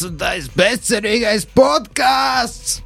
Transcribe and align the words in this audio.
12. 0.00 0.54
bezcerīgais 0.56 1.44
podkāsts! 1.52 2.78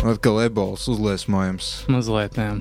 Atkal 0.00 0.38
ebolas 0.46 0.86
uzliesmojums. 0.88 1.68
Mazliet, 1.92 2.38
jā. 2.40 2.54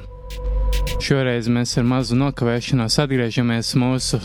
Šoreiz 0.99 1.47
mēs 1.47 1.77
ar 1.79 1.87
mazu 1.87 2.17
nokavēšanos 2.19 2.99
atgriežamies 2.99 3.71
mūsu 3.79 4.19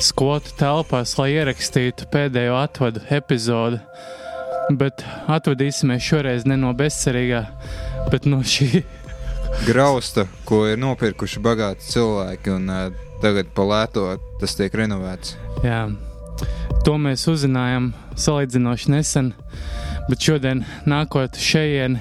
skolu 0.00 0.56
telpās, 0.56 1.12
lai 1.20 1.34
ierakstītu 1.34 2.08
pēdējo 2.14 2.56
atvadu 2.62 3.04
epizodi. 3.12 3.82
Bet 4.72 5.04
atvadīsimies 5.28 6.00
šoreiz 6.06 6.48
ne 6.48 6.56
no 6.56 6.72
bezcerīgā, 6.76 7.44
bet 8.08 8.24
no 8.24 8.40
šī 8.40 8.86
grausta, 9.68 10.24
ko 10.48 10.64
ir 10.70 10.80
nopirkuši 10.80 11.44
bagāti 11.44 11.92
cilvēki, 11.92 12.56
un 12.56 12.72
uh, 12.72 13.05
tagad 13.22 13.50
pa 13.56 13.66
lēto 13.66 14.08
tas 14.40 14.56
tiek 14.58 14.74
renovēts. 14.76 15.36
Jā, 15.64 15.86
to 16.86 16.96
mēs 17.00 17.26
uzzinājām 17.30 17.92
salīdzinoši 18.18 18.92
nesen, 18.92 19.32
bet 20.10 20.22
šodien 20.22 20.64
nākot 20.88 21.38
šeit 21.40 21.98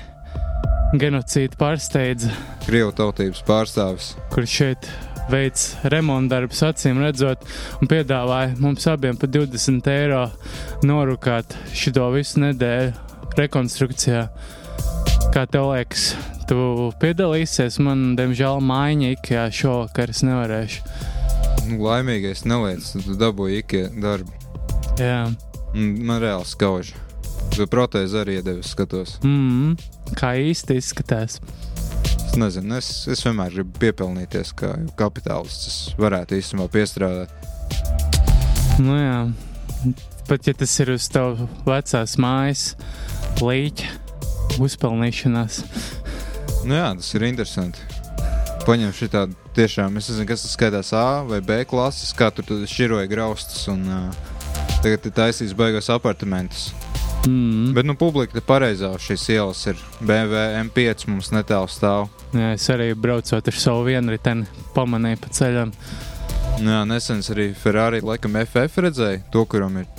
genocīdu 1.00 1.58
pārsteidza. 1.60 2.32
Krievu 2.66 2.94
tautības 2.96 3.41
pārstāvis. 3.48 4.14
Kurš 4.34 4.58
šeit 4.60 4.90
veids 5.32 5.72
remonta 5.90 6.36
darbus, 6.36 6.62
acīm 6.66 7.02
redzot, 7.02 7.41
un 7.82 7.90
piedāvāja 7.90 8.54
mums 8.62 8.86
abiem 8.90 9.18
par 9.18 9.32
20 9.34 9.90
eiro 9.94 10.27
norūkāt 10.86 11.57
šo 11.74 12.12
visu 12.13 12.44
nedēļu 12.44 12.94
rekonstrukcijā. 13.40 14.27
Kā 15.34 15.44
tev 15.52 15.72
liekas, 15.74 16.13
tu 16.49 16.91
piedalīsies? 17.01 17.79
Man, 17.84 18.13
diemžēl, 18.20 18.62
mājiņa 18.65 19.12
ikajā 19.18 19.46
šovakar 19.60 20.13
es 20.13 20.21
nevarēšu. 20.26 20.84
Nu, 21.65 21.79
laimīgais 21.85 22.46
neliec, 22.46 22.91
tu 22.93 23.18
dabūji 23.20 23.63
ikajā 23.63 23.90
darbu. 24.04 24.35
Jā. 25.01 25.26
Man 25.76 26.21
reāli 26.23 26.48
skauž. 26.48 26.93
Tu 27.55 27.66
protēzi 27.71 28.18
arī 28.20 28.40
iedevis 28.40 28.73
skatos. 28.73 29.18
Mm. 29.26 29.76
Kā 30.18 30.34
īsti 30.40 30.77
izskatās? 30.79 31.40
Es 32.26 32.35
nezinu, 32.40 32.77
es, 32.77 32.90
es 33.12 33.23
vienmēr 33.26 33.54
gribu 33.57 33.79
piepelnīties, 33.84 34.54
kā 34.60 34.73
kapitālists. 34.99 35.68
Es 35.70 35.99
varētu 35.99 36.40
īstenībā 36.40 36.68
piestrādāt. 36.73 37.32
Nu 38.82 38.98
jā, 38.99 39.20
pat 40.27 40.49
ja 40.49 40.55
tas 40.57 40.73
ir 40.84 40.91
uz 40.96 41.07
tavu 41.12 41.48
vecās 41.68 42.18
mājas 42.20 42.66
līķa 43.40 44.60
uzpelnīšanās. 44.66 45.62
Nu 46.66 46.77
jā, 46.80 46.88
tas 46.98 47.12
ir 47.13 47.27
interesanti. 47.27 47.84
Paņem 48.66 48.94
šī 48.98 49.10
tādu 49.13 49.35
tiešām, 49.54 49.99
es 49.99 50.10
nezinu, 50.10 50.26
kas 50.32 50.41
tas 50.41 50.55
skaitās 50.58 50.90
A 50.98 51.22
vai 51.27 51.38
B 51.46 51.60
klases, 51.70 52.10
kā 52.18 52.32
tur 52.34 52.66
šķiroja 52.66 53.05
graustus 53.12 53.68
un 53.70 53.84
uh, 53.85 54.32
tagad 54.82 55.05
ir 55.05 55.13
taisīs 55.13 55.54
beigās 55.57 55.91
apartamentus. 55.94 56.72
Mm. 57.26 57.74
Bet, 57.74 57.85
nu, 57.85 57.96
publika 57.98 58.41
pareizā 58.46 58.91
šīs 59.02 59.27
ielas 59.34 59.62
ir 59.70 59.80
BMW 60.02 60.60
M5 60.63 61.07
mums 61.10 61.32
netālu 61.34 61.70
stāv. 61.70 62.10
Jā, 62.34 62.52
es 62.54 62.66
arī 62.74 62.91
braucot 62.98 63.50
ar 63.50 63.57
savu 63.57 63.85
vienriteni, 63.88 64.46
pamanīju 64.75 65.22
pa 65.22 65.31
ceļam. 65.34 65.74
Jā, 66.66 66.81
nesen 66.88 67.22
arī 67.34 67.50
Ferrari, 67.57 68.02
laikam, 68.06 68.38
FF 68.46 68.81
redzēja 68.85 69.24
to, 69.34 69.46
kuram 69.50 69.81
ir 69.81 69.90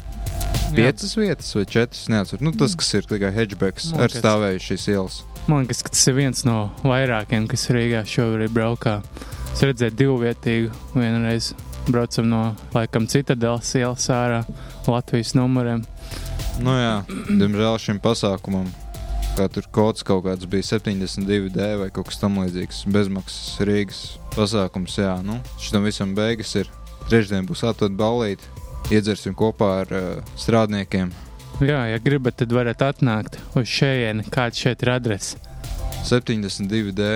piecas 0.75 1.14
Jā. 1.14 1.23
vietas 1.23 1.55
vai 1.55 1.64
četras. 1.67 2.06
Neatceros. 2.12 2.45
Nu, 2.45 2.55
tas, 2.56 2.75
kas 2.78 2.95
ir 2.98 3.06
tikai 3.11 3.33
hatchbacks, 3.34 3.91
ar 3.95 4.14
stāvējušas 4.14 4.86
ielas. 4.95 5.23
Man 5.46 5.62
liekas, 5.62 5.84
ka 5.86 5.92
tas 5.95 6.01
ir 6.11 6.17
viens 6.17 6.40
no 6.42 6.73
vairākiem, 6.83 7.45
kas 7.46 7.68
Rīgā 7.70 8.01
šobrīd 8.11 8.51
braukā. 8.51 8.96
Es 9.52 9.61
redzēju 9.62 9.95
divvietīgu 9.95 10.73
vienreiz. 10.98 11.52
Braucam 11.86 12.27
no 12.27 12.40
laikam 12.74 13.07
citadelas 13.07 13.70
ielas 13.79 14.08
ārā 14.11 14.40
Latvijas 14.90 15.36
numuriem. 15.39 15.84
Nu 16.58 16.74
jā, 16.74 16.96
diemžēl 17.29 17.79
šim 17.79 18.01
pasākumam, 18.02 18.67
kā 19.36 19.46
tur 19.55 19.68
kods 19.70 20.02
kaut 20.08 20.24
kāds 20.27 20.48
bija 20.51 20.67
72D 20.67 21.68
vai 21.78 21.92
kaut 21.95 22.11
kas 22.11 22.18
tamlīdzīgs, 22.24 22.83
bezmaksas 22.90 23.61
Rīgas 23.68 24.01
pasākums. 24.34 24.98
Jā, 24.98 25.14
nu, 25.23 25.39
šitam 25.63 25.86
visam 25.86 26.17
beigas 26.18 26.57
ir. 26.58 26.73
Trešdien 27.07 27.46
būs 27.46 27.63
atvada 27.63 27.95
ballīte, 27.95 28.51
iedzersim 28.90 29.39
kopā 29.39 29.70
ar 29.84 29.95
uh, 29.95 30.34
strādniekiem. 30.34 31.14
Jā, 31.56 31.86
ja 31.89 31.96
gribat, 32.05 32.34
tad 32.36 32.50
varat 32.52 32.83
atnākt 32.84 33.39
uz 33.56 33.64
šejieni, 33.72 34.27
kāda 34.28 34.58
šeit 34.58 34.83
ir 34.84 34.90
adrese. 34.92 35.39
72D. 36.05 37.06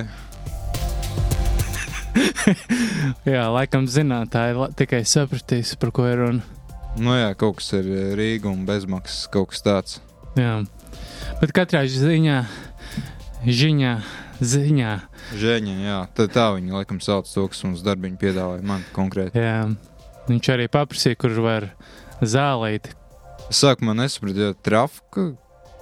jā, 3.34 3.42
laikam 3.52 3.84
zinātāji 3.84 4.70
tikai 4.78 5.02
sapratīs, 5.04 5.74
par 5.76 5.92
ko 5.92 6.06
ir 6.08 6.22
runa. 6.22 6.60
Nu 6.96 7.12
jā, 7.18 7.28
kaut 7.36 7.58
kas 7.58 7.68
ir 7.76 7.90
eh, 7.92 8.06
Rīga 8.16 8.48
un 8.48 8.64
bezmaksas, 8.66 9.26
kaut 9.30 9.52
kas 9.52 9.60
tāds. 9.66 9.98
Jā, 10.40 10.54
bet 11.42 11.52
katrā 11.54 11.82
ziņā, 11.84 12.38
ziņā, 13.44 13.92
ziņā. 14.40 14.94
Žēņa, 15.42 15.74
jā, 15.84 15.98
tā, 16.16 16.26
tā 16.32 16.46
viņi 16.56 16.78
laikam 16.78 17.02
sauc 17.04 17.28
to, 17.28 17.44
kas 17.52 17.60
mums 17.66 17.84
darbiņu 17.84 18.16
piedāvāja 18.24 18.64
man 18.72 18.88
konkrēti. 18.96 19.36
Jā, 19.36 19.68
viņš 20.32 20.50
arī 20.56 20.70
paprasīja, 20.72 21.20
kur 21.20 21.36
var 21.44 21.68
zālīt. 22.24 22.94
Sākumā 23.50 23.96
nesapratu, 23.98 24.44
jo 24.46 24.54
trafika 24.62 25.26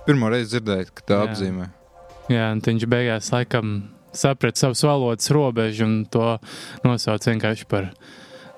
pirmo 0.06 0.30
reizi 0.32 0.56
dzirdēju, 0.56 0.92
ka 0.96 1.04
tā 1.04 1.18
jā. 1.20 1.28
apzīmē. 1.28 1.68
Jā, 2.32 2.50
un 2.54 2.62
viņš 2.64 2.86
beigās 2.88 3.28
laikam 3.32 3.74
saprata 4.16 4.62
savas 4.64 4.84
valodas 4.84 5.30
robežu 5.32 5.84
un 5.84 5.98
to 6.08 6.38
nosauc 6.84 7.28
vienkārši 7.28 7.68
par 7.68 7.90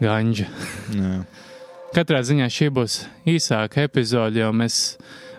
ganģu. 0.00 0.46
Katrā 1.94 2.22
ziņā 2.22 2.46
šī 2.54 2.70
būs 2.74 3.00
īsāka 3.28 3.82
epizode, 3.88 4.38
jo 4.38 4.52
mēs 4.54 4.78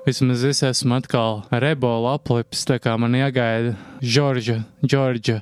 vismaz 0.03 0.43
es 0.47 0.63
esmu 0.67 0.97
atkal 0.99 1.45
ar 1.53 1.65
ebolu 1.71 2.11
aplips, 2.11 2.65
tā 2.67 2.79
kā 2.83 2.97
man 2.99 3.15
jāgaida 3.15 3.77
Džordža, 4.03 4.61
Džordža 4.83 5.39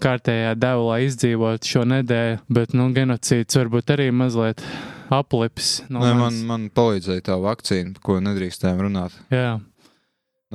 kārtējā 0.00 0.54
deva, 0.56 0.82
lai 0.90 1.00
izdzīvotu 1.06 1.72
šo 1.76 1.84
nedēļu, 1.92 2.40
bet, 2.52 2.76
nu, 2.76 2.88
genocīds 2.96 3.60
varbūt 3.60 3.92
arī 3.96 4.10
mazliet 4.16 4.64
aplips. 5.12 5.80
No 5.92 6.02
Nē, 6.02 6.12
man, 6.18 6.38
man 6.48 6.68
palīdzēja 6.74 7.24
tā 7.30 7.36
vakcīna, 7.40 7.96
ko 8.02 8.18
nedrīkstējām 8.24 8.82
runāt. 8.88 9.16
Jā. 9.32 9.58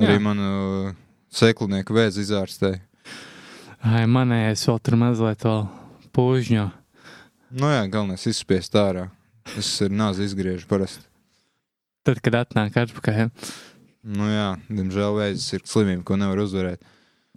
Arī 0.00 0.16
Jā. 0.16 0.22
manu 0.24 0.48
uh, 0.48 0.94
seklinieku 1.32 1.96
vēzi 1.96 2.24
izārstēja. 2.26 2.80
Ai, 3.82 4.04
manējais 4.06 4.62
vēl 4.68 4.78
tur 4.84 4.96
mazliet 5.00 5.44
vēl 5.46 5.64
pūžņo. 6.14 6.68
Nu 7.58 7.72
jā, 7.72 7.82
galvenais 7.92 8.24
izspiest 8.30 8.76
ārā. 8.78 9.08
Es 9.58 9.74
ar 9.82 9.92
nāzi 9.92 10.28
izgriežu 10.28 10.68
parasti. 10.70 11.04
Tad, 12.06 12.22
kad 12.22 12.38
atnāk 12.44 12.78
atpakaļ. 12.78 13.28
Nu 14.16 14.30
jā, 14.30 14.48
diemžēl 14.70 15.18
vēzis 15.18 15.58
ir 15.58 15.66
slimība, 15.68 16.06
ko 16.06 16.16
nevar 16.18 16.40
uzvarēt. 16.42 16.82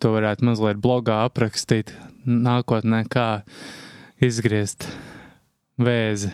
To 0.02 0.12
varētu 0.16 0.48
mazliet 0.48 0.80
blogā 0.84 1.22
aprakstīt 1.26 1.94
nākotnē, 2.26 3.04
kā 3.10 3.46
izgriezt 4.24 4.88
vēzi 5.82 6.34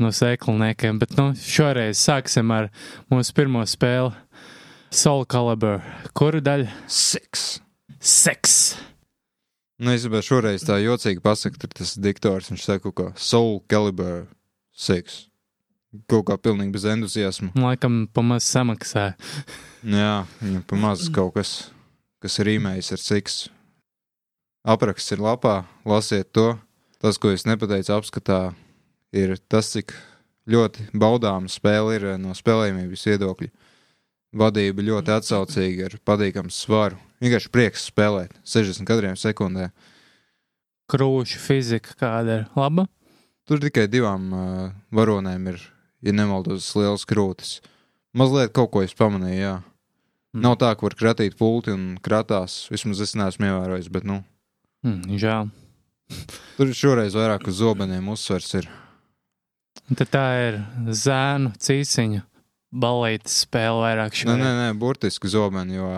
no 0.00 0.12
sēklniekiem. 0.14 1.00
Bet 1.02 1.16
nu, 1.18 1.32
šoreiz 1.36 2.00
sāksim 2.00 2.52
ar 2.54 2.70
mūsu 3.12 3.34
pirmo 3.36 3.64
spēli 3.68 4.14
Soul 4.92 5.24
Calibur. 5.24 5.80
Kuru 6.16 6.42
daļu? 6.44 6.68
Seks. 6.86 7.60
Seks. 8.02 8.56
Nu, 9.82 9.94
gribēju 9.96 10.26
šoreiz 10.28 10.62
tā 10.62 10.76
jocīgi 10.78 11.22
pasakot, 11.24 11.58
tur 11.64 11.72
tas 11.74 11.96
diktors, 11.98 12.50
viņš 12.52 12.64
saka, 12.68 12.92
ka 12.94 13.06
Soul 13.18 13.62
Calibur 13.70 14.28
seks. 14.76 15.24
Kaut 16.08 16.28
kā 16.28 16.36
pilnīgi 16.40 16.72
bez 16.72 16.84
entuziasma. 16.88 17.50
Laikam 17.58 18.04
pamaz 18.14 18.46
samaksā. 18.48 19.10
Jā, 19.96 20.22
viņa 20.40 20.62
pamaz 20.70 21.08
kaut 21.12 21.34
kas, 21.34 21.54
kas 22.22 22.38
ir 22.40 22.54
īmējis 22.54 22.92
ar 22.94 23.02
seks. 23.02 23.40
Apraksts 24.62 25.12
ir 25.16 25.24
lapā, 25.24 25.64
lasiet 25.88 26.30
to. 26.36 26.52
Tas, 27.02 27.18
ko 27.18 27.32
es 27.34 27.42
nepateicu 27.48 27.96
apskatā, 27.96 28.52
ir 29.12 29.36
tas, 29.48 29.70
cik 29.74 29.94
ļoti 30.50 30.88
baudāma 30.96 31.50
spēle 31.52 31.96
ir 31.96 32.06
no 32.20 32.34
spēlējumības 32.36 33.06
viedokļa. 33.10 33.50
Vadība 34.32 34.84
ļoti 34.86 35.12
atsaucīga, 35.12 35.90
ar 35.90 35.98
patīkamu 36.08 36.52
svaru. 36.52 36.96
Vienkārši 37.20 37.50
prieks 37.52 37.88
spēlēt 37.90 38.32
60 38.48 38.88
kadriem 38.88 39.18
sekundē. 39.20 39.68
Krūša 40.92 41.40
fizika 41.40 41.94
kāda 42.00 42.40
ir 42.40 42.46
laba? 42.56 42.86
Tur 43.48 43.60
tikai 43.62 43.84
divām 43.92 44.32
uh, 44.32 44.72
varonēm 44.94 45.50
ir, 45.52 45.60
ja 46.04 46.14
nemaldos, 46.16 46.70
liels 46.78 47.04
krūtis. 47.08 47.60
Mazliet 48.16 48.52
kaut 48.56 48.72
ko 48.72 48.82
es 48.84 48.94
pamanīju, 48.96 49.38
jā. 49.40 49.54
Mm. 50.32 50.44
Nav 50.46 50.56
tā, 50.60 50.72
ka 50.76 50.86
var 50.86 50.96
kratīt 50.96 51.36
pulti 51.36 51.72
un 51.74 51.96
kratās. 52.00 52.66
Vismaz 52.72 53.02
es 53.04 53.16
neesmu 53.18 53.50
ievērojis, 53.50 53.90
bet 53.92 54.06
nu. 54.08 54.22
Mm, 54.86 55.18
žēl. 55.20 55.50
Tur 56.56 56.72
šoreiz 56.76 57.16
vairāk 57.16 57.48
uz 57.48 57.60
zobeniem 57.60 58.08
uzsvers 58.12 58.48
ir. 58.60 58.68
Tad 59.92 60.08
tā 60.12 60.26
ir 60.46 60.60
zēnu 60.88 61.52
cīsiņa 61.60 62.22
balītas 62.72 63.42
spēle 63.44 63.82
vairāk 63.82 64.16
šodien. 64.16 64.40
Nē, 64.40 64.44
nē, 64.44 64.68
nē, 64.68 64.76
burtiski 64.80 65.30
zobeni, 65.32 65.76
jo 65.76 65.88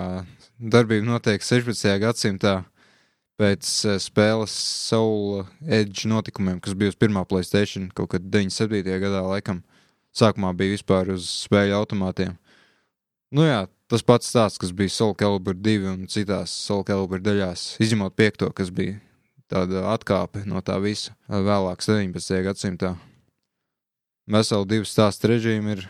darbība 0.58 1.06
notiek 1.06 1.44
16. 1.44 1.92
gadsimtā 2.02 2.56
pēc 3.40 3.70
uh, 3.86 3.98
spēles 4.02 4.54
Soul 4.88 5.44
Edge 5.66 6.08
notikumiem, 6.10 6.60
kas 6.62 6.76
bija 6.78 6.94
uz 6.94 6.98
pirmā 6.98 7.24
Playstation 7.28 7.88
kaut 7.94 8.12
kad 8.14 8.26
97. 8.26 8.82
gadā, 9.02 9.22
laikam. 9.26 9.62
Sākumā 10.14 10.52
bija 10.54 10.76
vispār 10.76 11.08
uz 11.10 11.26
spēļu 11.42 11.74
automātiem. 11.74 12.36
Nu 13.34 13.42
jā, 13.42 13.64
tas 13.90 14.04
pats 14.06 14.28
stāsts, 14.30 14.60
kas 14.62 14.70
bija 14.70 14.92
Soul 14.94 15.16
Calibur 15.18 15.56
2 15.58 15.88
un 15.90 16.04
citās 16.10 16.54
Soul 16.54 16.84
Calibur 16.86 17.22
daļās, 17.22 17.72
izņemot 17.82 18.14
piekto, 18.14 18.52
kas 18.54 18.70
bija 18.70 19.00
tāda 19.50 19.88
atkāpe 19.90 20.44
no 20.46 20.62
tā 20.62 20.78
visa 20.82 21.16
vēlāk 21.26 21.82
17. 21.82 22.38
gadsimtā. 22.46 22.94
Veseli 24.24 24.64
divi 24.64 24.88
stāstu 24.88 25.28
režīmi 25.28 25.74
ir. 25.74 25.84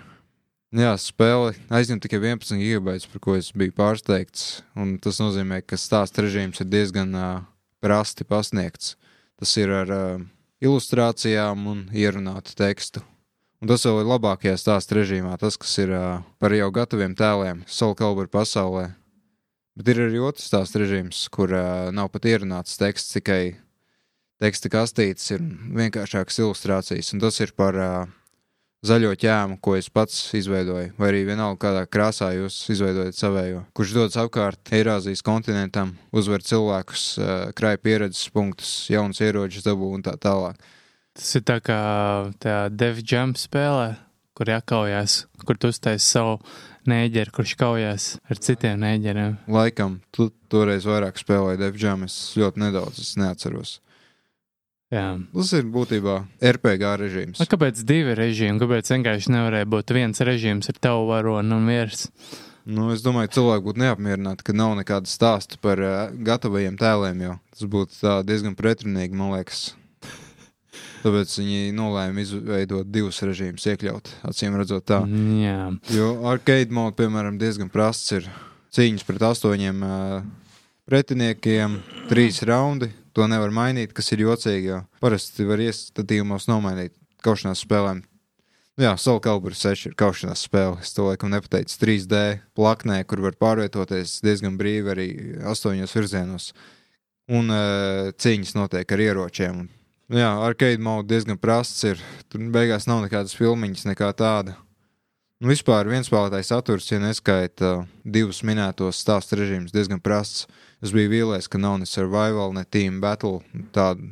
Jā, 0.74 0.96
spēle 0.98 1.52
aizņem 1.70 2.00
tikai 2.02 2.18
11 2.18 2.58
gigabaitus, 2.58 3.06
par 3.06 3.20
ko 3.22 3.36
es 3.38 3.52
biju 3.54 3.76
pārsteigts. 3.76 4.64
Tas 5.04 5.20
nozīmē, 5.22 5.60
ka 5.62 5.78
stāstu 5.78 6.24
režīms 6.24 6.58
ir 6.64 6.66
diezgan 6.66 7.14
uh, 7.14 7.44
prasti 7.78 8.26
pasniegts. 8.26 8.96
Tas 9.38 9.52
ir 9.60 9.70
ar 9.70 9.92
uh, 9.94 10.24
ilustrācijām 10.58 11.68
un 11.70 11.84
ierunātu 11.94 12.56
tekstu. 12.58 13.04
Un 13.62 13.70
tas 13.70 13.86
vēl 13.86 14.00
ir 14.02 14.10
labākajā 14.10 14.56
stāstu 14.58 14.98
režīmā, 14.98 15.36
tas, 15.38 15.54
kas 15.54 15.76
ir 15.78 15.94
uh, 15.94 16.26
par 16.42 16.56
jau 16.58 16.72
gataviem 16.74 17.14
tēliem, 17.14 17.62
Soul 17.70 17.94
Calibur 17.94 18.26
pasaulē. 18.32 18.88
Bet 19.78 19.92
ir 19.94 20.02
arī 20.08 20.18
otrs 20.26 20.50
stāstu 20.50 20.82
režīms, 20.82 21.22
kur 21.30 21.54
uh, 21.54 21.86
nav 21.94 22.10
pat 22.10 22.26
ierunāts 22.34 22.74
teksts, 22.82 23.14
tikai 23.14 23.54
teksta 24.42 24.74
kastītes 24.74 25.30
ir 25.36 25.46
vienkāršākas 25.78 26.42
ilustrācijas, 26.42 27.14
un 27.14 27.22
tas 27.22 27.38
ir 27.46 27.54
par 27.54 27.78
uh, 27.78 28.04
zaļo 28.84 29.14
ķēmu, 29.20 29.58
ko 29.64 29.76
es 29.78 29.88
pats 29.92 30.18
izveidoju, 30.36 30.92
vai 30.98 31.10
arī 31.10 31.24
vienalga 31.28 31.60
kādā 31.66 31.84
krāsā 31.88 32.30
jūs 32.36 32.58
izveidojat 32.74 33.16
savējo, 33.18 33.64
kurš 33.76 33.96
dodas 33.96 34.18
apkārt 34.20 34.72
Eirāzijas 34.74 35.24
kontinentam, 35.24 35.94
uzvar 36.12 36.44
cilvēkus, 36.44 37.06
krāj 37.56 37.80
pieredzes 37.82 38.28
punktus, 38.34 38.72
jaunas 38.92 39.22
ieročus 39.24 39.66
dabū 39.66 39.92
un 39.96 40.04
tā 40.04 40.16
tālāk. 40.20 40.60
Tas 41.14 41.30
ir 41.38 41.44
tā 41.46 41.60
kā 41.62 41.80
tā 42.42 42.56
Dev 42.74 43.00
Jam 43.06 43.36
spēlē, 43.38 43.94
kur 44.34 44.50
jākaujās, 44.50 45.24
kur 45.46 45.58
tu 45.60 45.70
uztaisi 45.70 46.08
savu 46.08 46.40
nēģeri, 46.90 47.32
kurš 47.32 47.54
kaujās 47.60 48.08
ar 48.28 48.40
citiem 48.42 48.82
nēģeriem. 48.82 49.38
Laikam, 49.54 50.00
tu 50.12 50.28
toreiz 50.50 50.84
vairāk 50.88 51.20
spēlēji 51.22 51.62
Dev 51.62 51.78
Jam, 51.80 52.02
es 52.04 52.34
ļoti 52.36 52.64
nedaudz, 52.66 52.98
es 53.00 53.14
neatceros. 53.20 53.78
Jā. 54.94 55.04
Tas 55.34 55.52
ir 55.58 55.66
būtībā 55.74 56.16
RPG 56.54 56.90
režīms. 57.00 57.42
A, 57.42 57.48
kāpēc 57.50 57.80
divi 57.86 58.14
režīmi? 58.18 58.60
Kāpēc 58.62 58.92
vienkārši 58.94 59.32
nevarēja 59.34 59.68
būt 59.72 59.94
viens 59.96 60.22
režīms 60.22 60.70
ar 60.70 60.78
tavu 60.86 61.08
varonu 61.10 61.58
un 61.58 61.66
miers? 61.66 62.06
Nu, 62.64 62.88
es 62.94 63.02
domāju, 63.04 63.28
ka 63.28 63.36
cilvēki 63.36 63.66
būtu 63.66 63.82
neapmierināti, 63.82 64.44
ka 64.46 64.54
nav 64.56 64.76
nekāda 64.78 65.10
stāsta 65.10 65.58
par 65.60 65.82
uh, 65.84 65.96
gatavajiem 66.14 66.78
tēliem. 66.80 67.24
Tas 67.52 67.66
būtu 67.74 68.14
diezgan 68.24 68.54
pretrunīgi, 68.56 69.18
man 69.18 69.34
liekas. 69.34 69.74
Tāpēc 71.04 71.34
viņi 71.42 71.74
nolēma 71.76 72.24
izveidot 72.24 72.88
divus 72.88 73.20
režīmus, 73.26 73.66
iekļaut, 73.68 74.14
acīm 74.30 74.56
redzot, 74.56 74.86
tā. 74.88 75.02
Jā. 75.42 75.58
Jo 75.92 76.14
arcade 76.30 76.72
mode, 76.72 76.96
piemēram, 77.02 77.36
diezgan 77.42 77.68
prasts 77.72 78.14
ir 78.16 78.30
cīņas 78.74 79.04
pret 79.10 79.26
astoņiem 79.28 79.84
uh, 79.84 80.18
pretiniekiem, 80.88 81.80
trīs 82.08 82.40
raundi, 82.48 82.94
to 83.14 83.28
nevar 83.30 83.54
mainīt, 83.54 83.94
kas 83.96 84.10
ir 84.12 84.24
jocīgi. 84.26 84.72
Jo 84.72 84.82
parasti 85.02 85.46
var 85.48 85.62
iestatījumos 85.62 86.48
nomainīt 86.50 86.94
kaušanās 87.24 87.64
spēlēm. 87.64 88.02
Jā, 88.74 88.96
Soul 88.98 89.20
Calibur 89.22 89.54
6 89.54 89.86
ir 89.86 89.92
kaušanās 89.94 90.40
spēle. 90.48 90.80
Es 90.82 90.90
to 90.96 91.04
laikam 91.06 91.30
nepateicu 91.30 91.76
3D 91.78 92.22
plaknē, 92.58 93.04
kur 93.06 93.22
var 93.22 93.36
pārvietoties 93.38 94.16
diezgan 94.24 94.56
brīvi 94.58 94.90
arī 94.90 95.06
astoņos 95.46 95.94
virzienos. 95.94 96.48
Un 97.30 97.54
uh, 97.54 98.10
cīņas 98.18 98.56
notiek 98.58 98.90
ar 98.96 99.02
ieročiem. 99.04 99.62
Un, 99.62 99.68
jā, 100.18 100.32
arcade 100.42 100.82
mode 100.82 101.06
diezgan 101.12 101.38
prasts 101.38 101.86
ir. 101.86 102.02
Tur 102.26 102.42
beigās 102.52 102.88
nav 102.90 103.04
nekādas 103.06 103.36
filmiņas, 103.38 103.86
nekā 103.92 104.10
tāda. 104.18 104.58
Un 105.38 105.52
vispār 105.52 105.86
viens 105.86 106.10
spēlētājs 106.10 106.50
saturs, 106.50 106.90
ja 106.90 106.98
neskaita 106.98 107.70
uh, 107.78 107.88
divus 108.02 108.42
minētos 108.42 108.98
stāstu 109.06 109.38
režīmus, 109.38 109.72
diezgan 109.76 110.02
prasts. 110.02 110.48
Es 110.84 110.92
biju 110.92 111.08
vīlies, 111.08 111.48
ka 111.48 111.56
nav 111.56 111.78
ne 111.80 111.88
survival, 111.88 112.52
ne 112.52 112.66
team 112.68 113.00
battle. 113.00 113.40
Tāda. 113.72 114.10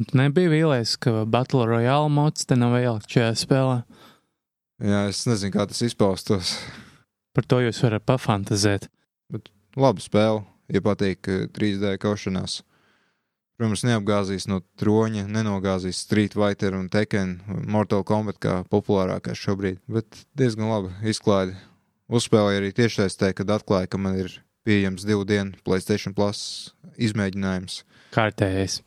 Tu 0.00 0.16
nebija 0.16 0.48
vīlies, 0.48 0.94
ka 0.96 1.26
Battle 1.28 1.66
Royale 1.68 2.08
mods 2.08 2.46
te 2.48 2.56
nav 2.56 2.78
ielikt 2.78 3.12
šajā 3.12 3.34
spēlē. 3.36 3.74
Jā, 4.80 5.02
es 5.10 5.26
nezinu, 5.28 5.52
kā 5.52 5.66
tas 5.68 5.82
izpaustos. 5.84 6.54
Par 7.36 7.44
to 7.44 7.60
jūs 7.60 7.82
varat 7.84 8.06
pafantazēt. 8.08 8.88
Labi 9.76 10.02
spēle, 10.02 10.46
ja 10.72 10.80
patīk 10.80 11.28
3D 11.52 11.92
kaušanās. 12.00 12.62
Protams, 13.60 13.84
neapgāzīs 13.84 14.48
no 14.48 14.62
troņa, 14.80 15.26
nenogāzīs 15.28 16.00
Street 16.06 16.32
Fighter 16.32 16.72
un 16.78 16.88
Tekken, 16.88 17.36
Mortal 17.68 18.06
Kombat 18.08 18.40
kā 18.40 18.62
populārākais 18.72 19.36
šobrīd, 19.36 19.82
bet 19.84 20.24
diezgan 20.32 20.72
labi 20.72 21.12
izklaidi. 21.12 21.58
Uzspēlēju 22.08 22.62
arī 22.62 22.72
tiešsaistē, 22.80 23.34
kad 23.36 23.52
atklāja, 23.60 23.90
ka 23.92 24.00
man 24.00 24.16
ir 24.24 24.40
pieejams 24.66 25.06
divu 25.08 25.26
dienu 25.28 25.58
Playstation 25.66 26.14
Plus 26.16 26.72
izmēģinājums. 27.00 27.82
Kārtējais. 28.14 28.80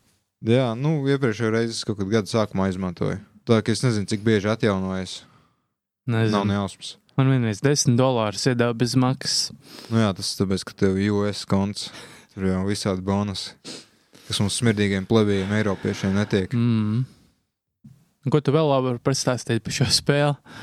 Jā, 0.44 0.74
nu, 0.76 0.98
iepriekšējā 1.08 1.54
reizē 1.54 1.88
kaut 1.88 2.02
kad 2.02 2.12
gada 2.12 2.30
sākumā 2.30 2.68
izmantoju. 2.72 3.22
Tā 3.48 3.60
kā 3.64 3.76
es 3.76 3.84
nezinu, 3.84 4.08
cik 4.12 4.26
bieži 4.26 4.52
atjaunojas. 4.52 5.22
Nezinu. 6.08 6.36
Nav 6.36 6.50
nejausmas. 6.50 6.98
Man 7.20 7.30
vienreiz 7.30 7.62
10 7.64 7.96
dolārus 8.00 8.44
iedeva 8.50 8.74
bez 8.76 8.96
maksas. 9.00 9.54
Nu 9.94 10.02
jā, 10.02 10.10
tas 10.18 10.34
tāpēc, 10.40 10.66
ka 10.68 10.76
tev 10.84 10.98
ir 10.98 11.14
US 11.14 11.44
konts. 11.48 11.92
Tur 12.34 12.48
jau 12.50 12.64
visādi 12.66 13.04
bonusi, 13.06 13.54
kas 14.26 14.40
mums 14.42 14.56
smirdīgiem 14.58 15.06
plebējiem, 15.06 15.52
Eiropiešiem 15.60 16.16
netiek. 16.18 16.56
Mm. 16.58 17.04
Ko 18.34 18.40
tu 18.42 18.56
vēl 18.56 18.66
labi 18.72 18.90
vari 18.90 19.04
pastāstīt 19.06 19.62
par 19.64 19.76
šo 19.76 19.86
spēli? 19.94 20.56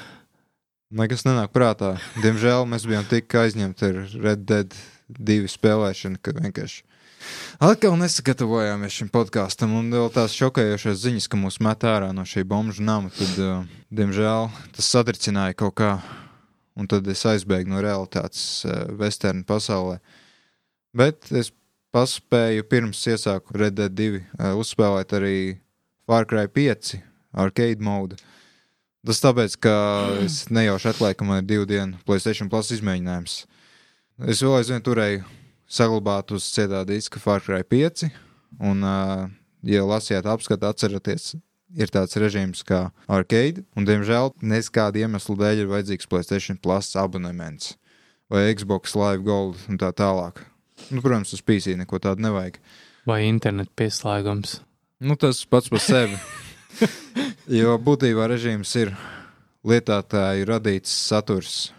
Nekas 0.99 1.23
nenāk 1.23 1.53
prātā. 1.55 1.93
Diemžēl 2.19 2.67
mēs 2.67 2.89
bijām 2.91 3.07
tik 3.07 3.31
aizņemti 3.31 3.87
ar 3.87 4.01
Red 4.25 4.43
Dead 4.49 4.75
2 5.19 5.51
spēlēšanu, 5.51 6.21
ka 6.23 6.35
vienkārši 6.39 6.85
atkal 7.61 7.97
nesagatavojāmies 8.01 8.97
šim 8.97 9.11
podkāstam. 9.13 9.75
Un 9.79 9.91
vēl 9.93 10.09
tās 10.15 10.37
šokējošās 10.39 11.03
ziņas, 11.05 11.29
ka 11.31 11.41
mūs 11.41 11.61
met 11.65 11.85
ārā 11.87 12.11
no 12.17 12.25
šī 12.29 12.45
bomžu 12.49 12.85
nama, 12.87 13.13
tad, 13.15 13.37
uh, 13.43 13.79
diemžēl, 13.93 14.51
tas 14.77 14.91
satricināja 14.95 15.59
kaut 15.59 15.77
kā. 15.81 15.93
Un 16.79 16.89
tad 16.89 17.09
es 17.11 17.27
aizbēgu 17.29 17.73
no 17.73 17.83
realitātes 17.85 18.65
uh, 18.65 18.87
vesternu 18.97 19.45
pasaulē. 19.49 19.99
Bet 20.97 21.29
es 21.37 21.53
paspēju 21.95 22.65
pirms 22.71 23.03
iesāku 23.11 23.59
Red 23.59 23.77
Dead 23.79 23.95
2 23.99 24.21
uh, 24.21 24.53
uzspēlēt 24.61 25.15
arī 25.19 25.37
Far 26.09 26.27
Cry 26.31 26.49
5 26.49 26.97
arcade 27.39 27.85
mode. 27.85 28.19
Tas 29.07 29.23
tāpēc, 29.23 29.55
ka 29.65 29.75
es 30.21 30.43
nejauši 30.53 30.91
atklāju, 30.91 31.17
ka 31.17 31.27
man 31.29 31.41
ir 31.41 31.49
divu 31.49 31.69
dienu 31.69 32.01
Playstation 32.05 32.51
Plus 32.53 32.73
izmēģinājums. 32.77 33.45
Es 34.29 34.43
vēl 34.45 34.59
aizvien 34.59 34.83
turēju 34.85 35.23
saglabāt 35.71 36.33
uz 36.37 36.45
cietā 36.53 36.83
diska 36.85 37.21
Far 37.23 37.41
Cry 37.41 37.65
5, 37.65 38.11
un, 38.61 38.83
uh, 38.85 39.31
ja 39.65 39.85
lasījāt 39.89 40.29
apskatu, 40.29 40.69
atcerieties, 40.69 41.39
ir 41.73 41.89
tāds 41.95 42.19
režīms 42.21 42.61
kā 42.67 42.91
arcade, 43.09 43.65
un, 43.73 43.87
diemžēl, 43.89 44.35
neskāda 44.45 45.07
iemesla 45.07 45.39
dēļ 45.41 45.63
ir 45.63 45.71
vajadzīgs 45.73 46.11
Playstation 46.11 46.61
Plus 46.61 46.93
abonements 47.01 47.79
vai 48.31 48.53
Xbox 48.55 48.93
Live 48.95 49.25
Gold 49.27 49.57
un 49.73 49.81
tā 49.81 49.89
tālāk. 49.97 50.45
Nu, 50.93 51.01
protams, 51.01 51.33
uz 51.35 51.41
PC 51.43 51.75
neko 51.81 51.99
tādu 52.03 52.23
nevajag. 52.29 52.61
Vai 53.09 53.25
internetu 53.27 53.73
pieslēgums? 53.81 54.61
Nu, 55.01 55.17
tas 55.17 55.43
pats 55.49 55.73
par 55.73 55.83
sevi. 55.83 56.21
jo 57.61 57.75
būtībā 57.81 58.29
režīms 58.31 58.77
ir 58.85 58.95
lietotāju 59.67 60.47
radīts 60.53 60.93
saturs. 61.09 61.71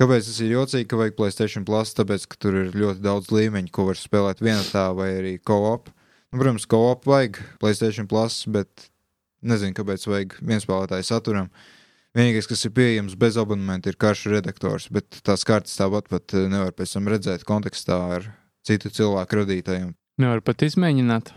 Kāpēc 0.00 0.28
tas 0.28 0.38
ir 0.40 0.54
jocīgi, 0.54 0.86
ka 0.88 0.98
vajag 1.00 1.16
Playstation 1.18 1.66
Plus? 1.68 1.92
Tāpēc, 1.96 2.24
ka 2.30 2.38
tur 2.40 2.56
ir 2.62 2.72
ļoti 2.76 3.02
daudz 3.04 3.32
līmeņu, 3.34 3.72
ko 3.74 3.90
var 3.90 4.00
spēlēt 4.00 4.40
vienotā 4.44 4.86
vai 4.96 5.10
arī 5.18 5.34
co-op. 5.44 5.90
Nu, 6.32 6.40
protams, 6.40 6.66
co-op 6.70 7.06
vajag 7.08 7.42
Playstation 7.60 8.08
Plus, 8.08 8.42
bet 8.48 8.88
nezinu, 9.44 9.76
kāpēc 9.76 10.06
vajag 10.08 10.36
vienspēlētāju 10.40 11.08
saturam. 11.08 11.52
Vienīgais, 12.16 12.48
kas 12.48 12.64
ir 12.68 12.74
pieejams 12.76 13.16
bez 13.20 13.38
abonementa, 13.40 13.92
ir 13.92 13.96
karšu 14.00 14.34
redaktors, 14.34 14.90
bet 14.92 15.22
tās 15.24 15.44
kartes 15.48 15.78
tāpat 15.78 16.10
pat 16.12 16.34
nevar 16.36 16.74
pēc 16.76 16.92
tam 16.96 17.08
redzēt 17.08 17.46
kontekstā 17.48 17.98
ar 18.18 18.28
citu 18.68 18.92
cilvēku 18.92 19.40
radītajiem. 19.40 19.94
Nevar 20.20 20.42
pat 20.44 20.64
izmēģināt 20.66 21.32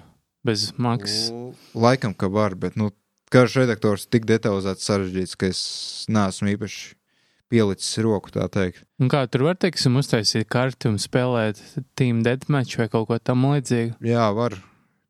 bez 0.46 0.70
maksas. 0.78 1.32
Laikam, 1.76 2.14
ka 2.14 2.28
var, 2.32 2.58
bet 2.60 2.76
nu, 2.80 2.92
karš 3.34 3.62
redaktors 3.64 4.06
tik 4.12 4.28
detalizēts 4.30 4.86
sarežģīts, 4.88 5.40
ka 5.40 5.50
es 5.52 5.62
neesmu 6.12 6.52
īpaši 6.54 6.94
pielicis 7.52 7.98
roku, 8.04 8.32
tā 8.34 8.48
teikt. 8.52 8.84
Un 9.02 9.12
kā 9.12 9.26
tur 9.32 9.46
var, 9.48 9.58
teiksim, 9.62 9.98
uztaisīt 10.00 10.48
karti 10.52 10.90
un 10.92 10.98
spēlēt 11.02 11.62
Team 12.00 12.24
Deathmatch 12.26 12.80
vai 12.82 12.90
kaut 12.92 13.10
ko 13.10 13.20
tam 13.20 13.46
līdzīgu? 13.50 14.00
Jā, 14.06 14.30
var. 14.36 14.58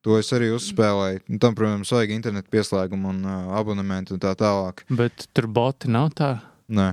To 0.05 0.19
es 0.19 0.27
arī 0.37 0.51
uzspēlēju. 0.53 1.23
Un 1.33 1.41
tam, 1.41 1.55
protams, 1.57 1.89
vajag 1.95 2.11
internetu 2.13 2.51
pieslēgumu 2.53 3.09
un 3.09 3.23
uh, 3.25 3.55
abonementu 3.57 4.13
un 4.13 4.21
tā 4.21 4.35
tālāk. 4.37 4.83
Bet 4.93 5.25
tur 5.33 5.47
boti 5.49 5.89
nav 5.89 6.11
tā. 6.17 6.35
Nē. 6.69 6.91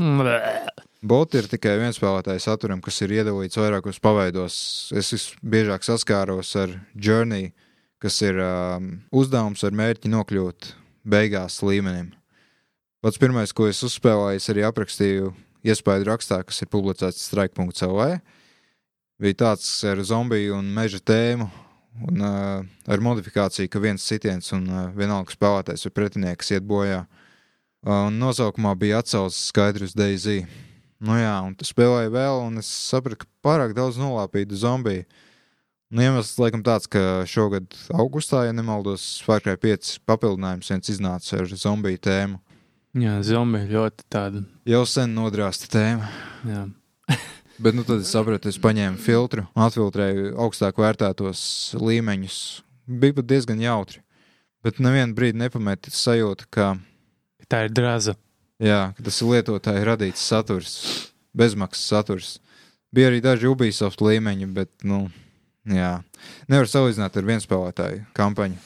Blē. 0.00 0.38
Boti 1.00 1.38
ir 1.40 1.46
tikai 1.48 1.76
viens 1.80 1.96
spēlētājs 1.96 2.44
saturam, 2.48 2.82
kas 2.84 2.98
ir 3.06 3.14
iedalīts 3.20 3.56
vairākos 3.56 4.02
paveidos. 4.02 4.54
Es 4.96 5.14
visbiežāk 5.14 5.86
saskāros 5.86 6.50
ar 6.60 6.74
Journey, 6.92 7.52
kas 8.02 8.18
ir 8.26 8.36
um, 8.42 8.92
uzdevums 9.14 9.62
ar 9.64 9.76
mērķi 9.76 10.10
nokļūt 10.12 10.72
beigās 11.08 11.62
līmenim. 11.64 12.10
Pats 13.00 13.16
pirmais, 13.16 13.48
ko 13.56 13.64
es 13.64 13.78
uzspēlēju, 13.80 14.42
arī 14.52 14.64
aprakstīju 14.68 15.30
iespēju 15.64 16.04
rakstā, 16.04 16.42
kas 16.44 16.58
ir 16.60 16.68
publicēts 16.68 17.22
strike.cl. 17.30 18.00
Bija 19.20 19.38
tāds 19.40 19.70
ar 19.88 20.02
zombiju 20.04 20.58
un 20.58 20.68
meža 20.76 21.00
tēmu, 21.08 21.46
un 22.10 22.20
uh, 22.20 22.66
ar 22.92 23.04
modifikāciju, 23.04 23.70
ka 23.72 23.80
viens 23.80 24.04
sitiens 24.04 24.52
un 24.52 24.66
uh, 24.68 24.82
vienalga 24.92 25.32
spēlētājs 25.32 25.86
vai 25.88 25.92
pretinieks 25.96 26.52
iet 26.52 26.66
bojā. 26.68 27.06
Uh, 27.80 28.10
un 28.10 28.20
nosaukumā 28.20 28.74
bija 28.76 29.00
atsaucis 29.00 29.48
skaidrs 29.48 29.96
Daisy. 29.96 30.42
Nu 31.00 31.16
jā, 31.16 31.32
un 31.40 31.56
tu 31.56 31.64
spēlēji 31.64 32.12
vēl, 32.12 32.42
un 32.50 32.60
es 32.60 32.68
sapratu, 32.68 33.22
ka 33.24 33.30
pārāk 33.48 33.72
daudz 33.80 33.96
nolāpītu 33.96 34.60
zombiju. 34.60 35.08
Nu, 35.88 36.04
iemesls 36.04 36.36
laikam 36.36 36.60
tāds, 36.68 36.84
ka 36.84 37.24
šogad 37.24 37.72
augustā, 37.96 38.44
ja 38.44 38.52
nemaldos, 38.52 39.08
Cry 39.24 39.56
5 39.56 39.96
papildinājums 40.04 40.68
viens 40.68 40.92
iznāca 40.92 41.40
ar 41.40 41.48
zombiju 41.64 42.04
tēmu. 42.04 42.44
Jā, 42.98 43.20
zombija 43.22 43.68
ļoti 43.70 44.04
tāda. 44.10 44.42
Jau 44.66 44.82
sen 44.88 45.12
nodrāsta 45.14 45.68
tēma. 45.70 46.08
Jā. 46.48 46.64
Bet 47.62 47.76
nu, 47.76 47.84
tad 47.86 48.00
es 48.02 48.10
sapratu, 48.10 48.48
es 48.50 48.58
paņēmu 48.58 48.98
filtru 49.04 49.44
atfiltrēju 49.54 50.32
augstāk 50.40 50.80
vērtētos 50.80 51.42
līmeņus. 51.78 52.38
Bija 52.90 53.18
pat 53.20 53.28
diezgan 53.30 53.60
jautri. 53.62 54.00
Bet 54.64 54.80
nevienu 54.82 55.14
brīdi 55.16 55.38
nepamēta 55.40 55.92
sajūta, 55.94 56.48
ka, 56.52 56.70
Tā 57.50 57.62
ir 57.66 57.72
draza. 57.76 58.16
jā, 58.60 58.90
tas 58.98 59.20
ir 59.22 59.30
lietotāji 59.30 59.86
radīts 59.86 60.24
saturs, 60.26 60.74
bezmaksas 61.36 61.86
saturs. 61.92 62.32
Bija 62.92 63.08
arī 63.12 63.20
daži 63.22 63.48
Ubisoft 63.48 64.02
līmeņi, 64.02 64.48
bet, 64.56 64.70
nu, 64.82 65.04
jā, 65.64 66.00
nevar 66.50 66.68
salīdzināt 66.68 67.16
ar 67.16 67.28
vienspēlētāju 67.28 68.02
kampaņu. 68.18 68.58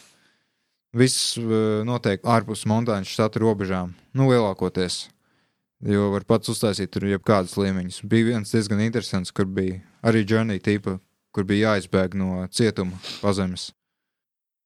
Viss 0.95 1.35
eh, 1.41 1.83
notiek 1.87 2.23
ārpus 2.23 2.63
montāņu 2.71 3.09
štata 3.11 3.43
robežām, 3.43 3.97
nu, 4.15 4.29
lielākoties. 4.31 5.09
Jo 5.85 6.09
var 6.15 6.25
pats 6.25 6.49
uztaisīt 6.49 6.93
tur 6.95 7.05
jebkādas 7.11 7.59
līmeņus. 7.61 8.05
Bija 8.09 8.31
viens 8.31 8.53
diezgan 8.55 8.81
interesants, 8.81 9.35
kur 9.35 9.45
bija 9.51 9.83
arī 10.07 10.23
journey 10.25 10.63
tipa, 10.63 10.97
kur 11.35 11.45
bija 11.45 11.75
jāizbēg 11.75 12.15
no 12.17 12.47
cietuma 12.49 12.97
pazemes. 13.21 13.73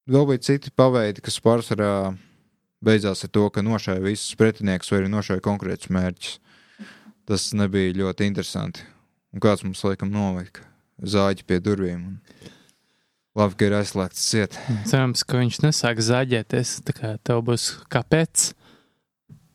Vēl 0.09 0.29
bija 0.29 0.45
citi 0.47 0.71
paveidi, 0.71 1.25
kas 1.25 1.41
pārsvarā 1.43 2.15
beidzās 2.85 3.25
ar 3.25 3.33
to, 3.35 3.49
ka 3.51 3.65
nošāja 3.65 4.05
visus 4.05 4.37
pretiniekus 4.39 4.93
vai 4.93 5.01
arī 5.01 5.11
nošāja 5.13 5.45
konkrētus 5.45 5.91
mērķus. 5.93 6.39
Tas 7.29 7.51
nebija 7.57 7.97
ļoti 7.97 8.29
interesanti. 8.29 8.85
Un 9.35 9.43
kāds 9.45 9.65
mums 9.67 9.83
laikam 9.85 10.13
nolika 10.13 10.63
zāģi 11.03 11.45
pie 11.49 11.59
durvīm. 11.65 12.07
Un... 12.13 12.55
Labi, 13.39 13.55
ka 13.55 13.69
ir 13.69 13.77
aizslēgts 13.79 14.25
ciet. 14.33 14.57
Cerams, 14.89 15.23
ka 15.23 15.39
viņš 15.39 15.61
nesāk 15.63 16.01
zaģēties. 16.03 16.73
Tā 16.89 16.95
kā 16.97 17.13
tev 17.23 17.45
būs 17.47 17.71
kāpēc. 17.93 18.49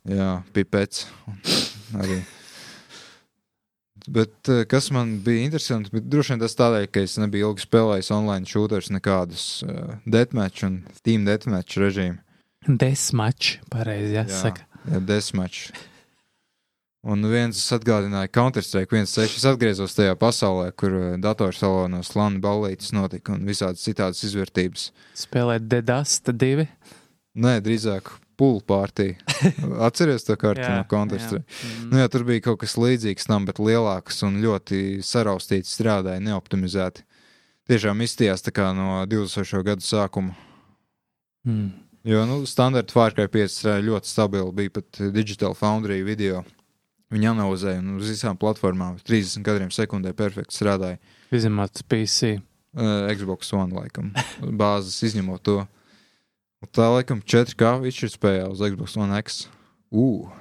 Jā, 0.08 0.30
pipets. 0.56 1.08
Arī. 2.00 2.22
Bet 4.08 4.50
eh, 4.52 4.66
kas 4.68 4.90
man 4.92 5.18
bija 5.24 5.46
interesanti, 5.46 5.92
bet 5.94 6.08
droši 6.12 6.34
vien 6.34 6.44
tas 6.44 6.58
tādēļ, 6.60 6.90
ka 6.92 7.04
es 7.08 7.16
nebiju 7.22 7.52
ilgi 7.52 7.64
spēlējis 7.64 8.12
online 8.16 8.50
shooters, 8.50 8.92
nekādus 8.92 9.46
uh, 9.64 9.96
deathmatch 10.04 10.66
un 10.68 10.82
team 11.08 11.24
deathmatch 11.28 11.80
režīmu. 11.80 12.20
Desmačs, 12.68 13.58
pareizi 13.72 14.18
jāsaka. 14.18 14.68
Jā, 14.88 15.00
desmatch. 15.08 15.72
Un 17.04 17.26
viens 17.28 17.60
atgādināja 17.76 18.30
Counter-Strike 18.32 18.96
1.6. 18.96 19.36
Es 19.36 19.44
atgriezos 19.50 19.92
tajā 19.98 20.14
pasaulē, 20.16 20.70
kur 20.80 20.94
eh, 20.96 21.08
datorsalānos 21.20 22.14
lana 22.16 22.40
ballītes 22.40 22.94
notika 22.96 23.36
un 23.36 23.44
visādas 23.48 23.84
citādas 23.84 24.24
izvērtības. 24.24 24.86
Spēlēt 25.20 25.66
Dedasta 25.68 26.32
divi. 26.32 26.70
Nē, 27.36 27.58
drīzāk 27.66 28.08
pūlu 28.40 28.64
pārtī. 28.64 29.18
Atceries 29.88 30.24
to 30.24 30.38
kartu 30.40 30.64
Jā, 30.64 30.78
no 30.80 30.88
Counter-Strike? 30.88 31.44
jā. 31.44 31.84
Nu, 31.92 32.00
jā, 32.00 32.08
tur 32.14 32.24
bija 32.30 32.46
kaut 32.48 32.62
kas 32.64 32.78
līdzīgs 32.80 33.28
tam, 33.28 33.50
bet 33.52 33.60
lielāks 33.60 34.24
un 34.24 34.40
ļoti 34.46 35.04
saraustīts, 35.04 35.76
strādāja 35.76 36.24
neoptimizēti. 36.24 37.04
Tiešām 37.68 38.00
izstījās 38.08 38.48
tā 38.48 38.56
kā 38.56 38.72
no 38.76 39.04
2000. 39.12 39.60
gadu 39.68 39.84
sākuma. 39.84 40.38
Mm. 41.44 41.70
Jo 42.08 42.24
nu, 42.28 42.42
standarta 42.48 42.96
Cry 43.12 43.28
5 43.32 43.54
strādāja 43.60 43.88
ļoti 43.92 44.08
stabili. 44.16 44.52
Bija 44.56 44.78
pat 44.80 45.04
Digital 45.16 45.56
Foundry 45.56 46.00
video. 46.04 46.46
Viņi 47.14 47.30
analizēja 47.30 47.82
un 47.84 48.00
uz 48.00 48.10
visām 48.10 48.38
platformām 48.42 48.98
30 49.06 49.46
kadriem 49.46 49.70
sekundē 49.74 50.16
perfekti 50.18 50.56
strādāja. 50.58 50.98
Izņemot 51.34 51.84
PC. 51.92 52.38
Uh, 52.74 53.06
Xbox 53.14 53.52
One 53.54 53.76
laikam, 53.78 54.10
bāzes 54.62 54.98
izņemot 55.12 55.44
to. 55.46 55.60
Un 56.64 56.72
tā 56.74 56.88
laikam 56.90 57.20
4K 57.22 57.76
izšķirtspējā 57.92 58.48
uz 58.50 58.64
Xbox 58.66 58.98
One 58.98 59.20
X. 59.22 59.44
Uh, 59.94 60.32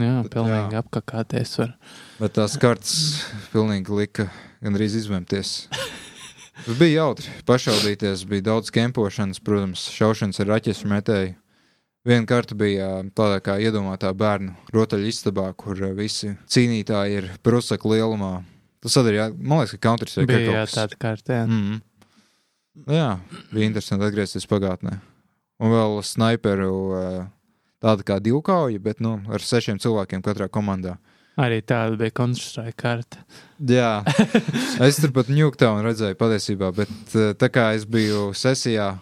Jā, 0.00 0.22
Bet, 0.24 0.32
pilnīgi 0.32 0.78
apkakāties 0.80 1.58
var. 1.60 1.74
bet 2.16 2.32
tās 2.38 2.54
kartes 2.56 2.94
pilnīgi 3.52 3.92
lika 3.92 4.30
gandrīz 4.64 4.94
izvēmties. 5.02 5.50
Tas 6.62 6.78
bija 6.78 7.02
jautri. 7.02 7.28
Pašaudīties 7.44 8.22
bija 8.30 8.46
daudz 8.48 8.72
kempošanas, 8.72 9.42
protams, 9.44 9.84
šaušanas 9.92 10.40
ar 10.40 10.48
raķešu 10.54 10.88
metēju. 10.88 11.34
Viena 12.02 12.26
karta 12.26 12.56
bija 12.58 12.88
ā, 12.96 13.02
tādā 13.14 13.38
kā 13.44 13.54
iedomātā 13.62 14.10
bērnu 14.18 14.56
rotaļu 14.74 15.06
istabā, 15.06 15.44
kur 15.54 15.78
ā, 15.86 15.92
visi 15.94 16.32
cīnītāji 16.50 17.20
ir 17.20 17.28
prusaka 17.46 17.86
lielumā. 17.92 18.40
Tas 18.82 18.96
arī, 18.98 19.20
jā, 19.20 19.28
man 19.38 19.60
liekas, 19.60 19.76
ka 19.76 19.84
Counter-Strike 19.86 20.26
Bija 20.26 20.48
kaut 20.48 20.58
kas 20.58 20.74
tāda 20.80 20.98
kārta. 21.04 21.36
Jā. 21.36 21.44
Mm. 21.46 21.76
Jā, 22.90 23.06
bija 23.52 23.68
interesanti 23.70 24.08
atgriezties 24.08 24.48
pagātnē. 24.50 24.96
Un 25.62 25.70
vēl 25.70 25.94
sniperu 26.02 26.74
ā, 26.98 27.04
tāda 27.84 28.08
kā 28.08 28.18
divkauja, 28.24 28.82
bet 28.82 28.98
nu, 29.04 29.20
ar 29.30 29.46
sešiem 29.46 29.78
cilvēkiem 29.82 30.26
katrā 30.26 30.50
komandā. 30.50 30.96
Arī 31.38 31.62
tāda 31.62 31.94
bija 32.00 32.16
Counter-Strike 32.18 32.74
kārta. 32.82 33.22
Jā, 33.62 34.02
es 34.88 34.98
tur 34.98 35.14
pat 35.14 35.30
ņūktā 35.30 35.70
un 35.70 35.86
redzēju 35.86 36.18
patiesībā, 36.18 36.74
bet 36.82 37.14
eh, 37.14 37.30
tā 37.38 37.46
kā 37.54 37.70
es 37.78 37.86
biju 37.86 38.32
sesijā 38.34 38.96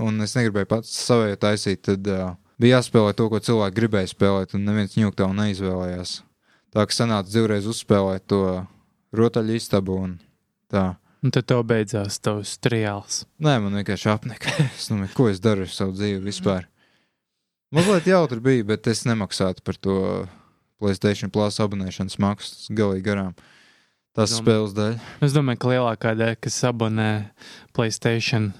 un 0.00 0.20
es 0.24 0.34
negribēju 0.38 0.68
pats 0.70 0.92
savēju 1.06 1.38
taisīt, 1.42 1.82
tad 1.88 2.08
uh, 2.10 2.34
bija 2.60 2.78
jāspēlē 2.78 3.14
to, 3.18 3.28
ko 3.32 3.40
cilvēki 3.42 3.76
gribēja 3.78 4.10
spēlēt, 4.12 4.54
un 4.58 4.64
neviens 4.68 4.96
ņūktā 4.98 5.28
un 5.30 5.40
neizvēlējās. 5.42 6.18
Tā 6.74 6.84
kā 6.88 6.96
sanāca 6.96 7.30
divreiz 7.30 7.66
uzspēlēt 7.70 8.26
to 8.30 8.42
rotaļu 9.14 9.54
istabu 9.60 9.98
un 10.08 10.14
tā. 10.72 10.94
Un 11.24 11.32
tad 11.32 11.46
tev 11.48 11.62
beidzās 11.64 12.18
tavs 12.20 12.56
triāls. 12.60 13.22
Nē, 13.40 13.56
man 13.64 13.78
vienkārši 13.78 14.10
apnika. 14.12 14.50
Es 14.76 14.90
domāju, 14.90 15.14
ko 15.16 15.28
es 15.30 15.38
daru 15.40 15.64
ar 15.64 15.70
savu 15.72 15.94
dzīvi 15.96 16.20
vispār. 16.26 16.66
Mazliet 17.74 18.06
jautri 18.06 18.42
bija, 18.44 18.64
bet 18.74 18.86
es 18.92 19.04
nemaksātu 19.08 19.64
par 19.64 19.78
to 19.82 19.94
Playstation 20.82 21.30
Plus 21.32 21.56
abonēšanas 21.62 22.18
maksu. 22.20 22.74
Galīgi 22.76 23.06
garām. 23.06 23.32
Tas 24.14 24.30
Domā- 24.34 24.42
spēles 24.44 24.74
dēļ. 24.76 24.98
Es 25.26 25.32
domāju, 25.34 25.58
ka 25.62 25.70
lielākā 25.72 26.12
daļa, 26.18 26.36
kas 26.44 26.58
abonē 26.68 27.08
Playstation, 27.74 28.52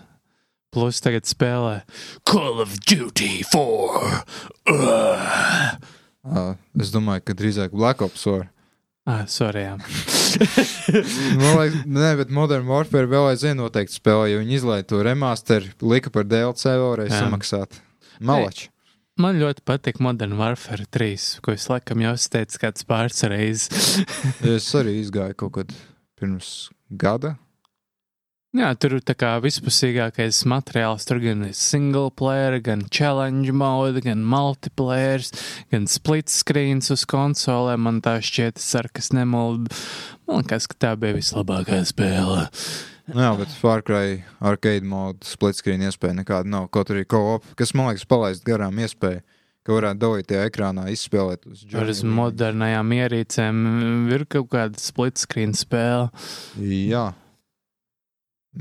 plus 0.75 1.01
tagad 1.05 1.29
spēlē 1.29 1.83
Call 2.27 2.61
of 2.65 2.75
Duty 2.85 3.45
4. 3.53 4.25
Uh. 4.71 5.79
Uh, 6.25 6.55
es 6.81 6.91
domāju, 6.95 7.23
ka 7.29 7.37
drīzāk 7.37 7.75
Black 7.77 8.03
Ops 8.05 8.27
var. 8.27 8.49
Ah, 9.05 9.27
sorry. 9.29 9.67
Man 11.41 11.59
liekas, 11.59 11.83
nē, 11.85 12.13
bet 12.23 12.31
Modern 12.33 12.65
Warfare 12.71 13.09
vēl 13.11 13.35
aizvien 13.35 13.59
noteikti 13.61 13.99
spēlē, 13.99 14.31
jo 14.33 14.39
viņi 14.41 14.57
izlaiž 14.57 14.87
to 14.89 15.03
remasteru, 15.05 15.75
lika 15.85 16.13
par 16.15 16.25
DLC 16.25 16.73
vēlreiz 16.81 17.13
Jā. 17.13 17.27
samaksāt. 17.27 17.77
Malači. 18.25 18.71
Man 19.21 19.37
ļoti 19.39 19.63
patīk 19.69 20.01
Modern 20.03 20.35
Warfare 20.41 20.89
3, 20.91 21.39
ko 21.45 21.53
es 21.55 21.69
laikam 21.71 22.01
jau 22.03 22.15
teicis 22.35 22.59
kāds 22.59 22.89
pāris 22.89 23.21
reizes. 23.31 24.01
Es 24.43 24.73
arī 24.75 24.97
izgāju 25.05 25.37
kaut 25.45 25.55
kad 25.61 25.77
pirms 26.19 26.71
gada. 26.91 27.37
Jā, 28.55 28.69
tur 28.79 28.93
ir 28.95 29.03
tā 29.03 29.17
kā 29.19 29.33
vispusīgākais 29.43 30.45
materiāls. 30.47 31.03
Tur 31.09 31.19
gan 31.19 31.41
ir 31.49 31.57
single 31.59 32.13
player, 32.15 32.61
gan 32.63 32.85
challenge 32.87 33.51
mode, 33.51 33.99
gan 34.05 34.21
multiplayer, 34.31 35.25
gan 35.75 35.89
split 35.91 36.31
screens 36.31 36.93
uz 36.95 37.03
konsolēm. 37.11 37.83
Man 37.89 37.99
tā 38.05 38.21
šķiet, 38.23 38.61
es 38.63 38.69
ceru, 38.71 38.93
ka 38.95 39.03
es 39.03 39.11
nemaldu. 39.17 39.75
Man 40.29 40.45
liekas, 40.45 40.69
ka 40.71 40.79
tā 40.87 40.93
bija 41.03 41.17
vislabākā 41.19 41.81
spēle. 41.91 42.45
Jā, 43.11 43.33
bet 43.37 43.51
Far 43.59 43.83
Cry 43.85 44.23
arcade 44.41 44.87
mode 44.87 45.27
split 45.27 45.59
screen 45.59 45.83
iespēja 45.85 46.15
nekāda 46.23 46.49
nav. 46.49 46.71
Kaut 46.73 46.95
arī 46.95 47.03
co-op, 47.11 47.51
kas 47.59 47.75
man 47.75 47.91
liekas 47.91 48.07
palaist 48.09 48.47
garām 48.47 48.79
iespēju, 48.81 49.21
ka 49.67 49.75
varētu 49.81 50.01
dalīt 50.07 50.31
tajā 50.31 50.47
ekrānā, 50.49 50.87
izspēlēt 50.95 51.45
uz 51.51 51.67
Ar 51.75 51.91
uz 51.91 52.01
Journey. 52.05 52.15
modernajām 52.23 52.95
ierīcēm 53.01 53.61
ir 54.15 54.25
kaut 54.31 54.49
kāda 54.55 54.81
split 54.81 55.19
screen 55.21 55.53
spēle. 55.59 56.09
Jā. 56.63 57.11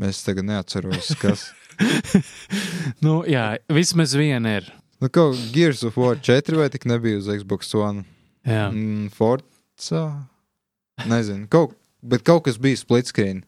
Es 0.02 0.24
tagad 0.26 0.46
neatceros, 0.46 1.12
kas. 1.22 1.52
nu, 3.06 3.22
jā, 3.30 3.58
vismaz 3.72 4.14
viena 4.18 4.58
ir. 4.60 4.70
nu, 5.02 5.10
kaut 5.14 5.38
Gears 5.54 5.84
of 5.88 5.98
War 6.00 6.16
4 6.18 6.58
vai 6.58 6.70
tik 6.74 6.86
nebija 6.90 7.20
uz 7.22 7.28
Xbox 7.30 7.74
One? 7.78 8.06
Jā. 8.48 8.70
Mm, 8.74 9.10
Forza. 9.14 10.04
Nezinu, 11.10 11.48
kaut, 11.52 11.74
bet 12.04 12.24
kaut 12.26 12.46
kas 12.48 12.58
bija 12.62 12.78
split 12.80 13.10
screen. 13.10 13.44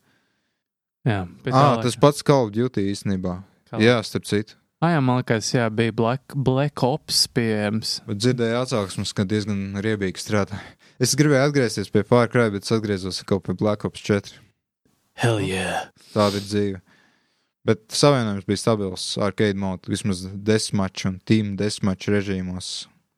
Jā, 1.05 1.23
Ah, 1.51 1.75
laika. 1.77 1.83
tas 1.85 1.95
pats 2.01 2.23
Call 2.25 2.47
of 2.47 2.53
Duty 2.55 2.81
īstenībā. 2.91 3.43
Kā- 3.69 3.79
Jā, 3.81 3.99
starp 4.03 4.25
citu. 4.25 4.55
Ah, 4.81 4.89
jā, 4.95 5.01
man 5.03 5.21
liekas, 5.21 5.51
jā, 5.53 5.69
bija 5.73 5.93
Black, 5.95 6.33
Black 6.35 6.81
Ops 6.83 7.27
pieejams. 7.27 8.01
Bet 8.07 8.17
dzirdēju 8.17 8.57
atsauksmes, 8.63 9.13
ka 9.13 9.23
diezgan 9.23 9.77
riebīgi 9.81 10.17
strādā. 10.21 10.59
Es 10.99 11.13
gribēju 11.15 11.45
atgriezties 11.49 11.89
pie 11.91 12.03
Far 12.03 12.27
Cry, 12.27 12.49
bet 12.51 12.63
atgriezos 12.69 13.21
kaut 13.25 13.43
pie 13.45 13.53
Black 13.53 13.85
Ops 13.85 14.01
4. 14.01 14.33
Hell 15.15 15.39
yeah! 15.39 15.87
Tāda 16.11 16.41
ir 16.41 16.45
dzīve. 16.45 16.81
Bet 17.65 17.87
savienojums 17.97 18.45
bija 18.45 18.61
stabils 18.61 19.05
arcade 19.17 19.57
mode, 19.57 19.89
vismaz 19.89 20.25
desmitmaču 20.35 21.09
un 21.13 21.17
team 21.25 21.55
desmitmaču 21.57 22.13
režīmos. 22.13 22.73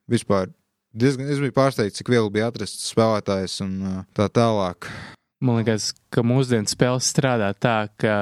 Vispār 0.07 0.53
diezgan, 0.95 1.27
es 1.27 1.41
biju 1.43 1.55
pārsteigts, 1.57 1.99
cik 1.99 2.13
viegli 2.13 2.37
bija 2.37 2.47
atrast 2.51 2.85
spēlētājs 2.87 3.59
un 3.65 3.73
uh, 3.81 3.99
tā 4.15 4.29
tālāk. 4.31 4.87
Man 5.43 5.59
liekas, 5.59 5.91
ka 6.13 6.23
mūsdienu 6.25 6.69
spēles 6.69 7.11
strādā 7.11 7.51
tā, 7.53 7.89
ka 8.01 8.13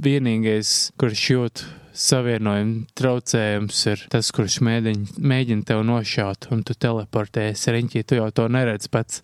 vienīgais, 0.00 0.92
kurš 1.00 1.24
jūt 1.34 1.64
savienojumu 1.92 2.86
traucējums, 2.96 3.82
ir 3.92 4.06
tas, 4.12 4.30
kurš 4.32 4.62
mēģina, 4.64 5.18
mēģina 5.20 5.68
tev 5.68 5.82
nošaut, 5.84 6.48
un 6.54 6.62
tu 6.64 6.76
teleportējies 6.78 7.68
riņķī. 7.76 8.04
Tu 8.08 8.20
jau 8.22 8.30
to 8.32 8.48
neredz 8.52 8.88
pats, 8.92 9.20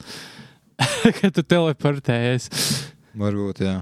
kad 1.20 1.32
tu 1.32 1.46
teleportējies. 1.46 2.50
Varbūt, 3.16 3.62
jā. 3.64 3.78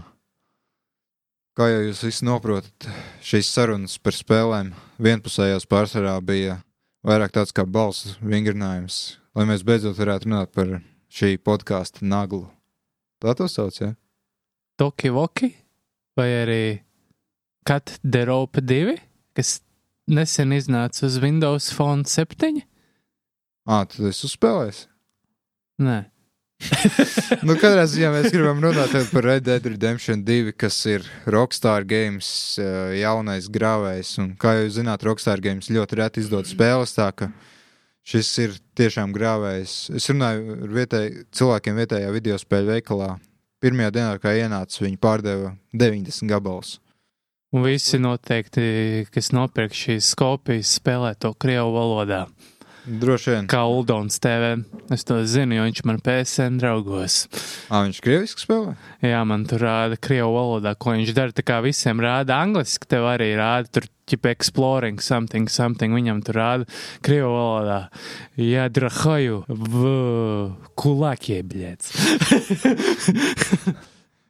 Kā 1.57 1.71
jau 1.71 1.81
jūs 1.87 2.03
visi 2.05 2.27
saprotat, 2.27 2.87
šīs 3.25 3.49
sarunas 3.49 3.97
par 3.99 4.13
spēlēm 4.13 4.75
vienpusējās 5.03 5.65
pārsvarā 5.67 6.19
bija 6.21 6.59
vairāk 7.07 7.33
tāds 7.33 7.55
kā 7.57 7.65
balss 7.65 8.19
vingrinājums, 8.21 9.17
lai 9.35 9.47
mēs 9.49 9.65
beidzot 9.67 9.97
varētu 9.97 10.29
runāt 10.29 10.53
par 10.53 10.77
šī 11.09 11.39
podkāstu 11.41 12.05
naglu. 12.05 12.45
Tā 13.25 13.33
to 13.39 13.49
sauc, 13.49 13.79
jā? 13.81 13.95
Toki 14.77 15.11
Voki 15.11 15.55
vai 16.17 16.29
arī 16.43 16.65
Cat 17.67 17.97
the 18.05 18.27
Rope 18.29 18.61
2, 18.61 18.99
kas 19.35 19.61
nesen 20.07 20.53
iznāca 20.53 21.07
uz 21.09 21.17
Windows 21.25 21.73
Phone 21.75 22.05
7? 22.05 22.61
Ā, 23.67 23.81
tu 23.91 24.07
esi 24.07 24.29
uzspēlējis? 24.29 24.85
Nē. 25.83 25.97
nu, 27.47 27.55
katrā 27.61 27.85
ziņā 27.89 28.11
mēs 28.15 28.31
gribam 28.33 28.63
runāt 28.65 28.95
par 29.11 29.27
Red 29.27 29.45
Dead 29.47 29.67
Redemption 29.69 30.23
2, 30.25 30.55
kas 30.57 30.79
ir 30.89 31.05
Rockstar 31.29 31.85
Games 31.89 32.29
uh, 32.63 32.95
jaunais 32.97 33.51
grāvējs. 33.53 34.15
Un, 34.23 34.33
kā 34.41 34.57
jūs 34.61 34.79
zināt, 34.79 35.05
Rockstar 35.07 35.43
Games 35.45 35.69
ļoti 35.73 36.01
reti 36.01 36.25
izdod 36.25 36.49
spēles, 36.49 36.97
tā 36.97 37.11
ka 37.17 37.31
šis 38.07 38.33
ir 38.45 38.57
tiešām 38.79 39.13
grāvējs. 39.17 39.77
Es 40.01 40.09
runāju 40.13 40.57
ar 40.57 40.75
vietēj, 40.81 41.13
cilvēkiem 41.37 41.79
vietējā 41.83 42.11
video 42.15 42.41
spēļu 42.41 42.73
veikalā. 42.77 43.13
Pirmajā 43.63 43.93
dienā, 43.97 44.17
kā 44.21 44.35
ienāca, 44.37 44.83
viņi 44.85 45.01
pārdeva 45.01 45.55
90 45.77 46.29
gabalus. 46.31 46.77
Un 47.57 47.65
visi 47.65 47.99
noteikti, 48.03 49.07
kas 49.13 49.31
nopirk 49.33 49.73
šīs 49.77 50.11
kopijas, 50.19 50.77
spēlē 50.81 51.15
to 51.21 51.31
krievu 51.41 51.73
valodā. 51.77 52.27
Droši 52.87 53.33
vien. 53.33 53.47
Kā 53.51 53.65
Uldons 53.67 54.21
TV. 54.23 54.53
Es 54.95 55.03
to 55.07 55.19
zinu, 55.27 55.57
jo 55.59 55.65
viņš 55.67 55.81
man 55.89 55.99
PSN 56.07 56.61
draugos. 56.61 57.25
Ā, 57.67 57.81
viņš 57.83 57.99
krieviski 58.05 58.45
spēlē? 58.45 58.77
Jā, 59.03 59.25
man 59.27 59.43
tur 59.51 59.65
rāda 59.67 59.99
krievu 59.99 60.31
valodā, 60.37 60.77
ko 60.79 60.95
viņš 60.95 61.11
dara. 61.17 61.35
Tā 61.35 61.43
kā 61.47 61.59
visiem 61.65 61.99
rāda 62.03 62.39
angliski, 62.39 62.87
tev 62.87 63.09
arī 63.11 63.33
rāda 63.39 63.73
tur 63.75 63.89
ķip 64.07 64.31
exploring 64.31 65.03
something, 65.03 65.51
something. 65.51 65.99
Viņam 65.99 66.23
tur 66.27 66.39
rāda 66.39 66.71
krievu 67.03 67.35
valodā. 67.35 67.81
Jā, 68.39 68.69
drahaju 68.71 69.43
v 69.51 69.93
kulakie, 70.79 71.43
blēts. 71.43 71.91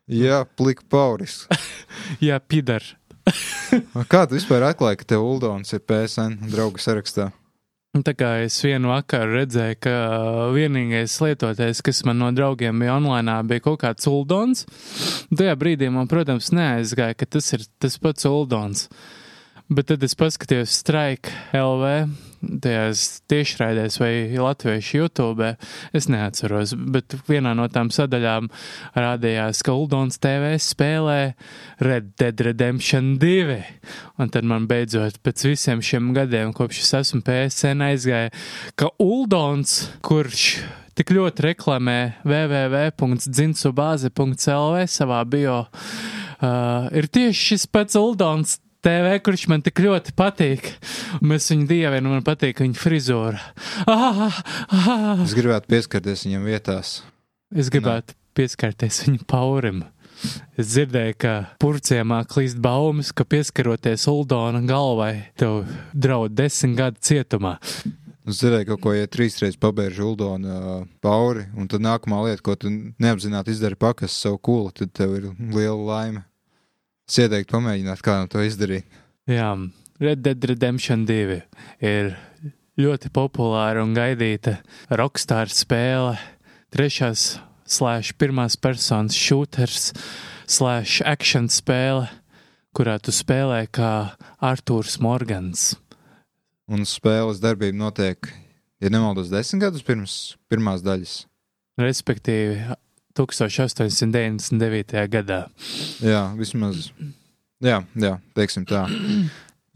Jā, 0.07 0.45
plika 0.57 0.87
pauris. 0.89 1.43
Jā, 2.25 2.39
pidar. 2.41 2.85
Kā 4.13 4.25
tu 4.25 4.39
vispār 4.39 4.65
atklāji, 4.69 5.03
ka 5.03 5.13
tev 5.13 5.25
Uldons 5.27 5.75
ir 5.75 5.83
PSN 5.83 6.47
draugu 6.53 6.81
sarakstā? 6.81 7.33
Tā 8.05 8.13
kā 8.19 8.31
es 8.45 8.57
vienu 8.65 8.91
vakaru 8.91 9.39
redzēju, 9.39 9.77
ka 9.81 9.93
vienīgais 10.53 11.15
lietotājs, 11.23 11.81
kas 11.87 12.03
man 12.09 12.19
no 12.21 12.29
draugiem 12.35 12.83
bija 12.83 12.97
online, 12.99 13.37
bija 13.49 13.65
kaut 13.65 13.81
kāds 13.85 14.09
uldons. 14.11 14.67
Tajā 15.31 15.55
brīdī 15.57 15.89
man, 15.93 16.09
protams, 16.11 16.51
neaizgāja, 16.57 17.17
ka 17.17 17.29
tas 17.39 17.49
ir 17.57 17.65
tas 17.81 17.97
pats 18.03 18.29
uldons. 18.29 18.89
Bet 19.73 19.89
tad 19.91 20.05
es 20.07 20.17
paskatījos 20.19 20.77
Strike 20.83 21.33
LV, 21.57 21.95
tajās 22.43 23.23
tiešraidēs 23.31 24.01
vai 24.01 24.13
latviešu 24.39 24.97
YouTube. 25.01 25.57
Es 25.97 26.09
neatceros, 26.13 26.75
bet 26.77 27.15
vienā 27.29 27.55
no 27.59 27.67
tām 27.73 27.89
sadaļām 27.95 28.45
rādījās, 28.97 29.63
ka 29.67 29.73
Uldons 29.77 30.19
TV 30.23 30.43
spēlē 30.63 31.21
Red 31.85 32.07
Dead 32.21 32.37
Redemption 32.49 33.05
2. 33.23 33.59
Un 34.23 34.27
tad 34.33 34.45
man 34.49 34.63
beidzot 34.71 35.15
pēc 35.25 35.39
visiem 35.51 35.79
šiem 35.85 36.05
gadiem, 36.17 36.49
kopš 36.57 36.77
es 36.85 36.93
esmu 37.01 37.21
PSN 37.27 37.79
aizgāja, 37.91 38.31
ka 38.79 38.87
Uldons, 39.03 39.71
kurš 40.07 40.43
tik 40.97 41.09
ļoti 41.13 41.39
reklamē 41.51 42.01
www.dzinsubāze.lv 42.25 44.77
savā 44.89 45.21
bio, 45.29 45.59
uh, 45.69 46.89
ir 46.97 47.05
tieši 47.13 47.41
šis 47.51 47.65
pats 47.69 47.93
Uldons. 48.01 48.66
TV, 48.87 49.17
kurš 49.19 49.49
man 49.51 49.65
tik 49.67 49.81
ļoti 49.83 50.13
patīk. 50.15 50.69
Mēs 51.27 51.49
viņu 51.51 51.65
dievinam, 51.67 52.13
man 52.15 52.23
patīk 52.27 52.61
viņa 52.63 52.79
frizūra. 52.79 53.41
Ah, 53.91 54.37
ah. 54.71 55.25
Es 55.25 55.35
gribētu 55.35 55.67
pieskarties 55.73 56.23
viņam 56.29 56.47
vietās. 56.47 57.01
Es 57.51 57.71
gribētu 57.73 58.15
pieskarties 58.39 59.03
viņa 59.09 59.27
paurim. 59.27 59.83
Es 60.57 60.71
dzirdēju, 60.71 61.17
ka 61.19 61.33
purciemā 61.61 62.23
klīst 62.31 62.61
baumas, 62.63 63.11
ka 63.11 63.27
pieskaroties 63.29 64.07
Uldona 64.13 64.63
galvai, 64.69 65.33
tev 65.39 65.65
draud 65.93 66.37
desmit 66.39 66.79
gadu 66.79 67.03
cietumā. 67.03 67.57
Es 68.27 68.39
dzirdēju, 68.39 68.69
kaut 68.71 68.85
ko, 68.87 68.95
ja 68.95 69.11
trīs 69.11 69.41
reizes 69.43 69.59
pabēržu 69.63 70.13
Uldonu 70.13 70.55
uh, 70.55 70.79
pauri, 71.03 71.49
un 71.59 71.67
tad 71.71 71.83
nākamā 71.83 72.23
lieta, 72.29 72.43
ko 72.47 72.55
tu 72.59 72.71
neapzināti 73.03 73.55
izdari 73.55 73.79
pakas 73.79 74.15
savu 74.15 74.39
kūlu, 74.39 74.73
tad 74.79 74.95
tev 74.95 75.19
ir 75.19 75.29
liela 75.59 75.83
laime. 75.91 76.25
Es 77.07 77.21
ieteiktu 77.23 77.55
pamēģināt, 77.55 78.01
kā 78.03 78.17
no 78.19 78.27
to 78.27 78.43
izdarīt. 78.43 78.87
Jā, 79.31 79.53
Red 80.03 80.25
Dead 80.27 80.45
Redemption 80.51 81.05
2 81.07 81.37
ir 81.87 82.09
ļoti 82.83 83.11
populāra 83.15 83.85
un 83.87 83.95
gaidīta 83.95 84.57
rockstar 84.91 85.53
spēle. 85.55 86.17
Trešās 86.75 87.37
slēdz 87.71 88.11
pirmās 88.19 88.59
personas 88.59 89.15
shooters, 89.15 89.93
slēdz 90.51 90.99
action 91.07 91.47
spēle, 91.47 92.09
kurā 92.75 92.99
tu 92.99 93.15
spēlē 93.15 93.63
kā 93.71 93.93
Arthurs 94.43 94.99
Morgans. 94.99 95.77
Un 96.67 96.83
spēles 96.91 97.39
darbība 97.39 97.79
notiek, 97.85 98.33
ja 98.83 98.91
nemaldos, 98.91 99.31
desmit 99.31 99.63
gadus 99.63 99.87
pirms 99.87 100.35
pirmās 100.51 100.83
daļas. 100.83 101.21
Respektīvi, 101.79 102.67
1899. 103.17 105.07
gadā. 105.13 105.41
Jā, 106.05 106.23
vismaz. 106.39 106.91
Jā, 107.65 107.81
jā, 107.97 108.17
teiksim 108.37 108.67
tā. 108.69 108.85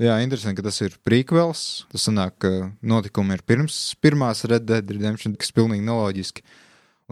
Jā, 0.00 0.14
interesanti, 0.24 0.56
ka 0.56 0.64
tas 0.64 0.78
ir 0.80 0.94
prequels. 1.04 1.62
Tas 1.92 2.06
sanāk, 2.08 2.38
ka 2.40 2.50
notikumi 2.80 3.36
ir 3.36 3.42
pirms 3.44 3.76
pirmās 4.00 4.46
Red 4.48 4.64
Dead 4.68 4.92
Redemption, 4.96 5.34
kas 5.36 5.52
ir 5.52 5.58
pilnīgi 5.58 5.84
neloģiski. 5.84 6.44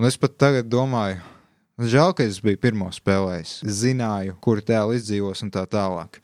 Un 0.00 0.08
es 0.08 0.16
pat 0.20 0.38
tagad 0.40 0.70
domāju, 0.72 1.18
žēl, 1.80 2.14
ka 2.16 2.24
es 2.24 2.38
biju 2.40 2.60
pirmo 2.62 2.88
spēlējis. 2.94 3.58
Es 3.68 3.82
zināju, 3.82 4.38
kuri 4.44 4.64
tēli 4.64 4.96
izdzīvos 5.00 5.44
un 5.44 5.52
tā 5.52 5.66
tālāk. 5.68 6.20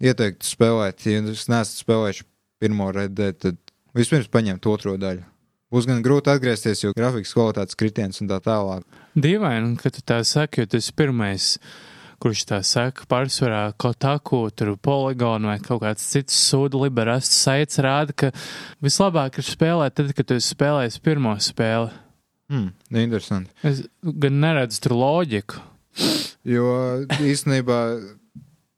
Ieteiktu 0.00 0.48
spēlēt, 0.48 1.04
ja 1.04 1.20
jūs 1.20 1.48
neesat 1.52 1.82
spēlējuši 1.82 2.28
pirmo 2.62 2.88
Red 2.94 3.16
Dead, 3.18 3.36
tad 3.44 3.60
vispirms 3.98 4.30
paņemt 4.32 4.68
otro 4.70 4.96
daļu. 5.00 5.26
Būs 5.68 5.84
gan 5.88 6.00
grūti 6.00 6.32
atgriezties, 6.32 6.80
jo 6.80 6.94
grafikas 6.96 7.34
kvalitātes 7.36 7.76
kritiens 7.76 8.22
un 8.22 8.30
tā 8.30 8.38
tālāk. 8.40 8.86
Dīvaini, 9.20 9.74
ka 9.76 9.92
tu 9.92 10.00
tā 10.00 10.22
saki, 10.24 10.62
jo 10.62 10.70
tas 10.72 10.88
ir 10.88 10.96
pirmais, 10.96 11.48
kurš 12.24 12.44
tā 12.48 12.62
saka, 12.64 13.04
pārsvarā 13.10 13.60
kaut 13.76 13.98
tāku, 14.00 14.40
tur 14.56 14.72
poligonu 14.80 15.50
vai 15.50 15.58
kaut 15.60 15.82
kāds 15.84 16.06
cits 16.08 16.38
sūdu 16.48 16.80
liberasts 16.86 17.42
saits 17.44 17.82
rāda, 17.84 18.16
ka 18.16 18.30
vislabāk 18.84 19.42
ir 19.42 19.48
spēlēt 19.50 19.98
tad, 20.00 20.14
kad 20.16 20.30
tu 20.30 20.38
esi 20.40 20.54
spēlējis 20.54 21.00
pirmo 21.04 21.36
spēli. 21.36 21.92
Hmm, 22.48 22.72
interesanti. 22.88 23.52
Es 23.60 23.84
gan 24.00 24.40
neredzu 24.40 24.80
tur 24.86 24.96
loģiku. 24.96 25.60
Jo 26.48 26.70
īstenībā 27.20 27.82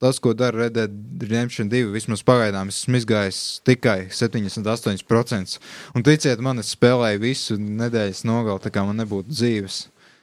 tas, 0.01 0.19
ko 0.23 0.33
dara 0.35 0.65
Red 0.65 0.75
Dead 0.79 0.95
Redemption 1.23 1.69
2, 1.71 1.91
vismaz 1.95 2.23
pagaidām 2.27 2.73
esmu 2.73 2.99
izgājis 3.01 3.41
tikai 3.69 4.09
78%. 4.09 5.59
Un 5.95 6.07
ticiet 6.07 6.41
man, 6.45 6.59
es 6.63 6.73
spēlēju 6.77 7.23
visu 7.23 7.59
nedēļas 7.61 8.25
nogali, 8.29 8.63
tā 8.65 8.73
kā 8.75 8.85
man 8.89 9.01
nebūtu 9.03 9.31
dzīves. 9.35 9.81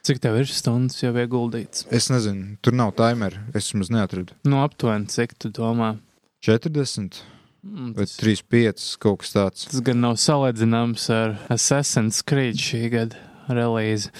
Cik 0.08 0.20
tev 0.22 0.38
ir 0.40 0.46
stundas 0.48 1.00
jau 1.02 1.10
ieguldīts? 1.18 1.86
Es 1.94 2.06
nezinu, 2.12 2.56
tur 2.64 2.76
nav 2.78 2.94
timeru. 2.98 3.40
Es 3.52 3.66
vismaz 3.70 3.90
neatradu. 3.92 4.36
Nu, 4.48 4.60
aptuveni, 4.64 5.08
cik 5.12 5.34
tu 5.38 5.50
domā? 5.54 5.96
40 6.44 7.22
Mm, 7.68 7.88
vai 7.96 8.04
Tas, 8.06 8.12
35, 8.20 8.84
kaut 9.02 9.18
kas 9.18 9.32
tāds. 9.34 9.64
tas 9.66 9.80
gan 9.82 9.98
nav 10.00 10.14
salīdzināms 10.14 11.08
ar 11.10 11.32
Assassin's 11.50 12.22
Creed 12.22 12.54
šī 12.54 12.84
gada 12.92 13.18
relīze. 13.50 14.12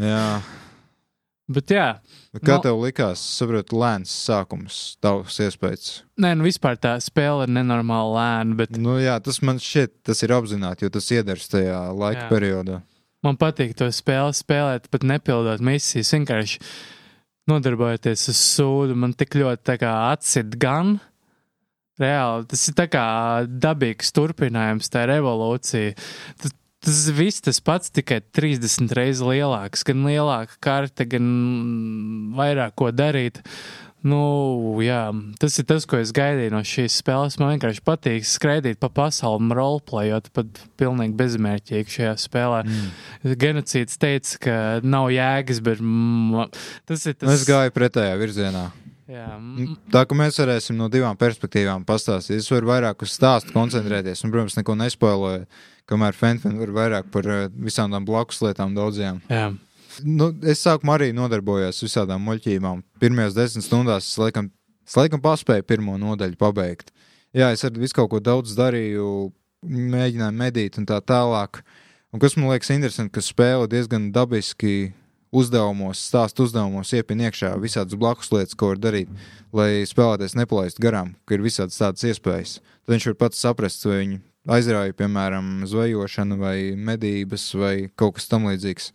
Jā. 0.00 0.40
Bet 1.52 1.72
jā, 1.74 1.86
Kā 2.40 2.54
No- 2.56 2.62
tev 2.64 2.78
likās, 2.80 3.20
saprotu, 3.36 3.76
lēns 3.76 4.08
sākums, 4.08 4.96
tavs 5.04 5.36
iespējas? 5.44 6.02
nē, 6.18 6.30
nu 6.38 6.44
vispār 6.46 6.78
tā 6.80 6.94
spēle 7.04 7.44
ir 7.44 7.52
nenormāli 7.52 8.14
lēna, 8.16 8.56
bet 8.56 8.70
Nu, 8.78 8.96
jā, 9.02 9.18
tas 9.22 9.42
man 9.42 9.58
šķiet, 9.60 9.92
tas 10.04 10.22
ir 10.22 10.30
apzināti, 10.32 10.82
jo 10.86 10.88
tas 10.88 11.10
iedars 11.12 11.48
tajā 11.52 11.82
laika 11.92 12.24
Jā. 12.24 12.30
periodā. 12.30 12.82
man 13.22 13.36
patīk 13.36 13.74
to 13.76 13.84
spēli 13.92 14.32
spēlēt, 14.34 14.88
pat 14.90 15.02
nepildot 15.02 15.60
misijas. 15.60 16.10
Vienkārši 16.16 16.58
nodarbojoties 17.50 18.28
uz 18.32 18.36
sūdu, 18.40 18.96
man 18.96 19.12
tik 19.12 19.30
ļoti 19.38 19.76
atsit 19.90 20.58
gan. 20.58 21.00
Reāli, 22.00 22.48
tas 22.48 22.68
ir 22.68 22.74
kā 22.88 23.04
dabīgs 23.46 24.10
turpinājums, 24.16 24.88
tā 24.88 25.04
revolūcija. 25.06 25.94
Tas, 26.40 26.54
tas 26.82 27.04
viss 27.14 27.44
tas 27.44 27.60
pats 27.64 27.92
tikai 27.94 28.20
30 28.34 28.92
reizes 28.96 29.22
lielāks, 29.24 29.84
gan 29.86 30.04
lielāka 30.08 30.58
karte, 30.62 31.06
gan 31.08 31.30
vairāk 32.38 32.76
ko 32.78 32.90
darīt. 32.94 33.42
Nu, 34.02 34.18
jā, 34.82 35.12
tas 35.38 35.54
ir 35.62 35.66
tas, 35.70 35.84
ko 35.86 36.00
es 36.02 36.10
gaidīju 36.14 36.50
no 36.50 36.64
šīs 36.66 36.96
spēles. 36.98 37.36
Man 37.38 37.52
vienkārši 37.52 37.84
patīk 37.86 38.26
skraidīt 38.26 38.80
pa 38.82 38.90
pasauli, 38.90 39.46
roleplayot 39.54 40.26
pat 40.34 40.58
pilnīgi 40.80 41.14
bezmērķīgi 41.20 41.94
šajā 41.96 42.14
spēlē. 42.18 42.64
Mm. 42.66 43.36
Genocīds 43.38 44.00
teica, 44.02 44.40
ka 44.42 44.56
nav 44.82 45.12
jēgas, 45.14 45.62
bet 45.62 45.78
mm, 45.78 46.48
tas 46.90 47.06
ir 47.06 47.14
tas. 47.14 47.28
Nu, 47.30 47.36
Es 47.36 47.46
gāju 47.46 47.74
pretējā 47.78 48.18
virzienā. 48.18 48.64
Jā, 49.12 49.28
Nu, 49.38 49.76
Tā 49.92 50.02
kā 50.08 50.16
mēs 50.16 50.38
varēsim 50.40 50.78
no 50.78 50.88
divām 50.90 51.18
perspektīvām 51.20 51.86
pastāstīt, 51.86 52.40
es 52.42 52.50
varu 52.50 52.70
vairāk 52.70 53.02
uz 53.04 53.14
stāstu 53.14 53.54
koncentrēties, 53.54 54.22
un, 54.24 54.32
protams, 54.34 54.56
neko 54.58 54.76
nespoiloju, 54.82 55.46
kamēr 55.92 56.16
Fenfen 56.16 56.56
var 56.60 56.72
vairāk 56.78 57.12
par 57.12 57.28
eh, 57.28 57.44
visām 57.52 57.92
tām 57.92 58.08
blakus 58.08 58.40
lietām 58.44 58.74
daudzajām. 58.78 59.22
jā. 59.28 59.52
Nu, 60.00 60.30
es 60.48 60.62
sākumā 60.64 60.94
arī 60.96 61.10
nodarbojos 61.12 61.82
visādām 61.84 62.22
muļķībām. 62.24 62.78
Pirmajās 63.02 63.34
desmit 63.36 63.66
stundās 63.66 64.06
es 64.08 64.16
laikam, 64.16 64.48
es 64.88 64.96
laikam 64.96 65.20
paspēju 65.20 65.66
pirmo 65.68 65.98
nodaļu 66.00 66.38
pabeigt. 66.40 66.88
Jā, 67.36 67.50
es 67.52 67.64
ar 67.64 67.76
visu 67.76 67.98
kaut 67.98 68.08
ko 68.14 68.20
daudz 68.24 68.54
darīju, 68.56 69.32
mēģināju 69.68 70.36
medīt 70.38 70.78
un 70.80 70.88
tā 70.88 70.96
tālāk. 71.04 71.60
Un 72.12 72.20
kas 72.24 72.36
man 72.36 72.50
liekas 72.52 72.72
interesanti, 72.72 73.12
ka 73.12 73.24
spēle 73.24 73.68
diezgan 73.72 74.10
dabiski 74.12 74.92
uzdevumos, 75.32 76.00
stāstu 76.10 76.44
uzdevumos 76.46 76.92
iepin 76.92 77.24
iekšā 77.24 77.54
visādas 77.60 77.96
blakus 77.96 78.28
lietas, 78.34 78.56
ko 78.56 78.74
var 78.74 78.82
darīt, 78.82 79.12
lai 79.56 79.86
spēlētājs 79.88 80.36
nepalaistu 80.36 80.84
garām, 80.84 81.14
ka 81.24 81.38
ir 81.38 81.44
visādas 81.44 81.80
tādas 81.80 82.04
iespējas. 82.08 82.58
Tad 82.84 82.96
viņš 82.96 83.08
var 83.12 83.18
pats 83.24 83.40
saprast, 83.40 83.86
vai 83.88 84.02
viņi 84.02 84.20
aizrauja, 84.50 84.94
piemēram, 84.98 85.62
zvejošanu 85.68 86.38
vai 86.40 86.56
medības 86.76 87.50
vai 87.58 87.74
kaut 87.96 88.18
kas 88.18 88.30
tam 88.30 88.48
līdzīgs. 88.50 88.92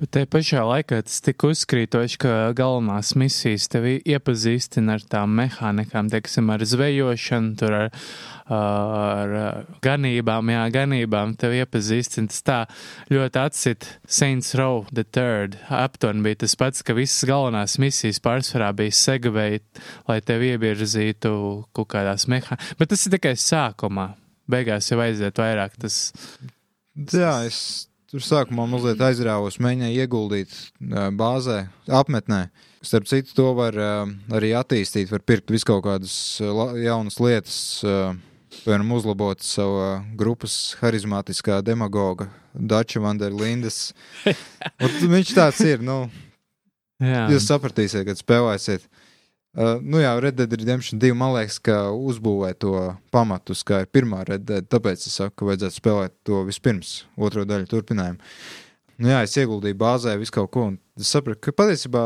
Bet 0.00 0.14
te 0.16 0.20
pašā 0.24 0.62
laikā 0.64 1.02
tas 1.04 1.18
tika 1.20 1.50
uzkrītoši, 1.52 2.16
ka 2.22 2.30
galvenās 2.56 3.10
misijas 3.20 3.66
tevi 3.68 3.98
iepazīstina 4.08 4.94
ar 4.96 5.02
tām 5.12 5.34
mehānikām, 5.36 6.08
teiksim, 6.08 6.48
ar 6.54 6.64
zvejošanu, 6.64 7.50
tur 7.60 7.76
ar, 7.76 7.90
ar 8.56 9.34
ganībām, 9.84 10.54
jā, 10.54 10.62
ganībām 10.72 11.34
tevi 11.36 11.60
iepazīstina. 11.60 12.32
Tas 12.32 12.40
tā 12.48 12.56
ļoti 13.12 13.42
atsit 13.42 13.90
Saints 14.08 14.54
Row 14.56 14.86
the 14.88 15.04
Third. 15.04 15.60
Aptuveni 15.68 16.24
bija 16.30 16.46
tas 16.46 16.56
pats, 16.56 16.80
ka 16.80 16.96
visas 16.96 17.28
galvenās 17.28 17.76
misijas 17.84 18.22
pārsvarā 18.24 18.72
bija 18.80 18.96
segavēt, 19.02 19.84
lai 20.08 20.22
tevi 20.24 20.54
ievirzītu 20.54 21.36
kaut 21.76 21.92
kādās 21.92 22.24
mehānikās. 22.24 22.72
Bet 22.80 22.94
tas 22.94 23.04
ir 23.04 23.18
tikai 23.18 23.36
sākumā. 23.36 24.14
Beigās 24.50 24.90
jau 24.90 24.98
aiziet 25.02 25.38
vairāk. 25.38 25.76
Tas, 25.80 26.10
Jā, 27.08 27.44
es 27.46 27.86
tur 28.10 28.22
sākumā 28.24 28.66
mazliet 28.68 29.00
aizrāvos, 29.06 29.60
mēģināju 29.62 30.02
ieguldīt 30.02 30.56
bāzē, 31.16 31.62
apmetnē. 32.00 32.48
Starp 32.82 33.06
citu, 33.08 33.34
to 33.36 33.52
var 33.54 33.76
arī 34.34 34.50
attīstīt, 34.56 35.10
var 35.12 35.22
pirkt 35.22 35.52
visu 35.52 35.68
kaut 35.68 35.84
kādas 35.86 36.14
jaunas 36.80 37.20
lietas, 37.22 37.58
piemēram, 38.64 38.90
uzlabot 38.96 39.44
savu 39.44 40.00
grupas 40.18 40.56
harizmātiskā 40.80 41.60
demagoga 41.64 42.30
Dača 42.54 43.02
Vanderlindas. 43.04 43.92
Viņš 45.14 45.34
tāds 45.36 45.62
ir, 45.68 45.84
nu, 45.86 46.02
jā, 46.98 47.28
jūs 47.30 47.46
sapratīsiet, 47.52 48.08
kad 48.08 48.18
spēlēsiet. 48.18 48.88
Uh, 49.50 49.80
nu 49.82 49.98
jā, 49.98 50.12
Red 50.22 50.36
Dead 50.38 50.52
Redemption 50.54 51.00
2 51.02 51.10
man 51.18 51.32
liekas, 51.34 51.56
ka 51.58 51.88
uzbūvē 51.90 52.52
to 52.62 52.74
pamatus, 53.10 53.64
kā 53.66 53.80
ir 53.82 53.88
pirmā 53.90 54.22
Red 54.28 54.44
Dead. 54.46 54.68
Tāpēc 54.70 55.02
es 55.08 55.16
saku, 55.18 55.40
ka 55.40 55.48
vajadzētu 55.48 55.74
spēlēt 55.80 56.14
to 56.28 56.44
vispirms, 56.46 56.92
otro 57.18 57.42
daļu 57.48 57.66
turpinājumu. 57.72 58.22
Nu 59.02 59.10
jā, 59.10 59.24
es 59.26 59.34
ieguldīju 59.40 59.78
bāzē 59.80 60.14
visu 60.20 60.36
kaut 60.36 60.52
ko, 60.54 60.68
un 60.70 60.78
es 61.00 61.10
sapratu, 61.10 61.40
ka 61.48 61.56
patiesībā 61.56 62.04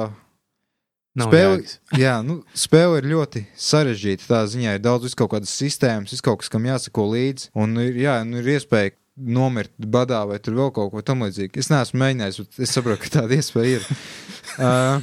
nav 1.21 1.29
spēle- 1.29 1.59
jēgas. 1.59 1.77
jā, 2.07 2.15
nu, 2.25 2.39
spēle 2.57 3.03
ir 3.03 3.11
ļoti 3.13 3.45
sarežģīta. 3.61 4.29
Tā 4.31 4.41
ziņā 4.55 4.79
ir 4.79 4.85
daudz 4.87 5.13
kaut 5.19 5.35
kādas 5.37 5.53
sistēmas, 5.53 6.17
kaut 6.25 6.41
kas, 6.41 6.53
kam 6.55 6.65
jāsako 6.71 7.11
līdzi. 7.13 7.51
Un 7.61 7.77
ir, 7.85 8.01
jā, 8.07 8.17
nu, 8.25 8.41
ir 8.41 8.55
iespēja 8.57 8.97
nomirt 9.15 9.71
badā 9.79 10.25
vai 10.27 10.41
tur 10.43 10.57
vēl 10.59 10.73
kaut 10.75 10.91
ko 10.93 11.03
tamlīdzīgu. 11.07 11.61
Es 11.61 11.71
neesmu 11.71 12.01
mēģinājis, 12.03 12.41
bet 12.43 12.59
es 12.67 12.75
saprotu, 12.75 13.03
ka 13.05 13.13
tāda 13.21 13.39
iespēja 13.39 13.79
ir. 13.79 13.87
Uh, 14.55 14.99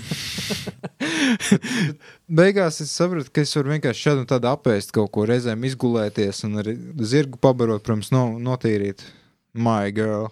beigās 2.42 2.82
es 2.84 2.92
sapratu, 2.96 3.32
ka 3.32 3.46
es 3.46 3.56
varu 3.56 3.74
vienkārši 3.76 4.06
šādu 4.10 4.28
tādu 4.30 4.52
apēst 4.52 4.94
kaut 4.96 5.14
ko, 5.16 5.26
reizēm 5.30 5.64
izgulēties 5.68 6.44
un 6.48 6.60
arī 6.64 6.76
zirgu 7.08 7.40
pabarot, 7.42 7.84
protams, 7.86 8.12
no, 8.16 8.28
notīrīt. 8.40 9.04
My 9.52 9.92
girl. 9.96 10.30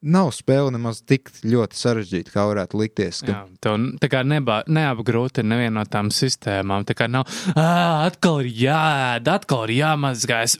Nav 0.00 0.30
spēle 0.32 0.72
nemaz 0.72 1.02
tik 1.04 1.28
ļoti 1.44 1.76
sarežģīta, 1.76 2.32
kā 2.32 2.46
varētu 2.48 2.78
likties. 2.80 3.18
Ka, 3.20 3.34
Jā, 3.34 3.40
tev 3.60 3.76
tā 4.00 4.08
kā 4.08 4.22
nebā, 4.24 4.62
neapgrūtina 4.64 5.52
nevienu 5.52 5.74
no 5.76 5.84
tām 5.84 6.08
sistēmām. 6.08 6.86
Tā 6.88 6.96
kā 6.96 7.08
nav, 7.12 7.28
ah, 7.52 8.06
atkal 8.06 8.40
ir 8.40 8.48
jāēd, 8.62 9.28
atkal 9.28 9.68
ir 9.68 9.76
jāmazgājas. 9.82 10.56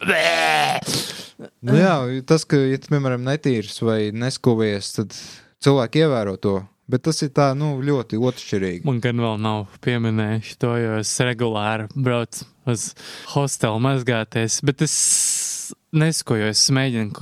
Nu, 1.65 1.77
jā, 1.77 1.95
tas, 2.29 2.45
ka, 2.49 2.59
ja 2.69 2.81
tu, 2.81 2.91
piemēram, 2.93 3.25
netīrs 3.25 3.81
vai 3.85 4.11
neskuvies, 4.13 4.93
tad 4.99 5.17
cilvēki 5.65 6.05
ievēro 6.05 6.37
to. 6.41 6.59
Bet 6.91 7.05
tas 7.07 7.21
ir 7.23 7.31
tā, 7.37 7.53
nu, 7.55 7.77
ļoti 7.87 8.19
otršķirīgi. 8.19 8.83
Man 8.89 8.99
gan 9.05 9.21
vēl 9.23 9.37
nav 9.39 9.77
pieminējuši 9.85 10.57
to, 10.59 10.73
jo 10.81 10.97
es 10.99 11.13
regulāri 11.23 11.87
braucu 11.95 12.49
uz 12.71 12.89
hostelu 13.31 13.79
mazgāties, 13.85 14.59
bet 14.67 14.83
es 14.87 14.97
neskoju, 15.95 16.51
es 16.51 16.65
mēģinu 16.75 17.15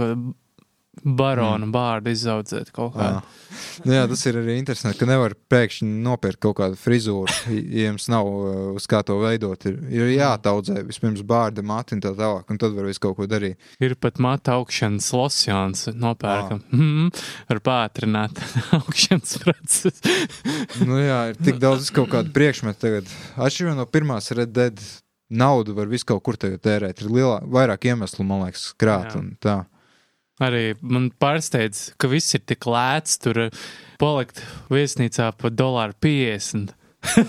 ko 1.01 1.15
baronu 1.19 1.67
mm. 1.67 1.73
bārdu 1.75 2.13
izaudzēt 2.15 2.73
kaut 2.75 2.97
Jā. 2.99 3.09
kā. 3.19 3.39
Nu, 3.87 3.95
jā, 3.95 4.05
tas 4.11 4.23
ir 4.29 4.39
arī 4.41 4.57
interesanti, 4.59 4.99
ka 5.01 5.09
nevar 5.09 5.35
pēkšņi 5.51 5.89
nopirkt 6.05 6.41
kaut 6.43 6.59
kādu 6.61 6.79
frizūru, 6.79 7.33
ja 7.55 7.89
jums 7.89 8.09
nav 8.13 8.29
uh, 8.29 8.61
uz 8.79 8.89
kā 8.91 9.01
to 9.07 9.19
veidot. 9.23 9.67
Ir, 9.71 9.79
ir 9.95 10.13
jātaudzē 10.17 10.83
vispirms 10.89 11.25
bārda 11.27 11.65
mati 11.67 11.97
un 11.97 12.03
tā 12.05 12.13
tālāk, 12.19 12.47
un 12.51 12.61
tad 12.61 12.77
var 12.77 12.89
visu 12.91 13.03
kaut 13.07 13.19
ko 13.19 13.29
darīt. 13.31 13.59
Ir 13.83 13.97
pat 14.01 14.21
matu 14.23 14.55
augšanas 14.59 15.11
losjons 15.15 15.89
nopērkam. 15.95 16.63
Mm, 16.75 17.11
ar 17.55 17.63
pātrināt 17.65 18.43
augšanas 18.79 19.37
procesu. 19.45 20.17
Nu, 20.85 21.01
jā, 21.01 21.21
ir 21.33 21.43
tik 21.43 21.61
daudz 21.63 21.93
kaut 21.95 22.13
kādu 22.13 22.35
priekšmetu 22.35 22.83
tagad. 22.85 23.13
Atšķirībā 23.39 23.77
no 23.79 23.89
pirmās 23.91 24.33
Red 24.37 24.55
Dead 24.57 24.83
naudu 25.29 25.75
var 25.77 25.89
visu 25.91 26.09
kaut 26.09 26.23
kur 26.27 26.39
tērēt. 26.41 27.03
Ir 27.03 27.13
lielā, 27.13 27.41
vairāk 27.45 27.89
iemeslu, 27.91 28.25
man 28.27 28.47
liekas, 28.47 28.71
krāt 28.81 29.13
Jā. 29.13 29.21
un 29.21 29.35
tā. 29.41 29.59
Arī 30.42 30.77
man 30.81 31.11
pārsteidz, 31.18 31.92
ka 31.98 32.11
viss 32.11 32.37
ir 32.37 32.44
tik 32.46 32.66
lēts. 32.70 33.18
Tur 33.22 33.48
palikt 33.98 34.42
viesnīcā 34.70 35.33
par 35.38 35.55
dolāru 35.55 35.96
50. 36.05 36.74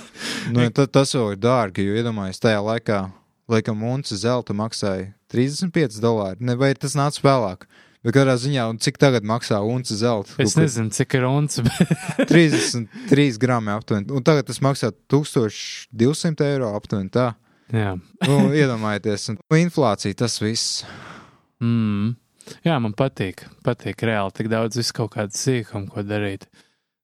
Nu, 0.49 0.63
ja 0.63 0.71
ta, 0.73 0.87
tas 0.89 1.11
jau 1.13 1.27
ir 1.29 1.37
dārgi, 1.37 1.83
jo 1.85 1.97
iedomājieties, 1.99 2.39
tajā 2.41 2.61
laikā, 2.65 2.99
laikam, 3.51 3.83
unce 3.85 4.15
zelta 4.17 4.55
maksāja 4.57 5.11
35 5.29 5.99
dolāri. 6.01 6.41
Ne, 6.41 6.55
vai 6.57 6.71
tas 6.73 6.95
nāca 6.97 7.21
vēlāk? 7.21 7.67
Bet 7.99 8.15
kādā 8.15 8.33
ziņā, 8.39 8.63
cik 8.79 8.97
tagad 9.01 9.27
maksā 9.27 9.59
unce 9.67 9.97
zelta? 9.99 10.31
Es 10.39 10.55
Kaut 10.55 10.63
nezinu, 10.63 10.93
cik 10.95 11.17
ir 11.19 11.27
unce, 11.27 11.65
bet 11.67 11.91
kur 12.15 12.29
33 12.31 13.37
gramu 13.41 13.73
aptuveni. 13.75 14.07
Un 14.15 14.25
tagad 14.25 14.47
tas 14.47 14.61
maksā 14.63 14.93
1200 15.11 16.47
eiro 16.47 16.71
aptuveni. 16.77 17.11
Tā. 17.13 17.33
jā. 17.75 17.93
Nu, 18.23 18.39
iedomājieties, 18.55 19.29
un 19.35 19.41
inflācija 19.59 20.17
tas 20.23 20.39
viss. 20.41 20.81
Mm. 21.59 22.15
Jā, 22.65 22.75
man 22.81 22.95
patīk. 22.97 23.45
Patīk 23.65 24.03
reāli 24.07 24.35
tik 24.37 24.49
daudz 24.51 24.79
visu 24.79 24.95
kaut 24.97 25.13
kādu 25.15 25.37
sīkumu, 25.37 25.91
ko 25.93 26.03
darīt. 26.05 26.47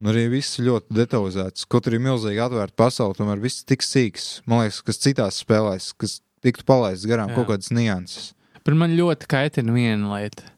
Un 0.03 0.11
arī 0.11 0.25
viss 0.33 0.59
ļoti 0.59 0.95
detalizēts. 0.97 1.67
Kaut 1.71 1.87
arī 1.89 2.01
milzīgi 2.03 2.41
atvērta 2.43 2.75
pasaule, 2.77 3.15
tomēr 3.17 3.39
viss 3.43 3.63
tik 3.67 3.85
sīks. 3.85 4.41
Man 4.49 4.65
liekas, 4.65 4.81
kas 4.85 4.99
citās 5.01 5.39
spēlēs, 5.41 5.93
kas 5.97 6.19
tiktu 6.45 6.65
palaists 6.67 7.07
garām, 7.09 7.31
Jā. 7.31 7.39
kaut 7.39 7.49
kādas 7.53 7.71
nianses. 7.73 8.33
Bet 8.65 8.75
man 8.77 8.97
ļoti 8.97 9.29
kaitina 9.31 9.73
viena 9.75 10.17
lieta. 10.17 10.51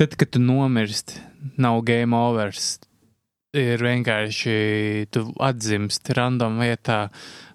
Tad, 0.00 0.16
kad 0.18 0.32
tu 0.34 0.40
nomirsti, 0.42 1.20
nav 1.60 1.82
game 1.86 2.16
overs. 2.16 2.78
Ir 3.52 3.82
vienkārši 3.84 4.52
tu 5.12 5.26
atzimsti 5.44 6.14
random 6.16 6.54
vietā, 6.62 7.10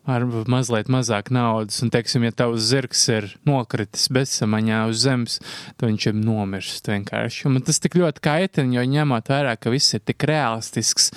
ar 0.06 0.26
mazliet 0.46 0.92
mazāk 0.94 1.32
naudas. 1.34 1.80
Un, 1.82 1.90
teiksim, 1.90 2.28
ja 2.28 2.36
tavs 2.38 2.68
zirgs 2.70 3.02
ir 3.10 3.32
nokritis 3.50 4.06
bezsamaņā 4.14 4.84
uz 4.92 5.02
zemes, 5.02 5.40
tad 5.74 5.90
viņš 5.90 6.08
ir 6.12 6.20
nomirst 6.20 6.92
vienkārši. 6.92 7.48
Un 7.50 7.58
man 7.58 7.66
tas 7.66 7.82
tik 7.82 7.98
ļoti 7.98 8.22
kaitina, 8.30 8.78
jo 8.78 8.86
ņemot 8.94 9.34
vērā, 9.34 9.58
ka 9.58 9.74
viss 9.74 9.98
ir 9.98 10.06
tik 10.06 10.28
realistisks, 10.30 11.10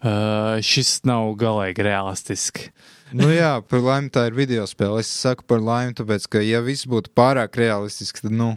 uh, 0.00 0.56
šis 0.64 1.02
nav 1.04 1.34
galīgi 1.44 1.84
realistiski. 1.84 2.70
nu, 3.12 3.28
jā, 3.28 3.58
par 3.68 3.84
laimi 3.84 4.08
tā 4.08 4.30
ir 4.30 4.40
video 4.40 4.64
spēle. 4.64 5.04
Es 5.04 5.12
saku 5.12 5.44
par 5.52 5.60
laimi, 5.60 5.92
tāpēc, 6.00 6.32
ka, 6.32 6.40
ja 6.40 6.64
viss 6.64 6.88
būtu 6.88 7.12
pārāk 7.12 7.60
realistisks, 7.60 8.24
tad, 8.24 8.32
nu, 8.32 8.54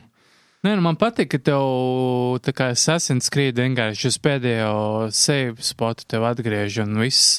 Nē, 0.67 0.73
nu 0.75 0.83
man 0.83 0.97
patīk, 0.99 1.29
ka 1.31 1.37
tev 1.47 2.41
tā 2.43 2.51
kā 2.51 2.65
Assassin's 2.73 3.29
Creed 3.31 3.55
vienkārši 3.55 4.09
uz 4.09 4.17
pēdējo 4.19 5.05
save 5.15 5.63
spotu 5.63 6.03
tev 6.11 6.25
atgriež 6.27 6.81
un 6.83 6.97
viss. 6.99 7.37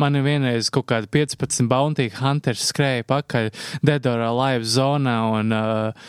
Man 0.00 0.16
ir 0.16 0.24
vienreiz 0.24 0.70
kaut 0.72 0.86
kāda 0.88 1.10
15 1.12 1.68
bounty 1.68 2.08
hunters 2.22 2.64
skrēja 2.70 3.04
pakaļ 3.10 3.50
Dead 3.84 4.08
or 4.08 4.24
Alive 4.30 4.64
zonā 4.64 5.18
un 5.42 5.52
uh, 5.52 6.08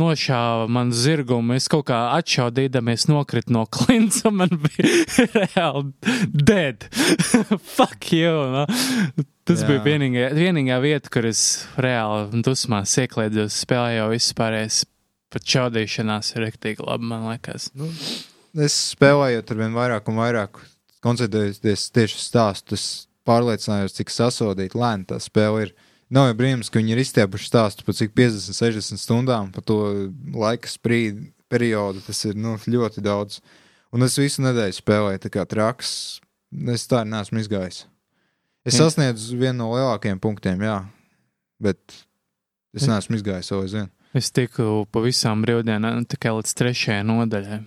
nošāva 0.00 0.64
man 0.72 0.96
zirgumu. 0.96 1.58
Es 1.60 1.68
kaut 1.68 1.90
kā 1.92 2.00
atšaudīdamies 2.16 3.04
nokritu 3.12 3.52
no 3.58 3.68
klints, 3.68 4.24
un 4.24 4.40
man 4.40 4.56
bija 4.64 5.28
reāli 5.36 5.92
dead. 6.32 6.88
Fuck 7.76 8.14
you! 8.16 8.32
No? 8.56 8.64
Tas 9.44 9.60
Jā. 9.60 9.74
bija 9.74 9.84
vienīgā, 9.92 10.30
vienīgā 10.40 10.80
vieta, 10.88 11.12
kur 11.12 11.28
es 11.28 11.66
reāli 11.76 12.40
dusmās 12.48 12.96
ieklēdzos 13.04 13.66
spēlē, 13.66 13.98
jo 13.98 14.14
viss 14.16 14.36
pārējais 14.40 14.86
pat 15.32 15.44
čaudīšanās 15.44 16.34
ir 16.34 16.44
rektīgi 16.46 16.84
labi, 16.86 17.08
man 17.10 17.28
liekas. 17.30 17.70
nu, 17.78 17.90
es 18.64 18.76
spēlējot 18.94 19.52
ar 19.52 19.60
vien 19.62 19.76
vairāk 19.76 20.08
un 20.10 20.20
vairāk, 20.20 20.62
koncentrējoties 21.04 21.90
tieši 21.94 22.18
uz 22.18 22.24
stāstu, 22.30 22.78
es 22.78 22.86
pārliecinājos, 23.28 23.96
cik 23.98 24.12
sasodīta 24.12 24.78
lēna 24.80 25.12
tā 25.12 25.20
spēle 25.22 25.66
ir. 25.66 25.74
Nav 26.08 26.30
jau 26.30 26.38
brīnums, 26.38 26.70
ka 26.72 26.80
viņi 26.80 26.94
ir 26.94 27.02
izstiepuši 27.02 27.50
stāstu 27.50 27.84
par 27.84 27.96
cik 27.98 28.14
50, 28.16 28.56
60 28.56 29.02
stundām, 29.02 29.50
par 29.52 29.64
to 29.68 29.76
laika 30.32 30.70
sprīdi, 30.70 31.28
periodu. 31.52 32.00
Tas 32.06 32.22
ir 32.24 32.38
nu, 32.40 32.54
ļoti 32.56 33.04
daudz. 33.04 33.42
Un 33.92 34.04
es 34.04 34.16
visu 34.20 34.44
nedēļu 34.44 34.78
spēlēju, 34.78 35.20
tā 35.24 35.32
kā 35.32 35.44
traks. 35.48 35.90
Es 36.72 36.86
tā 36.88 37.02
neesmu 37.04 37.42
izgājis. 37.42 37.82
Es 38.64 38.76
Jā. 38.76 38.86
sasniedzu 38.86 39.36
vienu 39.36 39.58
no 39.60 39.68
lielākajiem 39.74 40.20
punktiem, 40.20 40.64
jā, 40.64 40.78
bet 41.60 41.80
es 42.76 42.88
neesmu 42.88 43.16
izgājis 43.16 43.52
vēl 43.52 43.64
aizvien. 43.64 43.90
Es 44.16 44.30
tiku 44.32 44.86
pa 44.92 45.02
visām 45.04 45.42
brīvdienām 45.44 46.06
tikai 46.08 46.32
līdz 46.38 46.54
trešajai 46.60 47.04
nodaļai. 47.08 47.58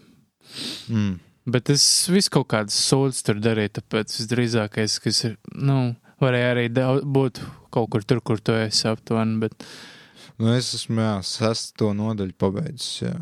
Mm. 0.90 1.20
Bet 1.52 1.72
es 1.74 1.84
visu 2.12 2.34
kaut 2.34 2.50
kādas 2.54 2.78
sūdzes 2.90 3.26
tur 3.26 3.40
darīju, 3.42 3.76
tāpēc 3.80 4.14
visdrīzākais, 4.20 4.98
kas 5.04 5.24
ir, 5.30 5.38
nu, 5.58 5.96
varēja 6.22 6.52
arī 6.56 6.68
daudz, 6.74 7.06
būt 7.06 7.42
kaut 7.74 7.90
kur 7.94 8.06
tur, 8.06 8.22
kur 8.26 8.42
tu 8.42 8.54
esi 8.58 8.86
aptuveni, 8.90 9.40
bet 9.42 9.66
Nu, 10.42 10.50
es 10.58 10.72
esmu 10.74 11.04
jā, 11.04 11.14
sesto 11.28 11.92
nodaļu 11.94 12.34
pabeidzis. 12.42 13.04
Jā. 13.04 13.14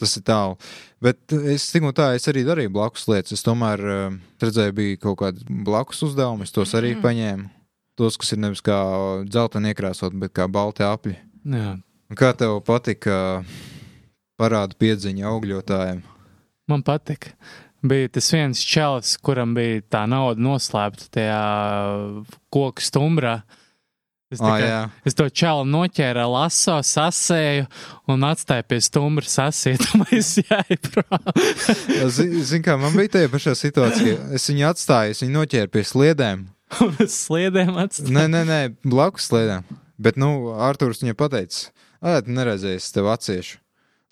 Tas 0.00 0.16
ir 0.16 0.24
tālu. 0.26 0.56
Bet 1.04 1.34
es 1.52 1.68
tik 1.70 1.84
un 1.84 1.92
tā, 1.94 2.08
es 2.16 2.24
arī 2.30 2.46
darīju 2.46 2.72
blakus 2.72 3.04
lietas. 3.10 3.36
Es 3.36 3.44
tomēr 3.44 3.82
uh, 3.84 4.14
redzēju, 4.42 4.74
bija 4.78 5.00
kaut 5.04 5.18
kādi 5.20 5.44
blakus 5.66 6.00
uzdevumi. 6.08 6.48
Es 6.48 6.54
tos 6.54 6.72
arī 6.78 6.94
paņēmu. 7.02 7.50
Tos, 8.00 8.16
kas 8.16 8.32
ir 8.32 8.40
nevis 8.40 8.64
kā 8.64 8.78
dzelteni 9.28 9.74
iekrāsot, 9.74 10.16
bet 10.18 10.32
kā 10.34 10.48
balti 10.48 10.86
apli. 10.86 11.18
jā, 11.44 11.74
Kā 12.18 12.32
tev 12.36 12.58
patika 12.66 13.42
parādu 14.40 14.76
piedziņa 14.80 15.28
augļotājiem? 15.32 16.02
man 16.72 16.80
patika. 16.86 17.32
Bija 17.84 18.08
tas 18.14 18.28
viens 18.32 18.60
čels, 18.64 19.16
kuram 19.20 19.50
bija 19.56 19.82
tā 19.90 20.04
nauda 20.08 20.40
noslēpta 20.40 21.08
tajā 21.12 21.40
koku 22.54 22.80
stumbrā. 22.84 23.42
Es, 24.32 24.40
Ah, 24.40 24.54
kā- 24.56 24.64
jā. 24.64 24.90
es 25.04 25.12
to 25.18 25.26
čelu 25.28 25.66
noķēru, 25.68 26.22
laso, 26.32 26.78
sasēju 26.80 27.66
un 28.08 28.20
atstāju 28.24 28.64
pie 28.70 28.78
stumbra 28.80 29.26
sasiet, 29.28 29.82
un 29.94 30.06
es 30.10 30.30
gāju 30.38 30.78
prom. 30.86 31.26
Zini, 32.16 32.40
zin, 32.48 32.62
kā 32.64 32.78
man 32.80 32.96
bija 32.96 33.18
tajā 33.18 33.28
pašā 33.34 33.52
situācijā. 33.60 34.16
Es 34.32 34.48
viņu 34.48 34.64
atstāju, 34.70 35.12
es 35.12 35.20
viņu 35.26 35.36
noķēru 35.36 35.72
pie 35.74 35.84
sliedēm. 35.84 36.46
un 36.80 36.96
uz 37.04 37.12
sliedēm 37.26 37.76
atstāju. 37.84 38.14
Nē, 38.16 38.24
nē, 38.32 38.42
nē 38.48 38.60
blakus 38.88 39.28
sliedēm. 39.28 39.68
Bet, 40.00 40.16
nu, 40.16 40.32
Arthurs 40.56 41.02
viņai 41.04 41.18
pateica, 41.20 41.68
tu 42.02 42.34
neredzēsi, 42.34 42.82
es 42.82 42.94
tev 42.94 43.10
atsiešu. 43.12 43.58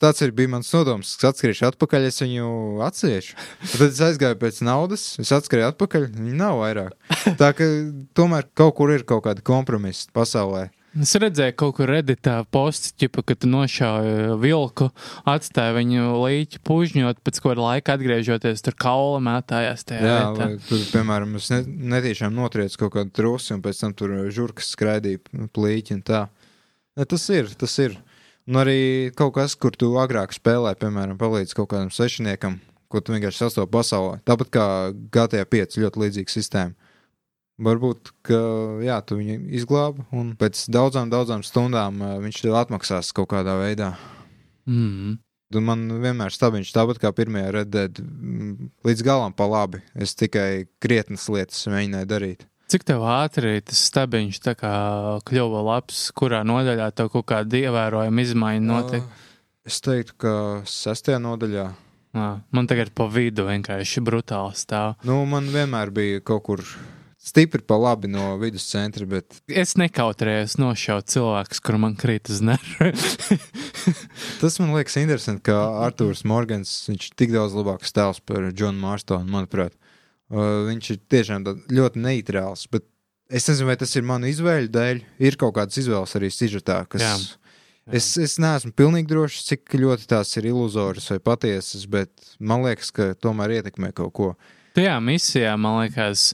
Tāds 0.01 0.23
ir 0.25 0.31
bija 0.33 0.49
mans 0.49 0.71
nodoms, 0.73 1.11
ka 1.21 1.29
atskriešu 1.29 1.67
atpakaļ, 1.69 2.07
es 2.09 2.23
viņu 2.23 2.47
atsiešu. 2.87 3.35
Tad 3.75 3.83
es 3.91 3.99
aizgāju 4.07 4.39
pēc 4.41 4.63
naudas, 4.65 5.03
es 5.21 5.33
atskrēju 5.37 5.75
atpakaļ, 5.75 6.07
viņa 6.15 6.37
nav 6.39 6.61
vairāk. 6.63 6.95
Tā 7.37 7.51
ka 7.59 7.69
tomēr 8.17 8.49
kaut 8.57 8.79
kur 8.79 8.95
ir 8.95 9.05
kaut 9.05 9.27
kāda 9.27 9.45
kompromisa 9.45 10.09
pasaulē. 10.17 10.71
Es 10.99 11.13
redzēju, 11.21 11.55
kaut 11.61 11.77
kur 11.77 11.93
redītā 11.93 12.41
postiķipa, 12.51 13.23
ka 13.29 13.37
tu 13.39 13.51
nošauji 13.53 14.41
vilku, 14.43 14.89
atstāji 15.29 15.77
viņu 15.77 16.07
līķi 16.19 16.63
pužņot, 16.67 17.21
pēc 17.23 17.39
kāda 17.45 17.61
laika 17.63 17.95
atgriežoties 17.95 18.65
tur 18.67 18.75
kaula 18.75 19.21
mētājās 19.23 19.85
Jā, 20.09 20.19
vai 20.35 20.49
tur, 20.67 20.83
piemēram, 20.91 21.37
es 21.39 21.53
ne, 21.53 21.61
netīšām 21.95 22.35
notriecu 22.35 22.87
kaut 22.87 22.97
kādu 22.97 23.15
trusi, 23.21 23.53
un 23.55 23.63
pēc 23.63 23.85
tam 23.85 23.95
tur 23.95 24.17
žurkas 24.35 24.73
skraidīja 24.75 25.47
plīķi 25.55 26.01
un 26.01 26.03
tā. 26.09 26.25
Ne, 27.01 27.07
tas 27.09 27.23
ir, 27.33 27.49
tas 27.57 27.73
ir. 27.81 27.95
Un 28.45 28.59
arī 28.61 29.09
kaut 29.17 29.33
kas, 29.39 29.55
kur 29.57 29.73
tu 29.73 29.95
agrāk 30.03 30.35
spēlēji, 30.37 30.77
piemēram, 30.83 31.17
palīdz 31.21 31.55
kaut 31.57 31.71
kādam 31.73 31.89
sešniekam, 31.95 32.59
ko 32.93 33.01
tu 33.01 33.15
vienkārši 33.15 33.41
sastopi 33.41 33.73
pasaulē. 33.73 34.19
Tāpat 34.29 34.51
kā 34.53 34.67
GTA 35.15 35.47
5 35.49 35.79
ļoti 35.81 36.03
līdzīga 36.03 36.35
sistēma. 36.35 36.93
Varbūt, 37.61 38.13
ka 38.25 38.41
jā, 38.85 38.99
tu 39.05 39.17
viņu 39.17 39.39
izglābi, 39.57 40.05
un 40.17 40.35
pēc 40.41 40.67
daudzām, 40.73 41.09
daudzām 41.13 41.45
stundām 41.45 42.05
ā, 42.05 42.13
viņš 42.21 42.43
tev 42.45 42.59
atmaksās 42.61 43.13
kaut 43.17 43.31
kādā 43.33 43.57
veidā. 43.63 43.95
Mm. 44.69 45.17
Un 45.57 45.67
man 45.67 45.89
vienmēr 46.05 46.37
stabiņš, 46.37 46.75
tāpat 46.77 47.01
kā 47.01 47.15
pirmajā 47.17 47.57
redēļā, 47.63 48.05
līdz 48.87 49.07
galam 49.09 49.33
pa 49.37 49.49
labi. 49.49 49.81
Es 49.97 50.13
tikai 50.21 50.67
krietnas 50.85 51.25
lietas 51.33 51.65
mēģināju 51.73 52.13
darīt. 52.13 52.47
Cik 52.71 52.85
tev 52.87 53.03
ātri 53.03 53.57
tas 53.67 53.81
stabiņš 53.89 54.37
tā 54.45 54.55
kā 54.59 54.71
kļuva 55.27 55.65
labs, 55.67 56.05
kurā 56.15 56.45
nodaļā 56.47 56.87
tev 56.95 57.11
kaut 57.11 57.27
kāda 57.33 57.65
ievērojama 57.65 58.23
izmaiņa 58.29 58.67
notika? 58.69 59.07
Uh, 59.07 59.27
Es 59.69 59.77
teiktu, 59.85 60.15
ka 60.19 60.31
sestajā 60.67 61.19
nodaļā. 61.21 61.67
Ā, 62.17 62.29
Man 62.51 62.67
tagad 62.71 62.95
pa 62.97 63.05
vidu 63.13 63.45
vienkārši 63.47 64.01
brutāli 64.03 64.57
stāv. 64.59 64.97
Nu, 65.07 65.19
man 65.29 65.51
vienmēr 65.53 65.93
bija 65.95 66.23
kaut 66.25 66.47
kur 66.47 66.63
stipri 67.21 67.61
pa 67.61 67.77
labi 67.77 68.09
no 68.09 68.33
viduscentra, 68.41 69.05
bet 69.07 69.43
Es 69.47 69.77
nekautrējos 69.79 70.57
nošaut 70.59 71.13
cilvēkus, 71.13 71.61
kur 71.61 71.77
man 71.83 71.95
krīt 72.01 72.33
uz 72.33 72.41
nervu. 72.41 72.89
tas 74.41 74.57
man 74.63 74.73
liekas 74.79 74.97
interesanti, 75.03 75.45
ka 75.53 75.61
Arthurs 75.85 76.25
Morgans 76.25 76.73
viņš 76.89 77.11
ir 77.11 77.19
tik 77.21 77.37
daudz 77.37 77.55
labāks 77.61 77.93
tēls 77.95 78.23
par 78.25 78.49
Džonu 78.51 78.81
Mārstonu, 78.81 79.29
manuprāt. 79.29 79.77
Uh, 80.31 80.69
viņš 80.69 80.93
ir 80.95 81.01
tiešām 81.11 81.47
ļoti 81.75 82.03
neitrāls, 82.05 82.69
bet 82.71 82.87
es 83.31 83.49
nezinu, 83.51 83.67
vai 83.71 83.77
tas 83.81 83.93
ir 83.99 84.07
manu 84.07 84.31
izvēļu 84.31 84.71
dēļ. 84.71 85.03
Ir 85.27 85.39
kaut 85.41 85.57
kādas 85.59 85.81
izvēles 85.83 86.15
arī 86.19 86.31
sižetā, 86.35 86.85
kas. 86.91 87.03
Jā. 87.03 87.17
Es, 87.91 88.13
es 88.21 88.37
neesmu 88.39 88.71
pilnīgi 88.79 89.11
drošs, 89.11 89.43
cik 89.49 89.75
ļoti 89.81 90.07
tās 90.11 90.31
ir 90.39 90.47
iluzoras 90.53 91.09
vai 91.11 91.19
patiesas, 91.27 91.89
bet 91.91 92.13
man 92.39 92.63
liekas, 92.63 92.93
ka 92.95 93.11
tomēr 93.19 93.57
ietekmē 93.59 93.91
kaut 93.97 94.13
ko. 94.15 94.29
Tajā 94.79 94.95
misijā, 95.03 95.57
man 95.59 95.81
liekas, 95.81 96.29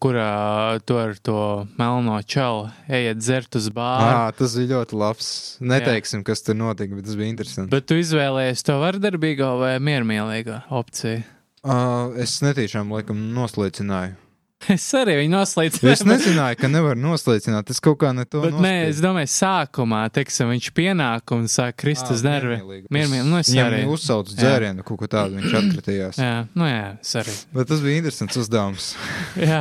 kurā 0.00 0.80
tu 0.88 0.96
ar 0.96 1.12
to 1.20 1.66
melno 1.76 2.16
čalu 2.24 2.70
ejiet 2.88 3.20
dzert 3.20 3.60
uz 3.60 3.68
bāru. 3.74 4.32
Tas 4.38 4.56
bija 4.56 4.78
ļoti 4.78 4.96
labs. 4.96 5.28
Neteiksim, 5.60 6.24
kas 6.24 6.40
tur 6.46 6.56
notika, 6.56 6.96
bet 6.96 7.04
tas 7.10 7.18
bija 7.20 7.34
interesanti. 7.34 7.74
Bet 7.74 7.88
tu 7.90 8.00
izvēlējies 8.00 8.64
to 8.64 8.80
vardarbīgo 8.80 9.52
vai 9.60 9.76
miermīlīgo 9.82 10.62
opciju? 10.80 11.26
Uh, 11.66 12.12
es 12.22 12.36
netīšām 12.46 12.92
laikam 12.94 13.18
noslēcināju. 13.34 14.14
Es 14.72 14.86
arī 14.96 15.18
viņu 15.20 15.30
noslēdzu. 15.34 15.82
Es 15.92 16.00
nezināju, 16.08 16.56
ka 16.58 16.68
nevar 16.72 16.96
noslēdzināt. 16.98 17.68
Es 17.70 17.78
kaut 17.84 17.98
kā 18.00 18.08
ne 18.16 18.24
to 18.24 18.40
Bet 18.40 18.54
nē, 18.56 18.70
es 18.88 19.02
domāju, 19.04 19.28
sākumā, 19.30 20.00
teiksim, 20.16 20.48
viņš 20.54 20.68
pienāk 20.74 21.34
un 21.36 21.44
sāk 21.52 21.76
krist 21.82 22.08
uz 22.10 22.24
nervi. 22.24 22.56
Miermīlīgi, 22.88 23.26
nu 23.28 23.36
es 23.42 23.50
arī. 23.52 23.82
Viņam 23.82 23.92
uzsauc 23.92 24.32
Jā. 24.32 24.38
dzērienu, 24.40 24.86
kaut 24.88 24.98
ko 25.02 25.08
tādu 25.12 25.36
viņš 25.38 25.56
atkritījās. 25.60 26.20
Jā, 26.24 26.32
nu 26.56 26.70
jā, 26.70 26.80
es 27.04 27.12
arī. 27.20 27.36
Bet 27.52 27.70
tas 27.70 27.84
bija 27.84 28.00
interesants 28.00 28.40
uzdevums. 28.42 28.88
Jā, 29.46 29.60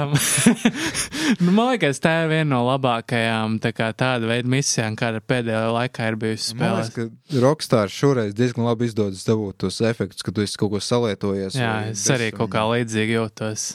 nu, 1.44 1.52
man 1.52 1.74
liekas, 1.74 2.00
tā 2.04 2.16
ir 2.24 2.32
viena 2.32 2.48
no 2.56 2.64
labākajām 2.72 3.60
tā 3.64 3.74
kā, 3.76 3.92
tāda 4.00 4.32
veida 4.32 4.50
misijām, 4.56 4.96
kāda 5.00 5.22
pēdējā 5.22 5.64
laikā 5.76 6.10
ir 6.14 6.20
bijusi 6.24 6.56
Man 6.58 6.78
liekas, 6.80 6.92
spēlē. 6.96 7.10
ka 7.36 7.44
Rockstar 7.46 7.92
šoreiz 7.94 8.36
diezgan 8.38 8.66
labi 8.72 8.88
izdodas 8.90 9.28
dabūt 9.28 9.60
tos 9.68 9.82
efektus, 9.86 10.24
ka 10.26 10.32
tu 10.32 10.46
esi 10.46 10.58
kaut 10.62 10.72
ko 10.78 10.82
salietojies. 10.82 11.60
Jā, 11.60 11.74
es 11.92 12.08
arī 12.16 12.32
bez- 12.32 12.40
kaut 12.40 12.54
kā 12.56 12.64
līdzīgi 12.74 13.20
jūtos. 13.20 13.74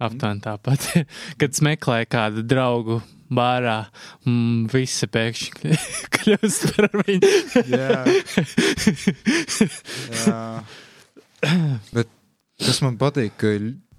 Aptuveni 0.00 0.40
tāpat, 0.44 0.86
kad 1.40 1.64
meklēju 1.66 2.08
kādu 2.10 2.44
draugu 2.48 3.00
bārā, 3.30 3.84
mm, 4.26 4.66
visi 4.72 5.08
pēkšņi 5.10 5.76
kļūst 6.16 6.66
par 6.74 6.88
viņu. 7.02 7.32
Jā. 7.70 8.00
Jā. 10.20 10.40
Bet 11.94 12.10
kas 12.60 12.82
man 12.84 12.98
patīk, 13.00 13.36
ka 13.40 13.54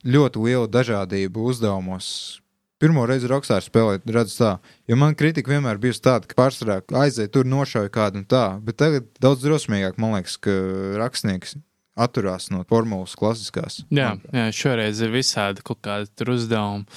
ļoti 0.06 0.46
liela 0.46 0.70
dažādība 0.70 1.42
uzdevumos. 1.48 2.40
pirmo 2.82 3.06
reizi 3.06 3.30
Rockstar 3.30 3.62
spēlēt, 3.62 4.08
redzu 4.10 4.40
tā. 4.40 4.52
Jo 4.90 4.98
man 4.98 5.14
kritika 5.14 5.52
vienmēr 5.54 5.78
bijusi 5.78 6.02
tāda, 6.02 6.26
ka 6.26 6.34
pārsvarā 6.38 6.80
aizēja 7.04 7.30
tur 7.30 7.46
nošauja 7.46 7.94
kādu 7.94 8.22
un 8.22 8.26
tā, 8.26 8.58
bet 8.58 8.80
tagad 8.82 9.06
daudz 9.22 9.46
drosmīgāk 9.46 10.02
man 10.02 10.18
liekas, 10.18 10.40
ka 10.42 10.56
rakstnieks 10.98 11.60
atturās 12.02 12.50
no 12.54 12.64
formulas 12.70 13.16
klasiskās. 13.20 13.82
Jā, 13.94 14.16
jā, 14.34 14.48
šoreiz 14.56 15.02
ir 15.04 15.14
visādi 15.14 15.66
kaut 15.66 15.82
kādi 15.86 16.32
uzdevumi. 16.36 16.88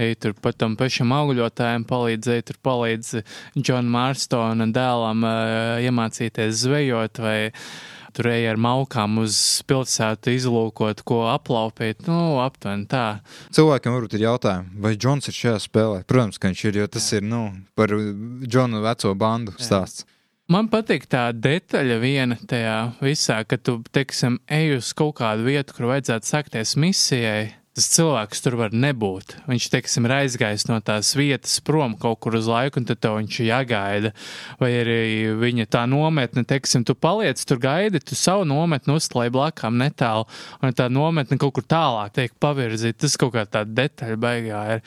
Ej, 0.00 0.14
tur 0.24 0.32
pat 0.40 0.56
tam 0.56 0.72
pašam 0.80 1.10
augļotājam 1.12 1.82
palīdzēja, 1.84 2.46
tur 2.48 2.56
palīdz 2.64 3.10
Džona 3.58 3.92
Mārstona 3.92 4.66
dēlam 4.72 5.26
uh, 5.28 5.82
iemācīties 5.84 6.62
zvejot 6.64 7.20
vai 7.20 7.36
tur 8.16 8.28
ej 8.32 8.46
ar 8.52 8.60
maukām 8.60 9.20
uz 9.22 9.36
pilsētu 9.68 10.32
izlūkot, 10.36 11.02
ko 11.08 11.22
aplaupīt. 11.32 12.04
Nu, 12.08 12.38
aptuveni 12.44 12.86
tā. 12.90 13.06
Cilvēkiem 13.56 13.96
varbūt 13.96 14.16
ir 14.18 14.26
jautājumi, 14.26 14.72
vai 14.84 14.94
Džons 14.96 15.28
ir 15.28 15.38
šajā 15.38 15.58
spēlē? 15.66 16.02
Protams, 16.08 16.40
ka 16.40 16.50
viņš 16.50 16.64
ir, 16.68 16.80
jo 16.82 16.88
tas 16.96 17.08
Jā. 17.08 17.20
ir, 17.20 17.28
nu, 17.28 17.42
par 17.78 17.94
Džonu 18.44 18.82
veco 18.84 19.14
bandu 19.18 19.56
stāsts. 19.58 20.04
Jā. 20.04 20.11
Man 20.50 20.66
patīk 20.66 21.04
tā 21.06 21.28
detaļa 21.30 21.96
viena 22.02 22.36
tajā 22.50 22.76
visā, 22.98 23.38
ka 23.46 23.56
tu, 23.62 23.76
teiksim, 23.94 24.40
ej 24.50 24.78
uz 24.80 24.90
kaut 24.98 25.20
kādu 25.20 25.46
vietu, 25.46 25.76
kur 25.76 25.92
vajadzētu 25.92 26.28
sakties 26.28 26.74
misijai. 26.82 27.52
Tas 27.72 27.86
cilvēks 27.88 28.42
tur 28.44 28.58
var 28.60 28.74
nebūt. 28.76 29.36
Viņš, 29.48 29.66
teiksim, 29.72 30.04
ir 30.04 30.12
aizgājis 30.18 30.66
no 30.68 30.76
tās 30.84 31.14
vietas 31.16 31.54
prom 31.64 31.94
kaut 31.96 32.18
kur 32.20 32.34
uz 32.36 32.50
laiku, 32.50 32.82
un 32.82 32.88
tad 32.90 33.06
viņš 33.06 33.38
jāgaida. 33.46 34.10
Vai 34.60 34.68
arī 34.82 34.98
viņa 35.40 35.70
tā 35.72 35.86
nometne, 35.88 36.44
teiksim, 36.44 36.84
tu 36.84 36.92
paliec 36.92 37.40
tur 37.48 37.62
gaidi, 37.62 38.02
tu 38.04 38.18
savu 38.18 38.44
nometni 38.50 38.98
uzklāji 38.98 39.32
blakām 39.32 39.80
netālu, 39.80 40.26
un 40.60 40.76
tā 40.76 40.90
nometne 40.92 41.40
kaut 41.40 41.54
kur 41.56 41.64
tālāk 41.64 42.12
tiek 42.18 42.36
pavirzīta. 42.44 43.06
Tas 43.06 43.16
kaut 43.16 43.32
kā 43.38 43.46
tā 43.48 43.64
detaļa 43.64 44.20
baigā 44.20 44.62
ir. 44.74 44.86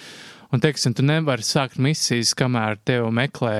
Un, 0.56 0.62
teiksim, 0.64 0.94
tu 0.96 1.04
nevari 1.04 1.44
sākt 1.44 1.76
misijas, 1.84 2.30
kamēr 2.40 2.78
tevi 2.88 3.10
meklē 3.12 3.56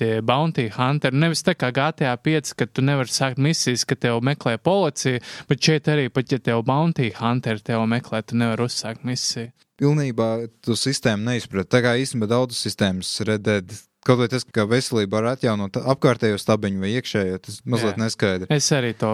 tie 0.00 0.16
bounty 0.26 0.64
hunteri. 0.74 1.14
Nevis 1.22 1.44
tā 1.46 1.54
kā 1.54 1.68
GTA 1.70 2.16
5, 2.18 2.50
ka 2.58 2.66
tu 2.66 2.82
nevari 2.82 3.14
sākt 3.14 3.38
misijas, 3.38 3.84
ka 3.86 3.94
tevi 3.94 4.18
meklē 4.26 4.56
policija, 4.58 5.20
bet 5.46 5.62
šeit 5.62 5.86
arī, 5.92 6.08
pat 6.10 6.34
ja 6.34 6.40
tev 6.42 6.64
bounty 6.66 7.12
hunteri 7.14 7.62
tevi 7.62 7.86
meklē, 7.92 8.24
tu 8.26 8.40
nevari 8.40 8.66
uzsākt 8.66 9.06
misiju. 9.06 9.52
Pilnībā 9.78 10.28
tu 10.66 10.74
sistēmu 10.74 11.30
neizprati. 11.30 11.70
Tā 11.76 11.84
kā 11.86 11.94
īstenībā 12.02 12.26
daudzas 12.34 12.66
sistēmas 12.66 13.14
redēt 13.30 13.78
Kaut 14.00 14.16
vai 14.16 14.30
tas, 14.32 14.46
ka 14.48 14.64
veselība 14.64 15.18
var 15.18 15.34
atjaunot 15.34 15.74
apkārtējo 15.76 16.38
stabiņu 16.40 16.80
vai 16.80 16.94
iekšējo, 16.96 17.40
tas 17.44 17.58
mazliet 17.68 17.98
neskaidrs. 18.00 18.48
Es 18.48 18.70
arī 18.72 18.94
to. 18.96 19.10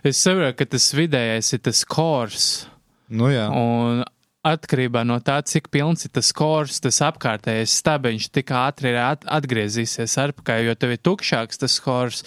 Es 0.00 0.16
saprotu, 0.24 0.54
ka 0.56 0.66
tas 0.74 0.86
vidējais 0.96 1.52
ir 1.52 1.60
tas 1.68 1.82
kors. 1.84 2.46
Nu 3.12 3.28
jā. 3.28 3.44
Un 3.52 4.00
atkarībā 4.46 5.02
no 5.06 5.18
tā, 5.24 5.40
cik 5.44 5.68
pilns 5.72 6.06
ir 6.06 6.14
tas 6.16 6.30
kors, 6.36 6.80
tas 6.82 7.02
apkārtējais 7.10 7.80
stabiņš 7.82 8.30
tik 8.32 8.54
ātri 8.56 8.94
ir 8.94 9.02
atgriezīsies 9.02 10.16
atpakaļ, 10.24 10.70
jo 10.70 10.78
tev 10.80 10.96
ir 10.96 11.04
tukšāks 11.10 11.62
tas 11.64 11.76
kors. 11.84 12.24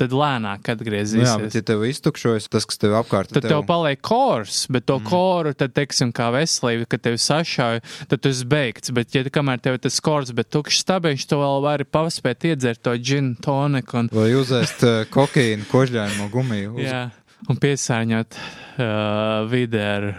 Tad 0.00 0.14
lēnāk 0.16 0.64
atgriezīsies. 0.72 1.26
Jā, 1.28 1.34
bet, 1.36 1.54
ja 1.58 1.60
tev 1.68 1.82
iztukšojas 1.84 2.46
tas, 2.48 2.64
kas 2.64 2.80
tev 2.80 2.94
apkārt 2.96 3.28
ir, 3.28 3.36
tad 3.36 3.44
tev, 3.44 3.50
tev 3.52 3.66
paliek 3.68 4.00
kors, 4.00 4.62
bet 4.72 4.86
to 4.88 4.96
mm. 4.96 5.04
koru, 5.10 5.52
tad, 5.52 5.74
teiksim, 5.76 6.08
kā 6.16 6.30
veselība, 6.32 6.86
kad 6.88 7.02
tev 7.04 7.18
sašauj, 7.20 7.82
tad 8.08 8.22
tu 8.24 8.32
esi 8.32 8.48
beigts. 8.48 8.94
Bet, 8.96 9.12
ja 9.12 9.28
kamēr 9.28 9.60
tev 9.60 9.76
ir 9.76 9.84
tas 9.84 10.00
kors, 10.00 10.32
bet 10.32 10.48
tukšs 10.56 10.80
stabiņš, 10.86 11.28
tu 11.28 11.42
vēl 11.42 11.60
vari 11.66 11.84
paspēt 11.84 12.48
iedzert 12.48 12.80
to 12.88 12.96
džinu 12.96 13.36
toniku. 13.44 14.00
Un... 14.00 14.08
Vai 14.16 14.30
uzēst 14.40 14.88
uh, 14.88 15.02
kokaīnu 15.12 15.68
kožļājumu 15.68 16.32
gumiju. 16.32 16.78
Uz... 16.78 16.86
Jā 16.88 17.10
un 17.48 17.60
piesārņot 17.60 18.36
uh, 18.36 19.46
vidi 19.50 19.80
ar 19.80 20.10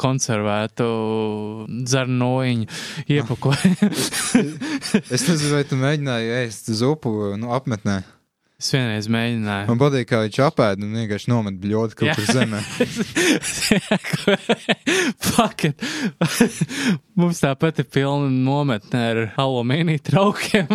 konservētu 0.00 0.88
zarnoiņu 1.88 2.66
iepakojumu. 3.16 3.88
es 5.14 5.22
nezinu, 5.30 5.54
vai 5.54 5.64
tu 5.68 5.74
mēģināji 5.80 6.36
ēst 6.42 6.64
zupu 6.76 7.10
nu, 7.40 7.54
apmetnē. 7.56 8.02
Es 8.56 8.70
vienreiz 8.72 9.04
mēģināju. 9.12 9.66
Man 9.68 9.80
patīk, 9.82 10.06
kā 10.08 10.22
viņš 10.22 10.36
apēda 10.46 10.86
un 10.86 10.94
vienkārši 10.96 11.28
nomet 11.28 11.58
bļodu 11.60 11.98
kaut 12.00 12.16
kur 12.16 12.24
zemē. 12.38 12.60
Fuck! 15.26 15.66
Mums 17.20 17.42
tāpat 17.44 17.82
ir 17.84 17.88
pilna 17.92 18.32
nometne 18.32 19.02
ar 19.10 19.20
alumīniju 19.44 20.00
traukiem. 20.08 20.72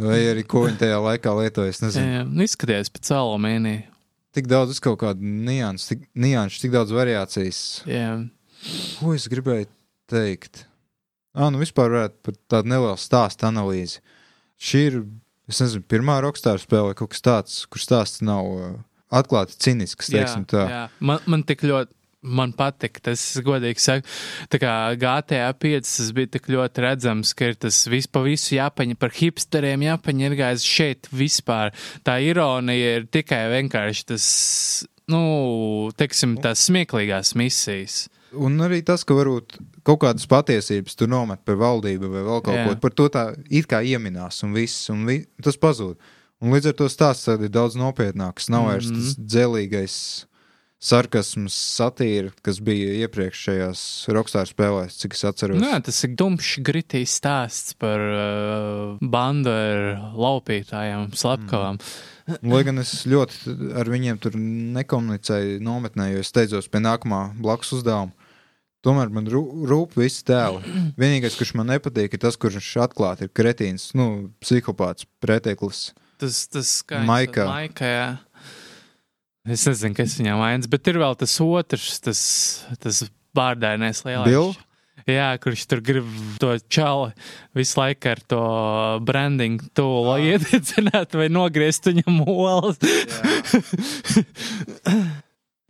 Vai 0.00 0.20
arī 0.30 0.48
ko 0.48 0.64
viņi 0.64 0.80
tajā 0.80 0.96
laikā 1.10 1.36
lietoja, 1.42 1.76
es 1.76 1.84
nezinu. 1.84 2.08
Jā, 2.08 2.24
nu 2.24 2.40
izskaties 2.48 2.88
pēc 2.96 3.12
alumīnija 3.20 3.84
tik 4.36 4.48
daudz 4.50 4.76
uz 4.76 4.82
kaut 4.82 5.00
kādu 5.02 5.24
niansu, 5.24 5.92
tik, 5.92 6.04
nianšu, 6.18 6.62
tik 6.64 6.74
daudz 6.74 6.94
variācijas. 6.94 7.60
Yeah. 7.88 8.26
Ko 8.98 9.14
es 9.16 9.26
gribēju 9.30 9.68
teikt? 10.10 10.64
Ah, 11.34 11.48
nu 11.52 11.60
vispār 11.62 11.92
varētu 11.92 12.18
par 12.26 12.38
tādu 12.50 12.72
nelielu 12.72 12.98
stāstu 13.00 13.46
analīzi. 13.48 14.00
Šī 14.60 14.82
ir, 14.88 15.00
es 15.50 15.60
nezinu, 15.62 15.86
pirmā 15.86 16.18
rokstāra 16.24 16.60
spēle 16.60 16.90
vai 16.90 16.98
kaut 16.98 17.14
kas 17.14 17.24
tāds, 17.24 17.60
kur 17.70 17.82
stāsts 17.82 18.24
nav 18.26 18.50
uh, 18.50 18.74
atklāti 19.14 19.56
cinisks, 19.62 20.10
teiksim 20.10 20.44
jā, 20.44 20.50
tā. 20.52 20.64
Jā. 20.70 20.82
Man, 20.98 21.22
man 21.30 21.46
tik 21.46 21.62
ļoti 21.66 21.94
man 22.22 22.52
patika. 22.56 23.02
Tas, 23.10 23.22
godīgi 23.44 23.82
sakot, 23.82 24.12
tā 24.52 24.60
kā 24.62 24.74
GTA 25.00 25.50
5 25.56 25.88
tas 25.88 26.12
bija 26.16 26.32
tik 26.36 26.50
ļoti 26.52 26.84
redzams, 26.84 27.32
ka 27.36 27.50
ir 27.50 27.58
tas 27.60 27.82
viss 27.90 28.10
pa 28.10 28.22
visu 28.24 28.56
jāpaņem 28.58 28.98
par 29.00 29.14
hipsteriem, 29.16 29.86
jāpaņem 29.88 30.28
ir 30.28 30.38
gājis 30.40 30.68
šeit 30.68 31.10
vispār. 31.14 31.74
Tā 32.06 32.20
ironija 32.24 33.00
ir 33.00 33.10
tikai 33.12 33.42
vienkārši 33.56 34.06
tas, 34.12 34.30
nu, 35.10 35.22
teiksim, 35.96 36.38
tās 36.44 36.68
smieklīgās 36.68 37.34
misijas. 37.38 38.06
Un 38.30 38.60
arī 38.62 38.78
tas, 38.86 39.02
ka 39.02 39.16
varbūt 39.16 39.56
kaut 39.86 40.04
kādas 40.04 40.28
patiesības 40.30 40.94
tur 40.94 41.10
nomet 41.10 41.40
par 41.42 41.56
valdību 41.58 42.12
vai 42.12 42.22
vēl 42.22 42.42
kaut 42.46 42.60
ko, 42.62 42.74
par 42.84 42.94
to 42.94 43.08
tā 43.10 43.24
it 43.50 43.66
kā 43.70 43.80
ieminās 43.82 44.44
un 44.46 44.54
viss, 44.54 44.86
un 44.92 45.02
vi, 45.08 45.24
tas 45.42 45.58
pazūd. 45.58 45.98
Un 46.40 46.54
līdz 46.54 46.70
ar 46.70 46.76
to 46.78 46.86
stāsts 46.88 47.28
ir 47.28 47.50
daudz 47.52 47.74
nopietnāks, 47.76 48.48
nav 48.52 48.70
vairs 48.70 48.86
mm 48.88 48.94
-hmm. 48.94 49.02
tas 49.02 49.32
dzelīgais 49.34 49.96
sarkasms, 50.80 51.54
satīra, 51.76 52.30
kas 52.44 52.60
bija 52.64 52.94
iepriekšējās 53.04 53.82
Rockstar 54.16 54.48
spēlēs, 54.48 54.96
cik 55.02 55.16
es 55.16 55.26
atceros. 55.28 55.60
Jā, 55.60 55.80
tas 55.84 55.98
ir 56.06 56.14
dumšs, 56.18 56.62
gritīs 56.64 57.18
stāsts 57.20 57.76
par 57.80 58.00
uh, 58.00 58.96
bandu 59.00 59.52
ar 59.52 59.82
laupītājiem, 60.16 61.10
slepkavām. 61.20 61.80
Mm. 62.30 62.48
Lai 62.52 62.62
gan 62.64 62.80
es 62.80 62.94
ļoti 63.10 63.54
ar 63.80 63.90
viņiem 63.90 64.20
tur 64.22 64.36
nekomunicēju 64.38 65.60
nometnē, 65.66 66.12
jo 66.14 66.24
es 66.24 66.32
steidzos 66.32 66.70
pie 66.70 66.82
nākamā 66.84 67.30
blakus 67.40 67.74
uzdevuma. 67.80 68.14
Tomēr 68.80 69.10
man 69.12 69.26
rūp 69.28 69.98
visi 70.00 70.22
tēli. 70.24 70.62
Vienīgais, 71.00 71.34
kurš 71.36 71.52
man 71.60 71.68
nepatīk, 71.68 72.14
ir 72.16 72.22
tas, 72.22 72.38
kurš 72.40 72.70
atklāti 72.80 73.26
ir 73.26 73.34
kretīns, 73.36 73.90
nu, 73.98 74.30
psihopāts, 74.40 75.04
preteklis. 75.20 75.90
Tas, 76.20 76.46
tas 76.52 76.70
skaidrs. 76.80 77.08
Maikā. 77.08 77.44
Maikā, 77.48 77.90
jā. 77.92 78.08
Es 79.48 79.64
nezinu, 79.64 79.96
kas 79.96 80.18
viņam 80.20 80.42
vainas, 80.42 80.68
bet 80.68 80.88
ir 80.90 80.98
vēl 81.00 81.14
tas 81.16 81.38
otrs, 81.40 81.94
tas, 82.04 82.20
tas 82.82 83.04
bārdainais 83.36 84.02
lielais. 84.04 84.28
Bill? 84.28 84.52
Jā, 85.08 85.30
kurš 85.40 85.64
tur 85.70 85.80
grib 85.84 86.08
to 86.42 86.52
čali 86.68 87.14
visu 87.56 87.78
laiku 87.80 88.10
ar 88.12 88.20
to 88.28 88.40
branding 89.06 89.62
tūlu 89.76 90.12
ah. 90.12 90.20
iededzināt 90.20 91.16
vai 91.16 91.30
nogriezt 91.32 91.88
viņam 91.88 92.20
olas. 92.28 92.76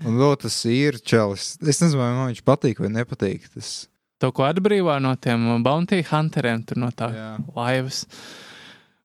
Un 0.00 0.16
vēl 0.18 0.34
tas 0.40 0.56
ir 0.66 0.98
čalis. 1.04 1.52
Es 1.60 1.78
nezinu, 1.78 2.00
vai 2.00 2.10
man 2.16 2.30
viņš 2.32 2.42
patīk 2.46 2.80
vai 2.82 2.90
nepatīk. 2.94 3.46
Tas... 3.54 3.74
To, 4.20 4.32
ko 4.34 4.48
atbrīvā 4.48 4.98
no 5.04 5.14
tiem 5.20 5.62
bounty 5.64 6.02
hunteriem, 6.10 6.64
tur 6.66 6.80
no 6.82 6.90
tā 6.96 7.12
Jā. 7.14 7.28
laivas. 7.54 8.02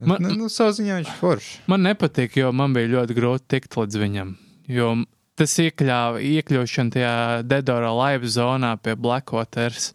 Man, 0.02 0.24
nu, 0.26 0.34
nu, 0.42 0.50
savā 0.52 0.74
ziņā 0.76 0.98
viņš 1.00 1.12
ir 1.12 1.20
foršs. 1.22 1.52
Man 1.72 1.86
nepatīk, 1.86 2.40
jo 2.42 2.50
man 2.56 2.74
bija 2.76 2.92
ļoti 2.98 3.16
grūti 3.16 3.48
tikt 3.56 3.78
līdz 3.80 4.02
viņam 4.02 4.34
jo 4.72 4.94
tas 5.40 5.58
iekļāva 5.62 6.22
iekļūšanu 6.24 6.96
tajā 6.96 7.18
Dedora 7.48 7.92
laiva 7.96 8.30
zonā 8.32 8.76
pie 8.82 8.96
Blackwaters. 9.00 9.92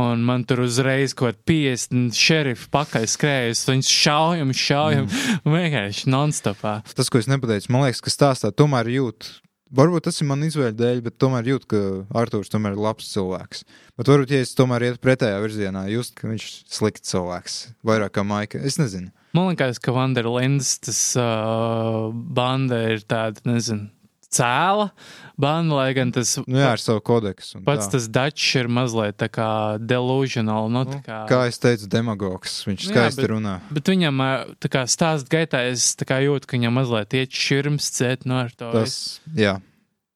Un 0.00 0.22
man 0.24 0.46
tur 0.48 0.62
uzreiz 0.64 1.12
kaut 1.18 1.34
kāda 1.34 1.44
50 1.50 2.16
šerifi 2.16 2.68
pakaļ 2.72 3.04
skrējas, 3.10 3.66
viņas 3.68 3.90
šaujam, 3.92 4.52
šaujam, 4.56 5.08
mm. 5.10 5.50
vienkārši 5.50 6.12
non-stopā. 6.14 6.78
Tas, 6.96 7.10
ko 7.12 7.20
es 7.20 7.28
nepateicu, 7.28 7.72
man 7.74 7.84
liekas, 7.84 8.00
ka 8.06 8.14
stāstā 8.14 8.52
tomēr 8.54 8.88
jūt. 8.94 9.28
Varbūt 9.70 10.08
tas 10.08 10.16
ir 10.18 10.26
man 10.26 10.42
izvēle 10.42 10.74
dēļ, 10.74 11.00
bet 11.06 11.14
tomēr 11.22 11.46
jūt, 11.52 11.68
ka 11.70 11.80
Arthurs 12.18 12.50
tomēr 12.50 12.74
ir 12.74 12.82
labs 12.82 13.12
cilvēks. 13.12 13.62
Bet 14.00 14.10
varbūt, 14.10 14.32
ja 14.34 14.42
es 14.42 14.56
tomēr 14.58 14.88
ietu 14.88 14.98
pretējā 15.04 15.36
virzienā, 15.44 15.84
just, 15.92 16.16
ka 16.18 16.26
viņš 16.26 16.46
ir 16.48 16.74
slikts 16.74 17.12
cilvēks, 17.12 17.58
vairāk 17.86 18.16
kā 18.16 18.24
Maika. 18.26 18.58
Es 18.58 18.80
nezinu. 18.80 19.12
Man 19.36 19.52
liekas, 19.52 19.78
ka 19.78 19.94
Vanderlinds 19.94 20.72
tas 20.82 20.98
uh, 21.20 22.10
banda 22.10 22.80
ir 22.90 23.04
tāda, 23.06 23.44
nezinu, 23.46 23.92
cēla 24.34 24.90
banda, 25.40 25.74
lai 25.80 25.94
gan 25.96 26.12
tas. 26.14 26.36
Nu 26.46 26.60
jā, 26.60 26.72
ar 26.74 26.82
savu 26.82 27.02
kodeksu. 27.04 27.62
Pats 27.66 27.88
tā. 27.88 27.96
tas 27.96 28.08
Dutch 28.12 28.58
ir 28.60 28.68
mazliet 28.72 29.18
tā 29.20 29.30
kā 29.32 29.48
delusional. 29.80 30.70
Nu, 30.72 30.84
tā 30.88 31.00
kā, 31.06 31.22
kā 31.30 31.40
es 31.50 31.60
teicu, 31.62 31.88
demagogs. 31.90 32.60
Viņš 32.68 32.90
skaisti 32.90 33.22
jā, 33.22 33.24
bet, 33.24 33.32
runā. 33.34 33.56
Bet 33.72 33.90
viņam, 33.90 34.22
tā 34.62 34.72
kā 34.72 34.84
stāst 34.90 35.30
gaitā, 35.32 35.64
es 35.72 35.92
kā 36.06 36.20
jūtu, 36.24 36.48
ka 36.50 36.58
viņam 36.58 36.78
mazliet 36.80 37.18
iet 37.18 37.34
širms 37.34 37.90
cēt 37.96 38.28
no 38.28 38.36
nu, 38.36 38.44
ar 38.44 38.54
to. 38.54 38.70
Tas, 38.76 38.94
jā. 39.36 39.58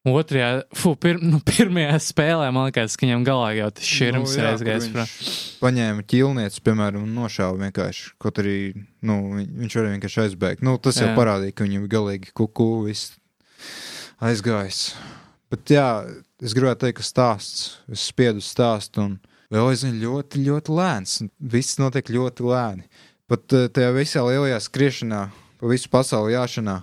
Otrajā, 0.05 0.67
fu, 0.77 0.91
pir, 1.01 1.17
nu, 1.25 1.39
pirmajā 1.49 1.95
spēlē 2.05 2.51
man 2.53 2.69
liekas, 2.69 2.93
ka 3.01 3.07
viņam 3.07 3.23
galā 3.25 3.55
jau 3.57 3.71
tas 3.73 3.89
šķirums 3.89 4.35
Nu, 4.35 4.43
jā, 4.43 4.51
aizgājis. 4.53 4.89
viņš 4.93 5.29
Paņēma 5.63 6.05
ķīlnieci, 6.13 6.61
piemēram, 6.67 7.07
un 7.07 7.15
nošāva 7.17 7.57
vienkārši. 7.63 8.11
Kaut 8.21 8.41
arī 8.43 8.59
nu, 9.01 9.17
viņ- 9.39 9.55
viņš 9.63 9.77
varēja 9.81 9.95
vienkārši 9.97 10.21
aizbēgt. 10.27 10.67
Nu, 10.69 10.77
tas 10.77 11.01
jau 11.01 11.09
Jā. 11.09 11.17
parādīja, 11.17 11.57
ka 11.57 11.65
viņam 11.65 11.87
ir 11.89 11.95
galīgi 11.97 12.35
kuku 12.37 12.69
viss 12.85 13.17
aizgājis. 14.25 14.81
Bet 15.53 15.71
jā, 15.71 15.89
es 16.43 16.55
gribētu 16.57 16.87
teikt, 16.87 16.99
ka 17.01 17.07
stāsts, 17.07 17.65
es 17.93 18.07
spiedu 18.11 18.43
stāstu 18.43 19.05
un 19.05 19.17
vēl 19.55 19.71
aizvien 19.71 20.01
ļoti, 20.03 20.43
ļoti 20.49 20.75
lēns. 20.75 21.19
Viss 21.39 21.79
notiek 21.79 22.09
ļoti 22.11 22.47
lēni. 22.49 22.89
Pat 23.31 23.55
eh, 23.57 23.69
tajā 23.73 23.93
visā 23.97 24.25
lielajā 24.27 24.59
skriešanā, 24.67 25.21
pa 25.61 25.71
visu 25.71 25.91
pasauli 25.93 26.35
jāšanā, 26.35 26.81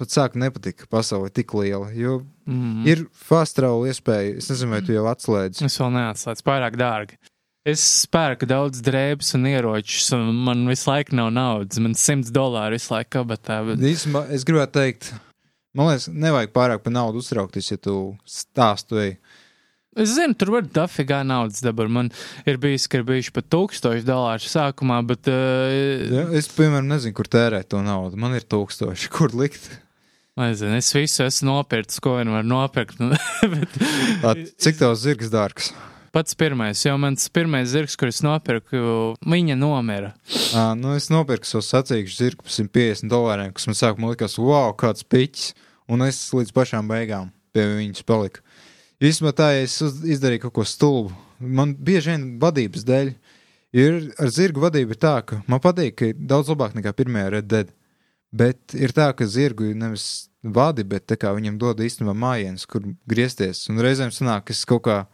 pat 0.00 0.14
sāk 0.14 0.38
nepatikt, 0.40 0.84
ka 0.84 0.92
pasaule 0.98 1.28
ir 1.30 1.36
tik 1.40 1.56
liela. 1.58 1.90
Jo 1.96 2.20
Mm. 2.42 2.86
ir 2.90 3.04
fast 3.14 3.54
travel 3.54 3.84
iespēja, 3.86 4.36
es 4.40 4.48
nezinu, 4.50 4.72
vai 4.74 4.80
tu 4.82 4.90
jau 4.90 5.04
atslēdz. 5.06 5.60
Es 5.62 5.76
vēl 5.78 5.92
neatslēdzu, 5.94 6.42
pārāk 6.42 6.74
dārgi. 6.74 7.18
Es 7.62 7.84
pērku 8.10 8.48
daudz 8.50 8.80
drēbes 8.82 9.36
un 9.38 9.46
ieročus, 9.46 10.08
un 10.16 10.32
man 10.48 10.64
visu 10.66 10.88
laiku 10.90 11.14
nav 11.14 11.28
naudas. 11.30 11.78
Man 11.78 11.94
100 11.94 12.32
dolāri 12.34 12.80
visu 12.80 12.90
laiku 12.90 13.20
kabatā. 13.20 13.60
Bet... 13.68 13.84
Es 14.34 14.42
gribētu 14.48 14.74
teikt, 14.74 15.12
man 15.76 15.88
liekas, 15.92 16.08
nevajag 16.12 16.52
pārāk 16.56 16.82
par 16.84 16.94
naudu 16.94 17.22
uztraukties, 17.22 17.70
ja 17.74 17.78
tu 17.80 17.96
stāstu 18.28 19.00
ej. 19.02 19.14
Es 19.92 20.14
zinu, 20.16 20.32
tur 20.40 20.54
var 20.54 20.64
dafigā 20.64 21.18
naudas 21.28 21.60
dabūt. 21.60 21.90
Man 21.92 22.06
ir 22.48 22.56
bijis, 22.56 22.86
ka 22.88 23.02
ir 23.02 23.04
bijuši 23.04 23.34
pat 23.36 23.50
1000 23.52 24.06
dolāru 24.08 24.48
sākumā, 24.48 25.02
bet. 25.04 25.28
Uh, 25.28 26.08
Ja? 26.08 26.22
Es, 26.32 26.48
piemēram, 26.48 26.88
nezinu, 26.88 27.12
kur 27.18 27.28
tērēt 27.28 27.68
to 27.74 27.82
naudu. 27.84 28.16
Man 28.16 28.32
ir 28.38 28.46
tūkstoši, 28.48 29.10
kur 29.16 29.34
likt. 29.36 29.68
nezinu, 30.40 30.78
es 30.80 30.88
visu 30.96 31.26
esmu 31.26 31.50
nopircis, 31.50 32.00
ko 32.00 32.16
vien 32.16 32.32
var 32.32 32.44
nopirkt. 32.48 32.96
bet, 33.52 33.80
At, 34.24 34.40
cik 34.64 34.80
tavs 34.80 35.04
zirgs 35.04 35.28
dārgs? 35.32 35.72
pats 36.12 36.34
pirmais, 36.36 36.76
jo 36.84 36.92
mans 37.00 37.24
pirmais 37.32 37.70
zirgs, 37.72 37.94
kurus 37.96 38.18
nopirku, 38.24 38.80
viņa 39.24 39.54
nomira. 39.56 40.10
À, 40.52 40.74
nu, 40.76 40.90
es 40.92 41.06
nopirku 41.08 41.48
savu 41.48 41.64
sacīkšu 41.64 42.16
zirgu 42.18 42.44
par 42.44 42.52
150 42.52 43.08
dolāriem, 43.08 43.52
kas 43.56 43.64
man 43.70 43.78
sākumā 43.78 44.10
likās, 44.12 44.36
wow, 44.36 44.74
kāds 44.76 45.06
piķis. 45.08 45.54
Un 45.88 46.02
es 46.06 46.18
līdz 46.32 46.52
pašām 46.54 46.88
beigām 46.88 47.32
pie 47.52 47.66
viņas 47.66 48.04
paliku. 48.06 48.40
Īsumā 49.02 49.32
tā, 49.34 49.50
ja 49.56 49.62
es 49.66 49.80
uz- 49.82 50.02
izdarīju 50.06 50.44
kaut 50.46 50.54
ko 50.60 50.64
stulbu, 50.64 51.12
man 51.40 51.74
bieži 51.74 52.12
vien 52.14 52.26
vadības 52.38 52.84
dēļ 52.86 53.14
ir 53.72 54.12
ar 54.20 54.28
zirgu 54.30 54.62
vadību 54.62 54.94
tā, 54.94 55.16
ka 55.26 55.42
man 55.48 55.60
patīk, 55.60 55.96
ka 55.96 56.10
ir 56.12 56.14
daudz 56.14 56.52
labāk 56.52 56.76
nekā 56.78 56.92
pirmajā 56.94 57.30
Red 57.30 57.48
Dead. 57.48 57.72
Bet 58.32 58.72
ir 58.72 58.94
tā, 58.96 59.10
ka 59.16 59.26
zirgu 59.28 59.74
nevis 59.76 60.28
vadi, 60.42 60.84
bet 60.84 61.06
viņam 61.06 61.58
dod 61.58 61.76
īstenībā 61.84 62.14
mājienas, 62.16 62.64
kur 62.66 62.80
griezties. 63.06 63.68
Un 63.68 63.76
reizēm 63.76 64.08
sanāk, 64.14 64.46
ka 64.46 64.54
es 64.56 64.64
kaut 64.64 64.84
kā 64.86 65.06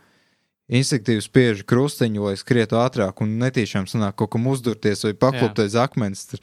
instinktīvi 0.69 1.25
spiežu 1.25 1.65
krustiņu, 1.65 2.29
lai 2.29 2.37
skrietu 2.37 2.77
ātrāk, 2.79 3.23
un 3.25 3.39
netīšām 3.41 3.89
sanāk 3.89 4.17
kaut 4.21 4.31
kam 4.35 4.47
uzdurties 4.47 5.03
vai 5.07 5.15
paklupt 5.15 5.59
aiz 5.65 5.75
akmens. 5.81 6.27
Tur, 6.31 6.39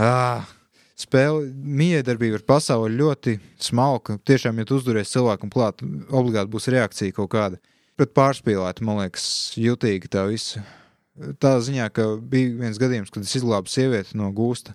ā, 0.00 0.44
Spēle, 0.96 1.50
miedarbība 1.52 2.38
ar 2.38 2.44
pasauli 2.48 2.96
ļoti 2.96 3.36
smalka. 3.60 4.16
Tiešām, 4.24 4.56
ja 4.62 4.64
tu 4.68 4.78
uzduries 4.78 5.12
cilvēkam 5.12 5.50
klāt, 5.52 5.82
obligāti 6.08 6.52
būs 6.54 6.70
reakcija 6.72 7.12
kaut 7.18 7.28
kāda. 7.34 7.60
Bet 8.00 8.14
pārspīlēta, 8.16 8.84
man 8.84 9.02
liekas, 9.02 9.26
jutīgi 9.60 10.08
tā 10.12 10.24
visa. 10.30 10.64
Tā 11.40 11.54
ziņā, 11.64 11.90
ka 11.96 12.08
bija 12.20 12.54
viens 12.62 12.80
gadījums, 12.80 13.12
kad 13.12 13.24
es 13.24 13.34
izglābu 13.36 13.72
sievieti 13.72 14.16
no 14.20 14.30
gūsta. 14.36 14.72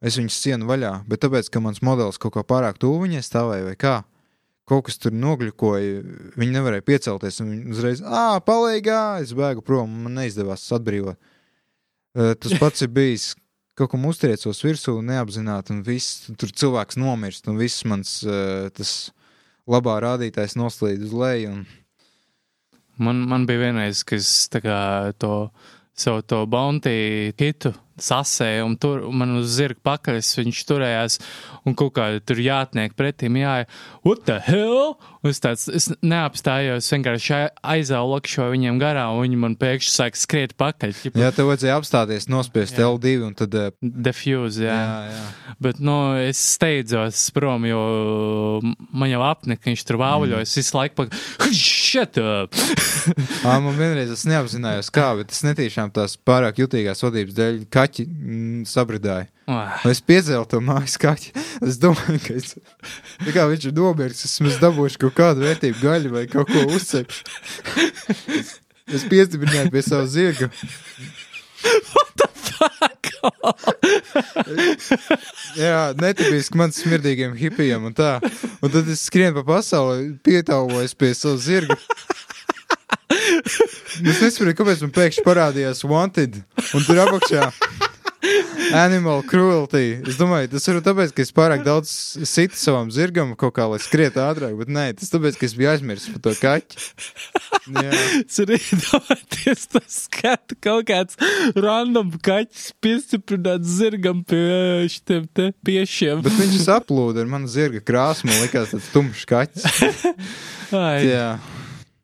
Es 0.00 0.16
viņas 0.16 0.38
cienu 0.40 0.68
vaļā, 0.68 0.94
bet 1.08 1.20
tāpēc, 1.24 1.50
ka 1.52 1.60
mans 1.60 1.82
modelis 1.84 2.20
kaut 2.20 2.38
kā 2.38 2.44
pārāk 2.44 2.80
tuvu 2.80 3.02
viņai 3.04 3.20
stāvēja 3.24 3.66
vai 3.66 3.76
kā, 3.80 3.94
kaut 4.68 4.86
kas 4.86 4.96
tur 5.00 5.12
nogļukoja, 5.12 6.00
viņi 6.40 6.54
nevarēja 6.56 6.86
piecelties, 6.86 7.40
viņi 7.42 7.74
uzreiz, 7.74 8.00
ah, 8.04 8.38
palīgā, 8.44 9.20
es 9.24 9.34
bēgu 9.36 9.64
prom, 9.66 9.92
man 10.06 10.16
neizdevās 10.22 10.64
atbrīvot. 10.76 11.20
Eh, 12.16 12.32
Tas 12.40 12.56
pats 12.58 12.82
ir 12.82 12.88
bijis, 12.96 13.34
kaut 13.80 13.94
kam 13.94 14.04
uztriecos 14.10 14.60
virsū, 14.66 14.98
neapzināti, 15.04 15.74
un 15.74 15.82
viss, 15.86 16.28
tur 16.38 16.52
cilvēks 16.52 17.00
nomirst, 17.00 17.48
un 17.48 17.58
viss 17.60 17.86
mans 17.88 18.20
eh, 18.28 18.68
tas 18.76 18.94
labā 19.70 19.96
rādītājs 20.04 20.58
noslīd 20.60 21.08
uz 21.08 21.16
leju, 21.16 21.58
un 21.58 21.68
Man, 23.00 23.22
man 23.28 23.46
bija 23.48 23.62
vienreiz, 23.62 24.02
ka 24.04 24.18
es 24.20 24.28
tā 24.52 24.60
kā 24.60 24.78
to 25.16 25.48
savu 25.96 26.20
to 26.20 26.42
bounty 26.50 27.32
hitu 27.38 27.72
sasēju, 28.04 28.66
un 28.66 28.76
tur 28.80 29.06
man 29.12 29.36
uz 29.40 29.54
zirga 29.58 29.80
pakaļas 29.92 30.32
viņš 30.40 30.64
turējās, 30.68 31.18
un 31.68 31.76
kaut 31.78 31.94
kā 31.98 32.10
tur 32.24 32.40
jātniek 32.42 32.94
pretīm, 32.98 33.40
jā, 33.40 33.64
what 34.06 34.24
the 34.28 34.40
hell? 34.46 34.96
Un 35.20 35.28
es 35.34 35.40
tāds, 35.42 35.66
es 35.68 35.90
neapstājos, 36.00 36.86
vienkārši 36.94 37.38
aizaulikšu 37.60 38.46
viņiem 38.54 38.78
garā, 38.80 39.04
un 39.12 39.20
viņi 39.26 39.40
man 39.42 39.56
pēkšņi 39.60 39.92
sāk 39.92 40.16
skriet 40.16 40.54
pakaļ. 40.56 40.94
ķipa, 40.96 41.20
jā, 41.20 41.28
tev 41.36 41.50
vajadzēja 41.50 41.76
apstāties, 41.76 42.28
nospiest 42.32 42.78
Jā. 42.80 42.86
L2, 42.88 43.12
un 43.26 43.34
tad, 43.36 43.52
eh, 43.52 43.68
Defuse, 43.84 44.64
jā. 44.64 44.78
jā, 44.80 45.12
jā. 45.12 45.54
Bet, 45.60 45.82
nu, 45.84 45.96
es 46.24 46.40
steidzos 46.54 47.26
prom, 47.36 47.66
jo 47.68 47.82
man 48.64 49.12
jau 49.12 49.20
apnika, 49.28 49.68
viņš 49.68 49.84
tur 49.90 50.00
vāvuļojas, 50.00 50.54
mm. 50.54 50.62
visu 50.62 50.78
laiku 50.78 50.98
pakaļ, 51.02 51.20
shut 51.60 52.16
up! 52.24 52.56
Ā, 53.50 53.58
man 53.60 53.76
vienreiz 53.76 54.16
es 54.16 54.24
neapzinājos, 54.24 54.88
kā, 54.94 55.10
bet 55.20 55.36
es 55.36 55.44
netīšām 55.44 55.92
tās 55.92 56.16
pārāk 56.16 56.62
jutīgās 56.64 57.04
vadības 57.04 57.36
dēļ 57.36 57.60
kaķi 57.68 57.89
mm, 57.98 58.62
sabridāja. 58.70 59.26
Ah, 59.50 59.80
Un 59.84 59.90
Es 59.90 60.00
piedzēlu 60.06 60.46
to 60.48 60.60
mājas 60.62 60.94
kaķi. 61.00 61.32
Es 61.66 61.78
domāju, 61.82 62.20
ka 62.22 62.36
es, 62.38 62.54
kā 63.34 63.46
viņš 63.50 63.66
ir 63.70 63.74
nomirsis, 63.76 64.36
es 64.46 64.58
dabūšu 64.62 65.00
kaut 65.06 65.16
kādu 65.18 65.44
vērtību 65.46 65.82
gaļu 65.82 66.12
vai 66.14 66.26
kaut 66.30 66.48
ko 66.52 66.66
uzcepšu. 66.76 67.24
Es, 68.38 68.54
es 68.86 69.06
piestiprināju 69.10 69.72
pie 69.74 69.82
sava 69.86 70.06
zirga. 70.10 70.50
Jā, 75.58 75.92
netipiski 75.98 76.58
man 76.60 76.72
smirdīgiem 76.74 77.34
hipijiem 77.38 77.84
un 77.90 77.96
tā. 77.96 78.16
Un 78.60 78.72
tad 78.72 78.88
es 78.90 79.02
skrienu 79.08 79.40
pa 79.40 79.56
pasauli, 79.56 80.14
pietāvojas 80.24 80.94
pie 80.98 81.12
sava 81.16 81.38
zirga. 81.40 81.76
Es 83.10 84.20
nesaprotu, 84.22 84.56
kāpēc 84.60 84.84
man 84.86 84.92
pēkšņi 84.96 85.26
parādījās 85.26 85.84
Wanted 85.88 86.40
un 86.74 86.86
tur 86.86 87.02
apakšā. 87.06 87.50
Animal 88.76 89.22
cruelty. 89.26 89.96
Es 90.06 90.18
domāju, 90.20 90.50
tas 90.52 90.66
ir 90.70 90.76
tāpēc, 90.84 91.10
ka 91.16 91.24
es 91.24 91.32
pārāk 91.34 91.62
daudz 91.66 91.90
situ 92.28 92.54
savam 92.60 92.90
zirgam, 92.94 93.32
kaut 93.40 93.54
kā 93.56 93.64
lai 93.66 93.80
skrietu 93.82 94.20
ātrāk, 94.22 94.52
bet 94.60 94.70
nē, 94.70 94.84
tas 95.00 95.10
tāpēc, 95.10 95.38
ka 95.40 95.48
es 95.48 95.54
biju 95.58 95.70
aizmirsis 95.72 96.12
par 96.14 96.22
to 96.28 96.34
kaķi. 96.38 96.84
Es 98.20 98.38
arī 98.44 98.58
domāju, 98.84 99.24
tas 99.72 99.96
skatu 100.04 100.58
kaut 100.62 100.86
kāds 100.92 101.18
random 101.56 102.12
kaķis 102.22 102.68
piestiprināts 102.84 103.72
zirgam 103.80 104.22
pie 104.28 104.86
šiem 104.92 105.26
te 105.34 105.50
piešiem. 105.66 106.22
bet 106.26 106.36
viņš 106.38 106.60
saplūda 106.68 107.24
ar 107.24 107.32
manu 107.32 107.50
zirga 107.50 107.82
krāsu, 107.82 108.28
man 108.30 108.38
likās 108.44 108.76
tāds 108.76 108.92
tumšs 108.94 109.26
kaķis. 109.32 109.66
Ai, 110.76 111.00
Jā, 111.08 111.26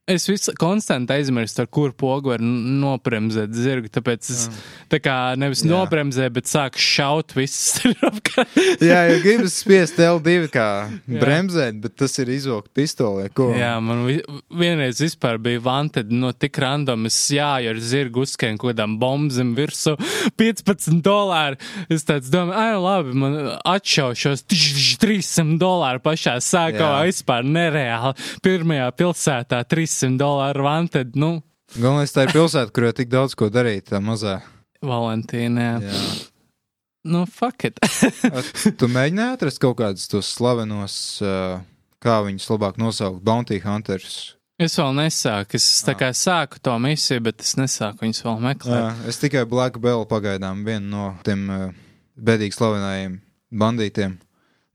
es 0.06 0.28
visu 0.30 0.52
konstanti 0.54 1.12
aizmirstu, 1.16 1.64
ar 1.64 1.66
kuru 1.66 1.90
pogu 1.98 2.30
var 2.30 2.42
nopremzēt 2.42 3.50
zirgu, 3.58 3.88
tāpēc 3.90 4.28
es 4.30 4.44
tā 4.92 5.00
kā 5.02 5.16
nevis 5.34 5.64
Jā. 5.64 5.70
nopremzēju, 5.72 6.32
bet 6.36 6.46
sāku 6.46 6.78
šaut 6.78 7.34
viss 7.34 7.80
ir 7.88 7.96
apkārt. 8.10 8.54
Jā 8.86 9.00
jo 9.10 9.16
gribas 9.24 9.56
spiest 9.64 9.98
L2 9.98 10.46
kā 10.54 10.68
Jā. 10.86 11.18
bremzēt, 11.22 11.80
bet 11.82 11.96
tas 11.98 12.14
ir 12.22 12.30
izvilkt 12.36 12.70
pistolē. 12.76 13.26
Ko? 13.34 13.48
Jā, 13.58 13.72
man 13.82 14.04
vi 14.06 14.20
vienreiz 14.54 15.02
vispār 15.02 15.40
bija 15.42 15.64
vanted, 15.64 16.14
no 16.14 16.30
tik 16.30 16.60
random, 16.62 17.08
es 17.10 17.18
jāju 17.34 17.74
ar 17.74 17.82
zirgu 17.82 18.22
uzskēnu 18.22 18.62
kaut 18.62 18.76
kādām 18.76 18.94
bombzem 19.02 19.56
virsū, 19.58 19.96
15 20.38 21.02
dolāri. 21.02 21.58
Es 21.90 22.06
tāds 22.06 22.30
domāju, 22.30 22.54
ai, 22.62 22.78
labi, 22.78 23.16
man 23.24 23.36
atšaušos, 23.66 24.46
tš, 24.46 24.70
tš, 24.78 24.94
300 25.02 25.58
dolāri 25.58 26.04
pašā 26.06 26.38
sākumā, 26.46 27.02
vispār 27.10 27.42
nereāli. 27.42 28.14
Pirmajā 28.46 28.88
pilsētā 29.02 29.64
300 29.66 29.95
dolāri 30.20 30.64
vanted, 30.66 31.16
nu, 31.16 31.40
Galvenais 31.74 32.12
tā 32.14 32.26
ir 32.26 32.32
pilsēta, 32.36 32.70
kurā 32.70 32.92
tik 32.94 33.10
daudz 33.10 33.34
ko 33.34 33.48
darīt, 33.50 33.88
tā 33.90 33.98
mazā. 33.98 34.38
Valentīna. 34.86 35.64
Jā. 35.82 36.02
Nu, 37.06 37.24
fuck 37.30 37.66
it. 37.66 37.80
Tu 38.78 38.88
mēģināji 38.90 39.34
atrast 39.36 39.60
kaut 39.62 39.76
kādus 39.80 40.06
tos 40.10 40.30
slavenos, 40.36 40.96
kā 42.02 42.16
viņus 42.26 42.48
labāk 42.52 42.78
nosaukt, 42.82 43.22
bounty 43.26 43.58
hunters. 43.62 44.36
es 44.62 44.78
vēl 44.78 44.94
nesāku, 44.96 45.58
es 45.58 45.66
tā 45.86 45.94
kā 45.98 46.12
sāku 46.16 46.62
to 46.62 46.74
misiju, 46.82 47.26
bet 47.28 47.42
es 47.44 47.56
nesāku 47.58 48.06
viņus 48.06 48.22
vēl 48.24 48.40
meklēt. 48.46 48.78
Jā, 48.78 49.10
es 49.10 49.20
tikai 49.22 49.44
Black 49.46 49.78
Bell 49.82 50.06
pagaidām 50.08 50.64
vienu 50.66 50.86
no 50.90 51.08
tiem 51.26 51.44
uh, 51.50 51.66
bedīgi 52.16 52.56
slavenajiem 52.56 53.20
bandītiem 53.52 54.16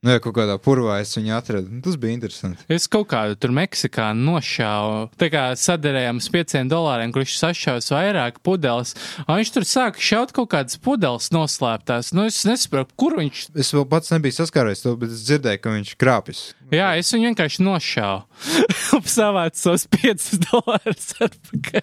Nu, 0.02 0.10
ja 0.10 0.18
kaut 0.18 0.34
kādā 0.34 0.56
purvā 0.58 0.96
es 0.98 1.12
viņu 1.14 1.30
atradu, 1.36 1.68
nu, 1.70 1.78
tas 1.84 1.94
bija 1.94 2.16
interesanti. 2.16 2.64
Es 2.74 2.88
kaut 2.90 3.06
kādu 3.12 3.36
tur 3.38 3.52
Meksikā 3.54 4.08
nošāvu. 4.18 5.12
Tā 5.14 5.28
kā 5.30 5.42
sadarējām 5.54 6.18
uz 6.18 6.26
pieciem 6.34 6.66
dolāriem, 6.66 7.12
kurš 7.14 7.36
sašaus 7.38 7.92
vairāk 7.94 8.40
pudeles. 8.42 8.96
Un 9.28 9.38
viņš 9.38 9.52
tur 9.54 9.68
sāka 9.70 10.02
šaut 10.02 10.34
kaut 10.34 10.50
kādas 10.56 10.80
pudeles 10.82 11.30
noslēptās. 11.30 12.10
Nu, 12.18 12.26
es 12.26 12.40
nesaprotu, 12.48 12.98
kur 12.98 13.14
viņš. 13.20 13.44
Es 13.62 13.70
vēl 13.76 13.86
pats 13.94 14.10
nebiju 14.10 14.40
saskāries 14.40 14.82
to, 14.82 14.96
bet 14.98 15.14
es 15.14 15.22
dzirdēju, 15.28 15.62
ka 15.62 15.76
viņš 15.78 15.94
krāpjas. 16.02 16.42
Jā, 16.74 16.90
es 16.98 17.14
viņu 17.14 17.30
vienkārši 17.30 17.62
nošāvu. 17.62 18.26
Savācu 19.16 19.66
tos 19.68 19.86
piecus 19.86 20.42
dolārus 20.48 21.14
atpakaļ. 21.30 21.82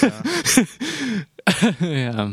Jā. 0.00 0.16
Jā. 1.84 2.30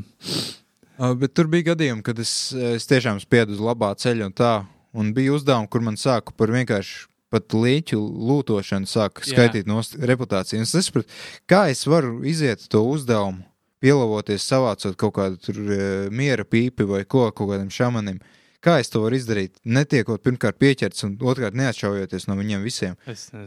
Uh, 1.02 1.16
bet 1.18 1.34
tur 1.36 1.48
bija 1.52 1.74
gadījumi, 1.74 2.04
kad 2.06 2.20
es, 2.22 2.54
es 2.54 2.88
tiešām 2.88 3.20
spiedu 3.20 3.58
uz 3.58 3.64
labā 3.64 3.92
ceļa 4.00 4.30
un 4.30 4.36
tā. 4.38 4.52
Un 4.92 5.14
bija 5.16 5.36
uzdevumi, 5.38 5.70
kur 5.72 5.84
man 5.86 5.98
sāka 6.00 6.34
par 6.36 6.52
vienkārši 6.52 7.08
pat 7.32 7.56
līķu 7.56 8.00
lūtošanu, 8.00 8.90
sāka 8.92 9.24
skaitīt 9.24 9.70
no 9.70 9.80
reputācijas. 9.80 10.68
Es 10.68 10.76
nesapratu, 10.76 11.08
kā 11.48 11.64
es 11.72 11.86
varu 11.88 12.20
iziet 12.28 12.66
to 12.72 12.84
uzdevumu, 12.92 13.46
pielāgoties, 13.82 14.46
savācot 14.46 14.98
kaut 15.00 15.16
kādu 15.16 15.40
tur 15.42 15.58
e, 15.64 15.80
miera 16.14 16.46
pīpi 16.46 16.86
vai 16.88 17.02
ko, 17.08 17.30
kaut 17.32 17.54
kādam 17.54 17.72
šamanim. 17.74 18.20
Kā 18.62 18.76
es 18.78 18.92
to 18.94 19.02
varu 19.02 19.18
izdarīt, 19.18 19.56
netiekot 19.66 20.22
pirmkārt 20.22 20.60
pieķerts 20.62 21.08
un 21.08 21.16
otrkārt 21.18 21.56
neatšaujoties 21.58 22.28
no 22.30 22.36
viņiem 22.38 22.62
visiem? 22.62 23.00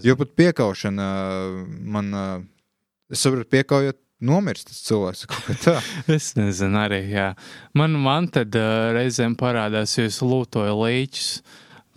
Jo 0.02 0.16
pat 0.18 0.32
piekaušana 0.40 1.06
uh, 1.06 1.60
man, 1.94 2.08
uh, 2.18 2.32
es 3.14 3.22
saprotu, 3.22 3.46
piekaujot, 3.54 4.00
nomirst 4.24 4.70
tas 4.70 4.84
cilvēks 4.88 5.26
kaut 5.30 5.48
kā 5.48 5.58
tā. 5.62 5.76
Es 6.16 6.32
nezinu, 6.38 6.78
arī. 6.84 7.02
Jā. 7.12 7.32
Man, 7.76 7.98
man 8.04 8.30
tad 8.32 8.54
uh, 8.58 8.94
reizēm 8.96 9.36
parādās, 9.40 9.98
ja 9.98 10.08
es 10.08 10.22
lūtoju 10.24 10.74
līķus. 10.80 11.28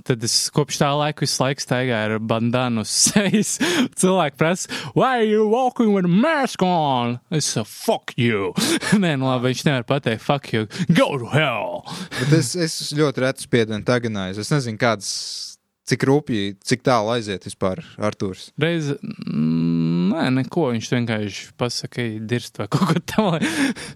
Tad 0.07 0.23
es 0.23 0.35
kopš 0.55 0.77
tā 0.79 0.87
laika 0.95 1.25
visu 1.25 1.41
laiku 1.41 1.63
staigāju 1.65 2.15
ar 2.15 2.21
bandānu 2.23 2.85
uz 2.85 2.91
sejas. 3.09 3.57
Cilvēki 3.99 4.39
prasa, 4.39 4.69
why 4.95 5.17
are 5.17 5.27
you 5.27 5.47
walking 5.51 5.91
with 5.91 6.07
a 6.07 6.11
mask 6.11 6.63
on? 6.63 7.17
Es 7.27 7.49
saku, 7.57 7.67
fuck 7.67 8.13
you. 8.15 8.53
Nē, 9.03 9.17
nu 9.19 9.27
labi, 9.27 9.49
viņš 9.49 9.65
nevar 9.67 9.87
pateikt, 9.89 10.23
fuck 10.23 10.53
you. 10.53 10.69
Go 10.87 11.17
to 11.19 11.27
hell. 11.33 11.83
Bet 12.21 12.37
es, 12.39 12.53
es 12.55 12.79
ļoti 12.95 13.25
reti 13.25 13.49
spiedienu 13.49 13.83
taganāju. 13.87 14.39
Es 14.45 14.53
nezinu, 14.53 14.79
kādas, 14.79 15.11
cik 15.87 16.03
rūpīgi, 16.09 16.55
cik 16.67 16.83
tālu 16.85 17.13
aiziet 17.15 17.45
vispār 17.47 17.81
Artūrs. 18.03 18.49
Reiz, 18.59 18.89
mm, 18.99 20.09
nē, 20.11 20.25
neko. 20.41 20.67
Viņš 20.75 20.89
vienkārši 20.93 21.45
pasaka, 21.59 22.07
dirst 22.27 22.59
vai 22.59 22.67
kaut 22.71 22.91
ko 22.91 23.03
tādu. 23.13 23.51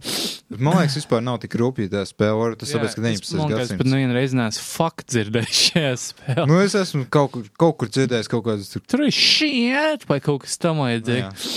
Man 0.61 0.79
liekas, 0.79 0.97
vispār 0.99 1.23
nav 1.23 1.41
tik 1.43 1.55
rūpīgi 1.59 1.91
tā 1.93 2.05
spēle. 2.07 2.55
Tas 2.59 2.71
tāpēc, 2.75 2.95
ka 2.95 3.03
19. 3.05 3.43
Bet 3.43 3.53
gadsimts. 3.55 3.91
nu 3.91 3.99
vienreiz 3.99 4.35
neesmu 4.37 4.65
fuck 4.65 5.05
dzirdējis 5.07 5.61
šajā 5.67 5.93
spēlē. 6.05 6.47
Nu, 6.49 6.57
es 6.63 6.75
esmu 6.79 7.05
kaut 7.11 7.35
kur, 7.35 7.45
kaut 7.59 7.77
kur 7.81 7.91
dzirdējis 7.91 8.31
kaut 8.31 8.47
kādas 8.47 8.71
tur. 8.75 9.05
Ir 9.05 9.15
shit 9.15 10.07
vai 10.09 10.19
kaut 10.23 10.45
kas 10.45 10.59
tam 10.61 10.83
līdzīgs. 10.83 11.51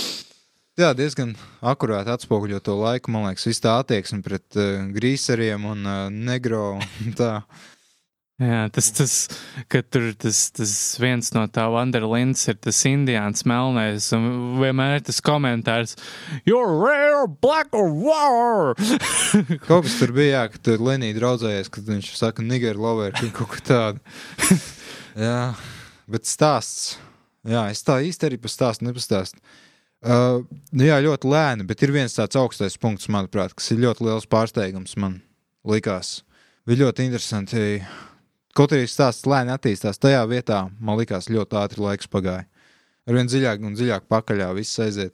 Jā, 0.75 0.89
diezgan 0.91 1.29
akurāti 1.63 2.11
atspoguļo 2.11 2.59
to 2.63 2.73
laiku. 2.75 3.11
Man 3.15 3.29
liekas, 3.29 3.45
viss 3.47 3.63
tā 3.63 3.77
attieksme 3.79 4.19
pret 4.25 4.57
uh, 4.59 4.83
grīseriem 4.91 5.63
un 5.71 5.87
uh, 5.87 6.01
negro. 6.11 6.73
Un 7.05 7.15
tā. 7.15 7.37
Jā, 8.35 8.65
tas, 8.67 8.89
tas, 8.91 9.13
tur 9.71 10.09
tas, 10.19 10.39
tas 10.51 10.71
viens 10.99 11.29
no 11.31 11.45
tā 11.47 11.69
Wanderlands 11.71 12.41
ir 12.51 12.57
tas 12.59 12.81
indiāns 12.83 13.45
melnais, 13.47 14.09
un 14.11 14.57
vienmēr 14.59 14.97
ir 14.97 15.05
tas 15.07 15.21
komentārs, 15.23 15.93
you're 16.43 16.73
rare, 16.75 17.29
black 17.29 17.71
or 17.71 17.93
war! 17.95 18.73
Kaut 19.69 19.85
kas 19.85 19.95
tur 20.01 20.11
bija, 20.17 20.33
jā, 20.33 20.41
ka 20.51 20.59
tur 20.67 20.83
Lenija 20.83 21.15
draudzējies, 21.15 21.71
kad 21.71 21.87
viņš 21.87 22.09
saka, 22.19 22.43
nigger 22.43 22.75
lover, 22.75 23.15
ka 23.15 23.29
kaut 23.37 23.53
ko 23.53 23.61
tādu. 23.69 24.03
jā, 25.27 25.39
bet 26.11 26.27
stāsts. 26.27 26.97
Jā, 27.47 27.69
es 27.71 27.87
tā 27.87 28.01
īsti 28.03 28.27
arī 28.27 28.39
par 28.43 28.51
stāstu 28.51 28.83
nepastāstu. 28.83 29.39
Uh, 30.03 30.41
nu 30.75 30.89
jā, 30.89 30.97
ļoti 31.07 31.31
lēni, 31.31 31.67
bet 31.69 31.85
ir 31.87 31.95
viens 31.95 32.17
tāds 32.19 32.35
augstais 32.35 32.75
punkts, 32.75 33.07
manuprāt, 33.07 33.55
kas 33.55 33.71
ir 33.71 33.79
ļoti 33.85 34.09
liels 34.09 34.27
pārsteigums 34.27 34.99
man 34.99 35.21
likās. 35.63 36.17
Bija 36.67 36.83
ļoti 36.83 37.07
interesanti. 37.07 37.63
Kaut 38.55 38.71
arī 38.71 38.87
stāsts 38.87 39.27
lēni 39.27 39.51
attīstās, 39.51 39.99
tajā 39.99 40.21
vietā 40.31 40.61
man 40.79 40.99
likās 40.99 41.27
ļoti 41.31 41.57
ātri 41.59 41.83
laiks 41.83 42.07
pagāja. 42.11 42.45
Arvien 43.05 43.27
dziļāk 43.29 43.65
un 43.67 43.75
dziļāk 43.77 44.07
pakaļā 44.09 44.47
viss 44.57 44.79
aiziet. 44.81 45.13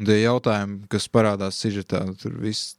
Un 0.00 0.06
tie 0.08 0.20
jautājumi, 0.22 0.86
kas 0.88 1.08
parādās 1.12 1.58
sižetā, 1.60 2.04
tur 2.22 2.38
viss 2.40 2.76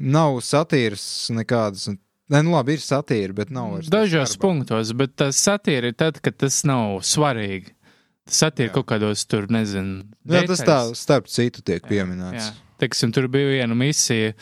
nav 0.00 0.38
satīras 0.44 1.02
nekādas. 1.34 1.90
Nē, 2.30 2.44
nu 2.46 2.54
labi, 2.54 2.76
ir 2.78 2.84
satīra, 2.84 3.34
bet 3.34 3.50
nav 3.52 3.80
tā 3.82 3.90
Dažos 3.98 4.36
punktos, 4.40 4.94
bet 4.96 5.16
tas 5.18 5.38
satīra 5.42 5.90
ir 5.90 5.98
tad, 5.98 6.20
kad 6.22 6.38
tas 6.38 6.62
nav 6.68 7.00
svarīgi. 7.04 7.74
Satīra 8.30 8.70
Jā. 8.70 8.74
kaut 8.76 8.86
kādos 8.92 9.24
tur, 9.26 9.48
nezinu. 9.50 10.04
Jā, 10.30 10.44
tas 10.46 10.62
tā 10.62 10.68
detaļas. 10.68 11.02
starp 11.02 11.30
citu 11.32 11.64
tiek 11.66 11.82
Jā, 11.82 11.88
pieminēts. 11.90 12.52
Teiksim, 12.80 13.10
tur 13.12 13.26
bija 13.28 13.50
viena 13.58 13.74
misija, 13.76 14.36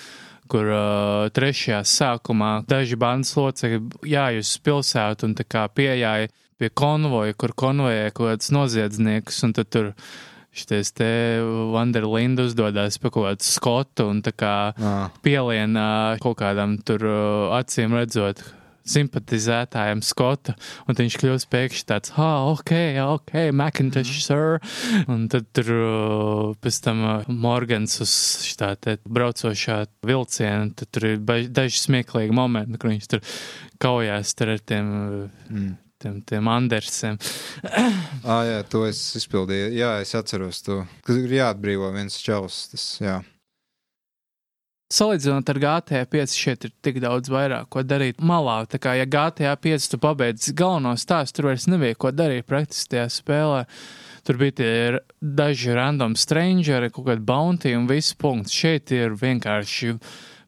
kur 0.51 0.71
uh, 0.73 1.29
trešajā 1.35 1.83
sākumā 1.87 2.53
daži 2.69 2.99
bandas 3.01 3.35
locekļi 3.39 4.09
jājus 4.13 4.57
pilsētu 4.65 5.29
un 5.29 5.37
tā 5.39 5.47
kā 5.49 5.67
pieejāja 5.71 6.31
pie 6.59 6.73
konvoja, 6.75 7.37
kur 7.39 7.55
konvojē 7.55 8.11
kaut 8.11 8.33
kāds 8.33 8.51
noziedznieks, 8.55 9.43
un 9.47 9.55
tad 9.55 9.71
tur 9.71 9.93
šitais 10.59 10.91
te 10.97 11.09
Vanderlinda 11.73 12.49
uzdodās 12.49 12.99
pie 12.99 13.13
kaut 13.15 13.29
kādu 13.29 13.47
skotu 13.47 14.09
un 14.11 14.23
tā 14.27 14.33
kā 14.35 14.55
Jā. 14.75 14.95
pielienā 15.23 15.91
kaut 16.25 16.41
kādam 16.41 16.79
tur 16.83 17.05
uh, 17.07 17.59
acīm 17.61 17.95
redzot 17.95 18.43
simpatizētājiem 18.89 20.03
Skota, 20.07 20.55
un 20.89 20.99
viņš 20.99 21.17
kļūst 21.21 21.49
pēkšņi 21.53 21.87
tāds, 21.91 22.13
ah, 22.17 22.49
ok, 22.53 22.73
ok, 23.05 23.33
Macintosh, 23.57 24.21
sir. 24.25 24.59
Un 25.11 25.27
tad 25.33 25.49
tur 25.57 25.73
uh, 25.75 26.55
pēc 26.63 26.81
tam 26.85 27.03
uh, 27.05 27.29
Morgans 27.29 27.99
uz 28.05 28.15
šitā 28.47 28.73
te 28.81 28.99
braucošā 29.05 29.83
vilciena, 30.09 30.71
tad 30.79 30.93
tur 30.95 31.11
ir 31.13 31.21
daži 31.53 31.83
smieklīgi 31.85 32.35
momenti, 32.37 32.79
kur 32.81 32.93
viņš 32.95 33.11
tur 33.15 33.23
kaujās 33.83 34.35
tur 34.39 34.57
ar 34.57 34.65
tiem, 34.65 34.95
uh, 34.95 35.45
Mm. 35.49 35.77
tiem, 35.99 36.19
tiem 36.29 36.49
Andersiem. 36.53 37.17
Ah, 38.23 38.45
jā, 38.47 38.59
to 38.71 38.85
es 38.87 39.01
izpildīju. 39.19 39.73
Jā, 39.75 39.95
es 40.05 40.13
atceros 40.15 40.61
to. 40.63 40.83
Kad 41.07 41.23
ir 41.25 41.33
jāatbrīvo 41.41 41.89
viens 41.95 42.19
čels. 42.23 42.67
Tas, 42.73 42.85
jā. 43.03 43.17
Salīdzinot 44.89 45.51
ar 45.53 45.59
GTA 45.61 46.07
5, 46.09 46.33
šeit 46.33 46.63
ir 46.65 46.71
tik 46.81 47.03
daudz 47.05 47.29
vairāk 47.29 47.67
ko 47.75 47.83
darīt 47.85 48.23
malā. 48.25 48.63
Tā 48.73 48.79
kā, 48.81 48.95
ja 48.97 49.05
GTA 49.05 49.53
5 49.61 49.91
tu 49.93 49.99
pabeidz 50.01 50.47
galveno 50.57 50.95
stāstu, 50.97 51.37
tur 51.37 51.51
vairs 51.51 51.67
nebija 51.69 51.99
ko 52.01 52.09
darīt 52.09 52.49
praktiski 52.49 52.95
tajā 52.95 53.11
spēlē. 53.13 53.67
Tur 54.25 54.41
bija 54.41 54.57
tie 54.57 54.71
daži 55.21 55.77
random 55.77 56.17
strangeri, 56.17 56.89
kaut 56.89 57.05
kāda 57.11 57.21
bounty 57.21 57.75
un 57.77 57.85
viss 57.91 58.17
punkts. 58.17 58.57
Šeit 58.57 58.89
ir 58.97 59.13
vienkārši 59.21 59.93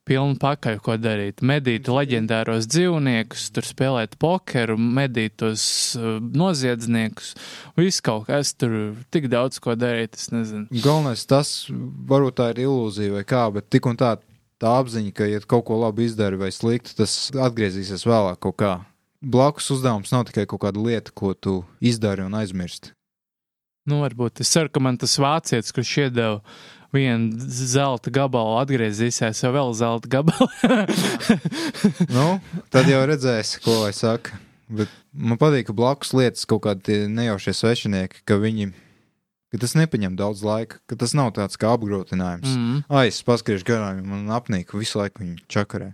pilnu 0.09 0.41
pakaļ, 0.41 0.81
ko 0.89 0.97
darīt. 0.97 1.45
Medīt 1.45 1.93
leģendāros 1.93 2.65
dzīvniekus, 2.73 3.51
tur 3.53 3.69
spēlēt 3.69 4.17
pokeru, 4.21 4.79
medīt 4.81 5.37
tos 5.45 5.63
uh, 6.01 6.17
noziedzniekus. 6.17 7.35
Viss 7.77 8.01
kaut 8.05 8.31
kas 8.33 8.57
tur 8.57 8.97
tik 9.13 9.29
daudz 9.29 9.61
ko 9.61 9.77
darīt. 9.77 10.17
Galvenais 10.81 11.29
tas, 11.29 11.55
varbūt 11.71 12.41
tā 12.41 12.51
ir 12.55 12.65
ilūzija 12.65 13.21
vai 13.21 13.25
kā, 13.29 13.45
bet 13.55 13.69
tik 13.69 13.93
un 13.93 14.01
tā, 14.01 14.17
tā 14.61 14.77
apziņa, 14.81 15.13
ka, 15.17 15.29
ja 15.29 15.41
kaut 15.49 15.67
ko 15.69 15.81
labi 15.81 16.07
izdari 16.09 16.39
vai 16.41 16.53
sliktu, 16.55 16.95
tas 16.99 17.31
atgriezīsies 17.33 18.07
vēlāk 18.09 18.41
kaut 18.45 18.59
kā. 18.61 18.73
Blakus 19.21 19.69
uzdevums 19.75 20.13
nav 20.15 20.27
tikai 20.29 20.47
kaut 20.49 20.63
kāda 20.65 20.81
lieta, 20.81 21.13
ko 21.13 21.35
tu 21.35 21.61
izdari 21.85 22.25
un 22.25 22.37
aizmirsti. 22.39 22.95
Nu, 23.89 24.03
varbūt 24.05 24.43
es 24.45 24.53
ceru, 24.53 24.71
ka 24.73 24.81
man 24.85 25.01
tas 25.01 25.17
vācietis, 25.21 25.73
kurš 25.77 25.97
iedeva 26.05 26.39
vienu 26.95 27.39
zelta 27.39 28.11
gabalu, 28.13 28.59
atgriezīsies 28.61 29.43
jau 29.45 29.53
vēl 29.55 29.73
zelta 29.79 30.11
gabalu. 30.11 30.49
nu, 32.17 32.27
tad 32.73 32.89
jau 32.91 33.01
redzēsi, 33.09 33.61
ko 33.65 33.83
lai 33.85 33.93
saka. 33.97 34.41
Bet 34.71 34.93
man 35.13 35.39
patīk, 35.41 35.69
ka 35.69 35.77
blakus 35.77 36.13
lietas 36.15 36.47
kaut 36.49 36.65
kādi 36.67 37.05
nejaušie 37.11 37.55
svešinieki, 37.57 38.23
ka 38.29 38.39
viņi, 38.39 38.71
ka 39.51 39.59
tas 39.63 39.75
nepaņem 39.79 40.17
daudz 40.19 40.43
laika, 40.47 40.79
ka 40.87 40.97
tas 40.97 41.15
nav 41.19 41.33
tāds 41.37 41.59
kā 41.61 41.75
apgrūtinājums. 41.77 42.55
mm. 42.57 42.83
Ai, 42.89 43.09
es 43.11 43.23
paskriešu 43.27 43.67
garām, 43.67 44.03
man 44.07 44.27
apnīk 44.37 44.75
visu 44.79 44.99
laiku 45.03 45.25
viņa 45.25 45.41
čakarē. 45.51 45.93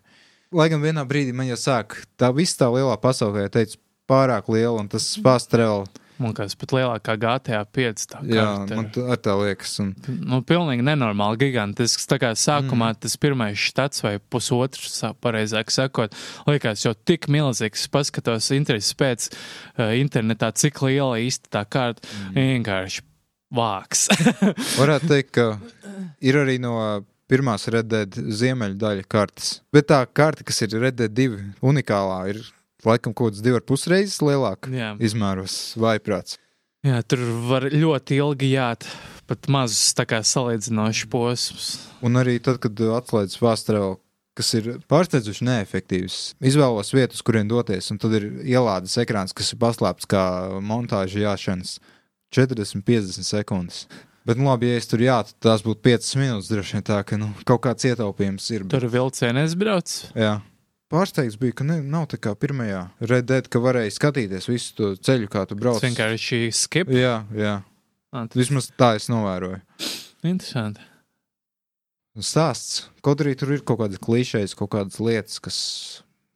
Lai 0.56 0.68
gan 0.72 0.80
vienā 0.84 1.02
brīdī 1.08 1.34
man 1.34 1.48
jau 1.50 1.56
sāk, 1.58 2.02
tā 2.16 2.30
viss 2.36 2.56
tā 2.56 2.68
lielā 2.70 2.94
pasaulē, 3.02 3.48
ja 3.48 3.54
teicu, 3.58 3.80
pārāk 4.08 4.46
liela 4.52 4.78
un 4.80 4.88
tas 4.88 5.16
fast 5.22 5.50
travel. 5.50 5.88
Man 6.16 6.30
liekas, 6.32 6.54
pat 6.56 6.70
lielākā 6.72 7.12
GTA 7.20 7.58
5. 7.76 8.04
Tā 8.08 8.20
Jā, 8.24 8.44
man 8.70 8.86
tā, 8.94 9.02
tā 9.20 9.34
liekas. 9.36 9.74
Un, 9.82 9.90
Nu, 10.24 10.38
pilnīgi 10.40 10.80
nenormāli, 10.86 11.36
gigantisks. 11.42 12.06
Tā 12.08 12.16
kā 12.22 12.30
sākumā 12.32 12.94
Mm. 12.94 13.00
tas 13.04 13.16
pirmais 13.20 13.58
štats 13.60 14.00
vai 14.00 14.14
pusotrs, 14.18 14.96
pareizāk 15.20 15.68
sakot, 15.74 16.16
liekas 16.48 16.86
jau 16.86 16.94
tik 16.94 17.28
milzīgs. 17.28 17.84
Paskatos 17.92 18.48
intereses 18.56 18.94
pēc 18.96 19.28
uh, 19.28 19.92
internetā, 19.92 20.54
cik 20.56 20.80
liela 20.86 21.18
īsti 21.20 21.52
tā 21.52 21.66
kārta. 21.68 22.00
Mm. 22.32 22.64
Vienkārši 22.64 23.04
vāks. 23.54 24.06
varētu 24.80 25.10
teikt, 25.12 25.34
ka 25.36 25.46
ir 26.24 26.40
arī 26.42 26.58
no 26.62 26.76
pirmās 27.30 27.66
Red 27.72 27.90
Dead 27.90 28.14
ziemeļu 28.14 28.78
daļa 28.80 29.06
kartes. 29.10 29.60
Bet 29.74 29.88
tā 29.90 30.00
karte, 30.06 30.46
kas 30.46 30.62
ir 30.64 30.78
Red 30.80 30.98
Dead 31.00 31.14
2 31.14 31.42
unikālā, 31.66 32.20
ir 32.34 32.42
laikam 32.86 33.14
kaut 33.14 33.34
kāds 33.34 33.44
divi 33.44 33.58
ar 33.58 33.66
pus 33.66 33.86
reizes 33.90 34.20
lielāk 34.22 34.68
Jā. 34.70 34.94
izmēros 35.02 35.74
vaiprāts. 35.80 36.38
Jā, 36.86 37.00
tur 37.02 37.22
var 37.48 37.66
ļoti 37.72 38.20
ilgi 38.20 38.52
jāt, 38.52 38.86
pat 39.26 39.48
mazus 39.50 39.94
salīdzinoši 40.30 41.08
posmus. 41.10 41.70
Un 42.06 42.20
arī 42.20 42.36
tad, 42.38 42.60
kad 42.62 42.78
atslēdz 42.78 43.34
fāstrēlu, 43.40 43.96
kas 44.36 44.52
ir 44.54 44.68
pārsteidzoši 44.86 45.48
neefektīvs, 45.48 46.18
izvēlos 46.46 46.92
vietas, 46.94 47.24
kurien 47.26 47.48
doties, 47.50 47.88
un 47.90 47.98
tad 47.98 48.14
ir 48.20 48.28
ielādes 48.44 48.94
ekrāns, 49.02 49.34
kas 49.34 49.50
ir 49.50 49.60
paslēpts 49.64 50.06
kā 50.12 50.22
montāža 50.62 51.24
jāšanas 51.24 51.78
40-50 52.34 53.26
sekundes. 53.26 53.84
Bet, 54.26 54.40
nu, 54.40 54.48
labi, 54.48 54.72
ja 54.72 54.80
es 54.80 54.88
tur 54.90 54.98
jātu, 55.04 55.36
tās 55.38 55.62
būtu 55.62 55.84
5 55.86 56.16
minūtes 56.18 56.48
droši 56.50 56.74
vien 56.78 56.84
tā, 56.88 56.98
ka 57.06 57.18
nu, 57.20 57.28
kaut 57.46 57.62
kāds 57.62 57.86
ietaupījums 57.86 58.48
ir. 58.56 58.64
Bet, 58.66 58.74
Tur 58.80 58.88
vilcienā 58.90 59.46
brauc. 59.58 59.92
jā. 60.18 60.36
Pārsteigts 60.86 61.34
bija, 61.38 61.54
ka 61.58 61.64
ne, 61.66 61.80
nav 61.82 62.04
tā 62.12 62.18
kā 62.22 62.30
pirmajā 62.38 62.84
redēt, 63.10 63.48
ka 63.50 63.58
varēja 63.58 63.90
skatīties 63.96 64.44
visu 64.46 64.74
to 64.78 64.90
ceļu, 64.94 65.26
kā 65.32 65.42
tu 65.50 65.56
brauc. 65.58 65.80
Tas 65.82 65.88
vienkārši 65.88 66.38
skip. 66.54 66.92
Jā, 66.94 67.24
jā. 67.34 67.56
Ah, 68.14 68.28
tas 68.30 68.38
Vismaz 68.38 68.68
tā 68.78 68.92
es 68.98 69.08
novēroju. 69.10 69.58
Interesanti. 70.22 70.80
stāsts. 72.22 72.84
Kaut 73.02 73.20
arī 73.24 73.34
tur 73.38 73.50
ir 73.56 73.64
kaut 73.66 73.80
kādas 73.82 73.98
klišejas, 74.02 74.54
kaut 74.58 74.70
kādas 74.76 75.00
lietas, 75.02 75.40
kas 75.42 75.58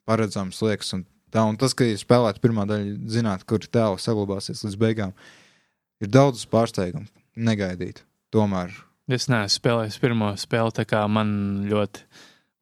paredzamas 0.06 0.58
liekas. 0.66 0.90
Un 0.98 1.06
tā, 1.30 1.46
un 1.46 1.56
tas, 1.56 1.72
ka 1.74 1.86
ir 1.86 2.02
spēlēta 2.02 2.42
pirmā 2.42 2.66
daļa, 2.68 2.98
zināt, 3.06 3.46
kur 3.46 3.62
tēls 3.62 4.02
saglabāsies 4.06 4.64
līdz 4.66 4.76
beigām, 4.82 5.14
ir 6.00 6.12
daudz 6.12 6.46
pārsteigumu, 6.50 7.08
negaidīt. 7.36 8.04
Tomēr 8.30 8.70
Es 9.10 9.26
neesmu 9.26 9.58
spēlējis 9.58 9.98
pirmo 9.98 10.30
spēli, 10.38 10.74
tā 10.76 10.84
kā 10.86 11.00
man 11.10 11.30
ļoti 11.66 12.04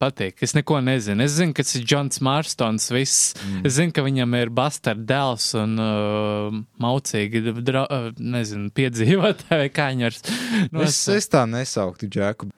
patīk. 0.00 0.38
Es 0.46 0.54
neko 0.56 0.78
nezinu. 0.84 1.24
Es 1.26 1.34
zinu, 1.36 1.52
kas 1.56 1.74
ir 1.76 1.84
Džons 1.84 2.22
Mārstons. 2.24 2.88
Mm. 2.94 3.66
Es 3.66 3.76
zinu, 3.76 3.92
ka 3.94 4.04
viņam 4.06 4.36
ir 4.38 4.52
bastards 4.54 5.04
dēls 5.08 5.50
un 5.58 5.74
uh, 5.82 6.56
maucīgi, 6.80 7.42
dra, 7.66 7.84
uh, 7.84 8.08
nezinu, 8.16 8.70
piedzīvotāji, 8.78 9.74
kā 9.76 9.90
viņi 9.92 10.08
var 10.08 10.16
es, 10.16 10.24
nosaukt. 10.72 11.18
es 11.18 11.30
tā 11.34 11.44
nesauktu 11.50 12.08
Džeku. 12.08 12.48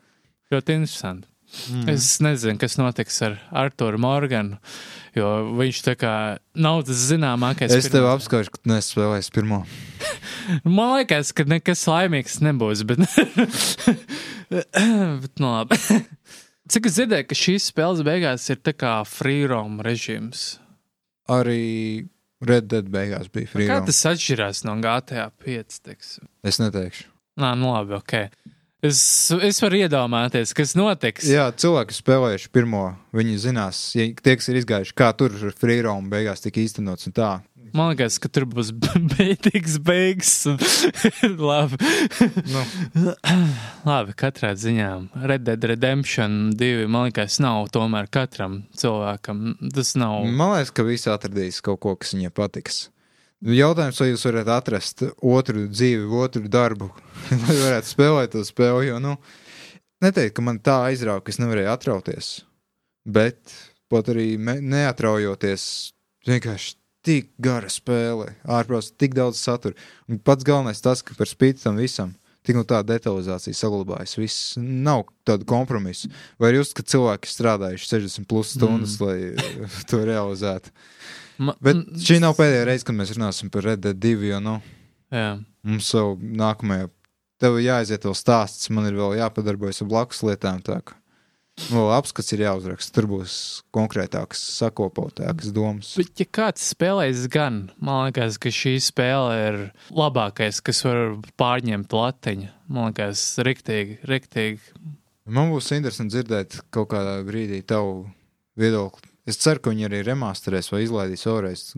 Ļoti 0.54 0.78
interesanti. 0.78 1.26
Mm. 1.72 1.88
Es 1.90 2.12
nezinu, 2.22 2.60
kas 2.62 2.78
notiks 2.78 3.16
ar 3.26 3.40
Arthuru 3.64 3.98
Morganu, 3.98 4.60
jo 5.18 5.32
viņš 5.58 5.82
tā 5.88 5.96
kā 5.98 6.12
nav 6.54 6.84
tas 6.86 7.08
zināmākais. 7.08 7.74
Es 7.74 7.90
tev 7.90 8.04
pirmais. 8.04 8.20
apskaužu, 8.20 8.54
ka 8.54 8.62
nespēlēju 8.70 9.34
pirmo. 9.34 9.64
Man 10.64 10.94
liekas, 10.98 11.32
ka 11.36 11.46
nekas 11.48 11.84
laimīgs 11.90 12.38
nebūs, 12.44 12.84
bet. 12.88 13.02
bet 15.22 15.42
nu 15.42 15.52
labi. 15.52 15.78
Cik 16.70 16.86
es 16.86 16.96
dzirdēju, 17.00 17.26
ka 17.26 17.38
šīs 17.38 17.70
spēles 17.72 18.04
beigās 18.06 18.46
ir 18.52 18.60
tā 18.62 18.74
kā 18.78 19.00
freeroam 19.08 19.80
režīms. 19.82 20.60
Arī 21.30 22.06
Red 22.46 22.70
Dead 22.70 22.86
beigās 22.92 23.28
bija 23.32 23.50
free. 23.50 23.68
Kā 23.68 23.80
tas 23.84 23.98
atšķirās 24.12 24.62
no 24.68 24.76
GTA 24.80 25.28
5? 25.44 25.80
Teiksim? 25.88 26.30
Es 26.46 26.60
neteikšu. 26.62 27.08
Nā, 27.40 27.52
nu 27.58 27.74
labi, 27.74 27.96
ok. 27.98 28.14
Es, 28.80 29.00
es 29.44 29.58
varu 29.60 29.82
iedomāties, 29.82 30.54
kas 30.56 30.72
notiks. 30.78 31.26
Jā, 31.28 31.50
cilvēki 31.52 31.92
spēlējuši 31.98 32.48
pirmo, 32.54 32.86
viņi 33.12 33.34
zinās, 33.42 33.80
ja 33.92 34.06
tie, 34.16 34.38
kas 34.40 34.48
ir 34.48 34.60
izgājuši, 34.62 34.94
kā 34.96 35.10
tur 35.18 35.34
free 35.52 35.82
roam 35.84 36.08
beigās 36.12 36.40
tika 36.40 36.62
īstenots 36.62 37.10
un 37.10 37.16
tā. 37.16 37.34
Man 37.76 37.92
liekas, 37.92 38.18
ka 38.22 38.28
tur 38.32 38.46
būs 38.50 38.72
beigas 39.14 39.76
beigas. 39.84 40.32
labi. 41.50 41.78
Nu, 42.50 43.14
labi, 43.90 44.14
katrā 44.18 44.52
ziņā. 44.58 44.90
Red 45.30 45.46
Dead 45.46 45.66
Redemption 45.70 46.50
2, 46.58 46.88
man 46.90 47.08
liekas, 47.08 47.38
nav 47.42 47.68
tomēr 47.74 48.10
katram 48.12 48.64
cilvēkam. 48.76 49.54
Tas 49.74 49.94
nav. 50.00 50.24
Man 50.26 50.56
liekas, 50.56 50.74
ka 50.74 50.86
visi 50.86 51.12
atradīs 51.12 51.62
kaut 51.64 51.82
ko, 51.84 51.94
kas 52.00 52.16
viņiem 52.16 52.34
patiks. 52.34 52.88
Jautājums, 53.40 53.96
vai 54.02 54.10
jūs 54.10 54.26
varat 54.26 54.50
atrast 54.52 55.06
otru 55.24 55.64
dzīvi, 55.70 56.04
otru 56.20 56.44
darbu, 56.52 56.90
lai 57.30 57.54
varētu 57.56 57.88
spēlēt 57.88 58.34
to 58.34 58.42
spēli. 58.44 58.90
Jo, 58.90 58.98
nu, 59.00 59.14
neteikt, 60.04 60.34
ka 60.36 60.44
man 60.44 60.60
tā 60.60 60.76
aizrauga, 60.90 61.24
ka 61.24 61.32
es 61.32 61.40
nevarēju 61.40 61.70
atrauties. 61.72 62.28
Bet 63.08 63.54
pat 63.90 64.10
arī 64.12 64.34
neatraujoties, 64.38 65.64
vienkārši 66.28 66.76
tik 67.06 67.30
gara 67.40 67.70
spēle, 67.72 68.34
ārprāts, 68.44 68.92
tik 68.98 69.14
daudz 69.16 69.40
satura. 69.40 69.76
Un 70.10 70.20
pats 70.22 70.46
galvenais 70.46 70.82
tas, 70.84 71.02
ka 71.04 71.16
par 71.18 71.30
spīti 71.30 71.64
tam 71.64 71.80
visam. 71.80 72.14
Tik 72.46 72.56
no 72.56 72.64
tā 72.64 72.78
detalizācija 72.88 73.56
saglabājas. 73.56 74.16
Viss 74.16 74.54
nav 74.56 75.04
tādu 75.28 75.44
kompromisu. 75.48 76.08
Vai 76.40 76.54
jūs, 76.54 76.72
ka 76.76 76.84
cilvēki 76.88 77.28
strādājuši 77.28 77.90
60 77.90 78.28
plus 78.28 78.54
stundas, 78.56 78.96
mm. 78.96 79.04
lai 79.04 79.82
to 79.90 80.00
realizētu? 80.08 80.72
Ma, 81.40 81.56
Bet 81.60 81.82
šī 82.00 82.18
nav 82.24 82.36
pēdējā 82.38 82.64
reize, 82.68 82.86
kad 82.88 82.96
mēs 82.96 83.12
runāsim 83.16 83.52
par 83.52 83.68
Red 83.68 83.84
Dead 83.84 84.00
2, 84.00 84.24
jo 84.28 84.40
nu, 84.44 84.56
Jā. 85.12 85.34
mums 85.64 85.88
jau 85.92 86.14
nākamajā, 86.20 86.88
tev 87.40 87.60
jāaiziet 87.60 88.04
vēl 88.08 88.16
stāsts, 88.16 88.68
man 88.72 88.88
ir 88.88 88.96
vēl 88.96 89.18
jāpadarbojas 89.20 89.84
ar 89.84 89.92
blakus 89.92 90.24
lietām. 90.24 90.60
Tā 90.64 90.80
kā 90.84 90.99
vēl 91.68 91.90
apskats 91.94 92.32
ir 92.34 92.44
jāuzraksta, 92.44 92.94
tur 92.96 93.08
būs 93.10 93.34
konkrētākas, 93.74 94.40
sakopotākas 94.58 95.52
domas. 95.54 95.92
Bet, 95.98 96.12
ja 96.22 96.26
kāds 96.40 96.64
spēlēs 96.72 97.26
gan, 97.32 97.62
man 97.82 98.08
liekas, 98.08 98.38
ka 98.40 98.52
šī 98.54 98.76
spēle 98.84 99.36
ir 99.48 99.60
labākais, 99.94 100.62
kas 100.64 100.82
var 100.86 101.18
pārņemt 101.40 101.92
latiņu. 101.96 102.50
Man 102.70 102.90
liekas, 102.90 103.24
riktīgi, 103.46 104.00
riktīgi. 104.08 104.74
Man 105.30 105.52
būs 105.52 105.70
interesanti 105.76 106.16
dzirdēt 106.16 106.60
kaut 106.74 106.90
kādā 106.94 107.20
brīdī 107.26 107.60
tavu 107.66 108.08
viedokli. 108.58 109.10
Es 109.28 109.38
ceru, 109.38 109.62
ka 109.62 109.74
viņi 109.74 109.86
arī 109.90 110.00
remasterēs 110.06 110.72
vai 110.72 110.84
izlaidīs 110.86 111.26
vēlreiz 111.28 111.68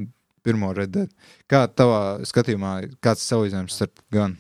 pirmo 0.46 0.72
Red 0.74 0.94
Dead. 0.94 1.12
Kā 1.50 1.66
tavā 1.68 2.22
skatījumā, 2.26 2.78
kāds 3.04 3.26
ir 3.26 3.34
salīdzinājums 3.34 3.76
starp 3.76 4.02
gan 4.14 4.38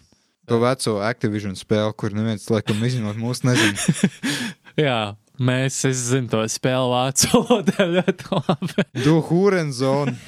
to 0.48 0.58
veco 0.62 0.96
Activision 1.06 1.54
spēli, 1.58 1.94
kur 1.98 2.14
neviens, 2.16 2.48
laikam, 2.50 2.80
izņemot 2.82 3.20
mūsu, 3.20 3.46
nezinu, 3.48 4.00
Jā, 4.80 5.14
mēs, 5.42 5.80
es 5.88 6.06
zinu, 6.10 6.30
to 6.32 6.42
spēli 6.50 6.88
vācu 6.92 7.30
valodā 7.34 7.86
ļoti 7.96 8.30
labi. 8.32 8.86
Do 9.04 9.18
Hurenzonu. 9.28 10.14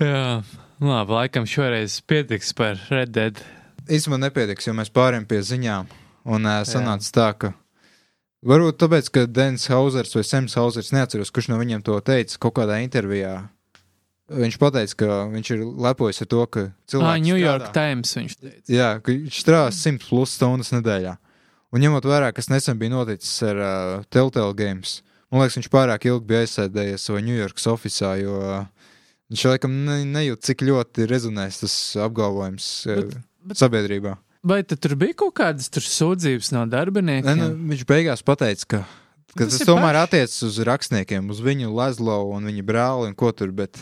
Jā, 0.00 0.42
labi, 0.82 1.16
laikam 1.16 1.46
šoreiz 1.48 2.00
pietiks 2.08 2.52
par 2.56 2.80
Red 2.92 3.14
Dead. 3.16 3.42
Īstenībā 3.86 4.18
nepietiks, 4.26 4.66
jo 4.66 4.74
mēs 4.76 4.90
pārējām 4.94 5.26
pie 5.30 5.40
ziņām. 5.46 5.90
Un 6.26 6.48
uh, 6.48 6.62
sanāca 6.66 7.12
tā, 7.14 7.26
ka 7.38 7.52
varbūt 8.46 8.80
tāpēc, 8.82 9.10
ka 9.14 9.26
Dens 9.30 9.68
Hausers 9.70 10.16
vai 10.16 10.24
Sems 10.26 10.56
Hausers 10.58 10.90
neatceros, 10.94 11.30
kurš 11.30 11.52
no 11.52 11.60
viņiem 11.60 11.84
to 11.86 11.98
teica 12.02 12.40
kaut 12.42 12.56
kādā 12.58 12.80
intervijā. 12.82 13.36
Viņš 14.26 14.56
teica, 14.58 14.96
ka 14.98 15.20
viņš 15.30 15.52
ir 15.54 15.60
lepojis 15.86 16.24
ar 16.24 16.28
to, 16.32 16.40
ka 16.50 16.64
Ah, 16.66 16.72
cilvēks 16.90 17.22
New 17.28 17.38
York 17.38 17.68
strādā. 17.68 17.74
Times 17.78 18.16
viņš 18.18 18.34
teica. 18.40 18.64
Jā, 18.74 18.88
ka 18.98 19.14
viņš 19.14 19.38
strādā 19.44 19.68
100 19.70 20.02
plus 20.08 20.34
stundas 20.34 20.72
nedēļā. 20.74 21.14
Un 21.76 21.82
ņemot 21.84 22.06
vērā, 22.08 22.30
kas 22.32 22.48
nesen 22.48 22.78
bija 22.80 22.94
noticis 22.94 23.34
ar 23.44 23.58
uh, 23.60 24.04
Telltale 24.08 24.54
Games, 24.56 25.02
man 25.28 25.42
liekas, 25.42 25.58
viņš 25.58 25.66
pārāk 25.74 26.06
ilgi 26.08 26.24
bija 26.30 26.44
aizsēdējies 26.46 27.02
savā 27.10 27.20
New 27.26 27.36
York 27.36 27.60
oficiālā, 27.68 28.14
jo 28.22 28.36
uh, 28.40 28.92
viņš 29.32 29.42
laikam 29.50 29.74
ne, 29.84 29.98
nejūt, 30.08 30.40
cik 30.48 30.64
ļoti 30.64 31.08
rezonēs 31.10 31.58
tas 31.64 31.74
apgalvojums 32.06 32.68
uh, 32.88 33.02
Bet- 33.02 33.18
bet- 33.50 33.60
sabiedrībā. 33.60 34.14
Vai 34.46 34.60
tur 34.62 34.94
bija 34.94 35.16
kaut 35.18 35.34
kādas 35.40 35.68
sūdzības 35.74 36.52
no 36.54 36.62
darbiniekiem? 36.70 37.28
Ne, 37.34 37.48
nu, 37.50 37.68
viņš 37.74 37.82
beigās 37.90 38.22
pateica, 38.22 38.66
ka, 38.70 38.80
ka 39.34 39.42
Tas 39.44 39.56
tas 39.58 39.66
tomēr 39.66 39.96
paši. 39.98 40.02
attiecas 40.06 40.36
uz 40.46 40.58
rakstniekiem, 40.70 41.28
uz 41.34 41.40
viņu 41.42 41.72
Lazlovu 41.74 42.36
un 42.38 42.46
viņa 42.46 42.62
brāli 42.68 43.08
un 43.10 43.16
ko 43.18 43.32
tur. 43.34 43.50
Bet, 43.50 43.74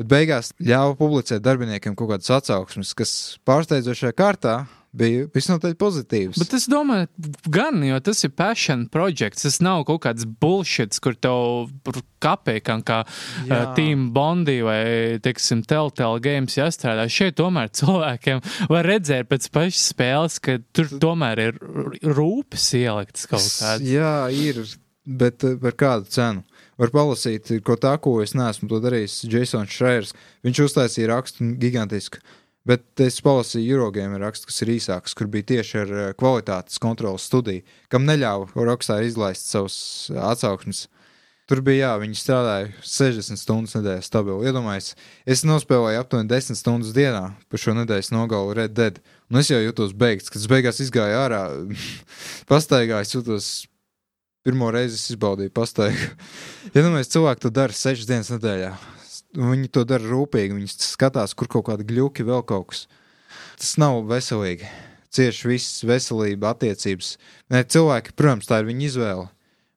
bet 0.00 0.08
beigās 0.08 0.54
ļāva 0.58 0.96
publicēt 0.96 1.44
darbiniekiem 1.44 1.92
kaut 1.94 2.08
kādas 2.14 2.32
atsauksmes, 2.38 2.94
kas 2.96 3.12
pārsteidzošajā 3.44 4.16
kārtā 4.16 4.54
bija 4.92 5.26
visnotaļ 5.32 5.74
pozitīvas. 5.80 6.38
Bet 6.40 6.52
es 6.56 6.66
domāju, 6.70 7.08
gan, 7.52 7.80
jo 7.86 7.98
tas 8.04 8.22
ir 8.26 8.32
passion 8.36 8.84
projekts. 8.92 9.46
Tas 9.46 9.58
nav 9.64 9.86
kaut 9.88 10.02
kāds 10.04 10.26
bullshit, 10.26 10.96
kur 11.02 11.16
tev 11.16 11.70
par 11.86 12.00
kapekam, 12.22 12.84
kā 12.86 13.00
uh. 13.06 13.72
Team 13.76 14.10
Bondi 14.14 14.60
vai, 14.64 14.82
teiksim, 15.24 15.64
Telltale 15.68 16.20
Games 16.24 16.58
jāstrādā. 16.58 17.08
Šeit 17.12 17.38
tomēr 17.40 17.72
cilvēkiem 17.80 18.44
var 18.72 18.88
redzēt 18.88 19.30
pēc 19.32 19.48
pašas 19.54 19.88
spēles, 19.94 20.38
ka 20.44 20.60
tur 20.76 20.92
tomēr 21.02 21.46
ir 21.48 21.60
rūpes 22.04 22.72
ieliktas 22.78 23.28
kaut 23.30 23.48
kādas. 23.48 23.86
Jā, 23.88 24.14
ir, 24.36 24.60
bet 25.08 25.48
eh, 25.48 25.56
par 25.62 25.78
kādu 25.78 26.12
cenu? 26.12 26.46
Var 26.80 26.88
palasīt, 26.90 27.50
ko 27.62 27.76
tā, 27.78 27.92
ko 28.02 28.16
es 28.24 28.32
neesmu 28.34 28.66
to 28.70 28.78
darījis. 28.82 29.20
Jasons 29.30 29.74
Šrērs, 29.76 30.14
viņš 30.42 30.62
uztaisīja 30.64 31.10
rakstu 31.12 31.52
gigantisku. 31.60 32.22
Bet 32.68 33.00
es 33.02 33.18
palasīju 33.24 33.74
Eurogame 33.74 34.20
rakstu, 34.22 34.46
kas 34.46 34.62
ir 34.62 34.70
īsāks, 34.76 35.16
kur 35.18 35.26
bija 35.30 35.48
tieši 35.56 35.78
ar 35.80 35.92
eh, 35.92 36.10
kvalitātes 36.18 36.78
kontrolas 36.82 37.26
studiju, 37.26 37.64
kam 37.90 38.06
neļāva 38.06 38.52
Rockstar 38.54 39.02
izlaist 39.02 39.50
savus 39.50 39.78
eh, 40.12 40.20
atsauksmes. 40.22 40.86
Tur 41.50 41.58
bija, 41.66 41.88
jā, 41.88 41.96
viņi 42.04 42.16
strādāja 42.16 42.68
60 42.86 43.40
stundas 43.40 43.74
nedēļā 43.74 44.04
stabili. 44.06 44.46
Iedomājieties, 44.46 44.94
es 45.34 45.42
nospēlēju 45.44 46.04
aptuveni 46.04 46.30
10 46.30 46.60
stundas 46.60 46.94
dienā 46.94 47.24
par 47.50 47.60
šo 47.60 47.74
nedēļas 47.80 48.12
nogalu 48.14 48.54
Red 48.56 48.78
Dead. 48.78 49.02
Un 49.28 49.42
es 49.42 49.50
jau 49.50 49.58
jutos 49.58 49.90
beigts, 49.98 50.30
kad 50.30 50.38
es 50.38 50.46
beigās 50.48 50.78
izgāju 50.84 51.18
ārā, 51.18 51.42
pastaigāju, 52.52 53.02
es 53.02 53.16
jutos 53.18 53.52
pirmo 54.46 54.70
reizi 54.70 55.02
izbaudīju 55.16 55.50
pastaigu. 55.54 56.12
nu 56.78 56.94
mēs 56.94 57.10
cilvēki 57.10 57.42
to 57.42 57.52
dara 57.58 57.74
sešas 57.74 58.06
dienas 58.06 58.30
nedēļā, 58.36 58.70
viņi 59.36 59.70
to 59.72 59.84
dara 59.88 60.04
rūpīgi, 60.04 60.56
viņi 60.58 60.72
skatās, 60.76 61.34
kur 61.38 61.48
kaut 61.50 61.66
kādi 61.70 61.86
gļuki, 61.88 62.26
vēl 62.28 62.42
kaut 62.48 62.72
kas. 62.72 62.86
Tas 63.58 63.76
nav 63.80 64.02
veselīgi. 64.10 64.68
Cieši 65.12 65.48
viss 65.50 65.82
veselība, 65.84 66.54
attiecības. 66.54 67.16
Ne, 67.52 67.60
cilvēki, 67.68 68.14
protams, 68.16 68.48
tā 68.48 68.62
ir 68.62 68.68
viņa 68.70 68.86
izvēle. 68.88 69.28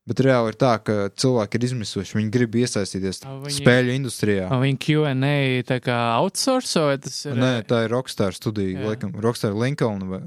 Bet 0.05 0.21
reāli 0.21 0.51
ir 0.53 0.57
tā, 0.61 0.75
ka 0.85 0.95
cilvēki 1.17 1.57
ir 1.57 1.63
izmisuši. 1.65 2.15
Viņi 2.19 2.31
grib 2.31 2.55
iesaistīties 2.61 3.23
viņi- 3.25 3.55
spēļu 3.57 3.95
industrijā. 3.97 4.51
Un 4.53 4.61
Viņa 4.61 4.79
QA 4.85 5.63
tā 5.65 5.79
kā 5.81 5.97
outsource 6.21 6.75
vai 6.85 6.97
tas 7.01 7.25
ir? 7.25 7.33
Nē, 7.33 7.65
tā 7.65 7.85
ir 7.85 7.89
Rockstar 7.89 8.31
studija, 8.37 8.77
Jā. 8.79 8.85
laikam, 8.85 9.11
Rockstar 9.17 9.53
Lincoln. 9.57 10.07
Vai... 10.07 10.21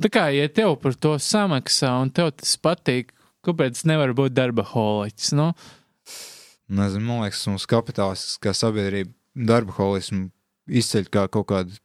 Tā 0.00 0.08
kā, 0.08 0.24
ja 0.34 0.48
tev 0.48 0.80
par 0.80 0.94
to 0.94 1.14
samaksā 1.20 1.92
un 2.00 2.10
tev 2.10 2.32
tas 2.32 2.56
patīk, 2.56 3.12
kāpēc 3.44 3.84
nevar 3.84 4.14
būt 4.16 4.32
darba 4.32 4.64
holiķis? 4.64 5.34
Nu? 5.36 5.52
Nezinu, 6.68 7.04
man 7.04 7.22
liekas, 7.26 7.42
mums 7.50 7.66
kapitālistiskā 7.68 8.54
sabiedrība 8.56 9.12
darba 9.36 9.74
holismu 9.76 10.30
izceļ 10.68 11.10
kā 11.12 11.26
kaut 11.28 11.46
kādu 11.50 11.76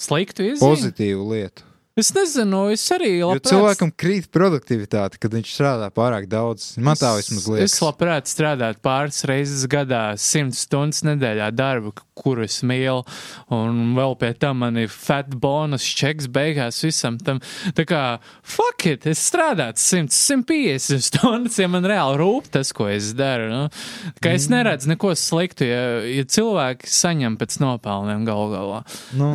Sliktu 0.00 0.44
izziņu? 0.44 0.60
pozitīvu 0.60 1.24
lietu. 1.32 1.64
Es 1.96 2.10
nezinu, 2.12 2.66
es 2.74 2.82
arī 2.92 3.14
Jo 3.22 3.30
labprāt. 3.30 3.48
cilvēkam 3.48 3.90
krīt 3.96 4.26
produktivitāte, 4.28 5.16
kad 5.16 5.32
viņš 5.32 5.48
strādā 5.54 5.86
pārāk 5.96 6.26
daudz. 6.28 6.74
Man 6.76 6.92
tā 7.00 7.14
vismaz 7.16 7.46
Es 7.46 7.48
liekas. 7.48 7.76
labprāt 7.80 8.28
strādātu 8.28 8.82
pāris 8.84 9.22
reizes 9.24 9.64
gadā, 9.66 10.02
simts 10.20 10.66
stundas 10.68 11.00
nedēļā 11.08 11.48
darbu, 11.56 11.94
kuru 12.16 12.46
es 12.46 12.60
mīlu, 12.66 13.04
un 13.52 13.92
vēl 13.96 14.16
pie 14.20 14.32
tam 14.40 14.62
man 14.64 14.78
ir 14.80 14.90
fat 14.92 15.34
bonus, 15.40 15.84
čeks 15.98 16.30
beigās 16.32 16.80
visam 16.84 17.18
tam. 17.22 17.40
Tā 17.76 17.84
kā, 17.88 18.02
fuck 18.46 18.86
it, 18.88 19.06
es 19.10 19.22
strādātu 19.28 19.82
100, 19.82 20.14
150 20.16 21.04
stundas, 21.06 21.58
ja 21.60 21.68
man 21.70 21.86
reāli 21.86 22.20
rūp 22.22 22.48
tas, 22.56 22.72
ko 22.76 22.88
es 22.92 23.12
daru. 23.16 23.50
Nu? 23.52 23.62
Kā 24.24 24.34
es 24.36 24.48
neredzu 24.52 24.90
neko 24.92 25.12
sliktu, 25.18 25.68
ja, 25.68 25.82
ja 26.08 26.24
cilvēki 26.36 26.90
saņem 26.90 27.38
pēc 27.40 27.58
nopelniem 27.62 28.24
gal 28.28 28.50
galā. 28.54 28.82
Nu, 29.16 29.34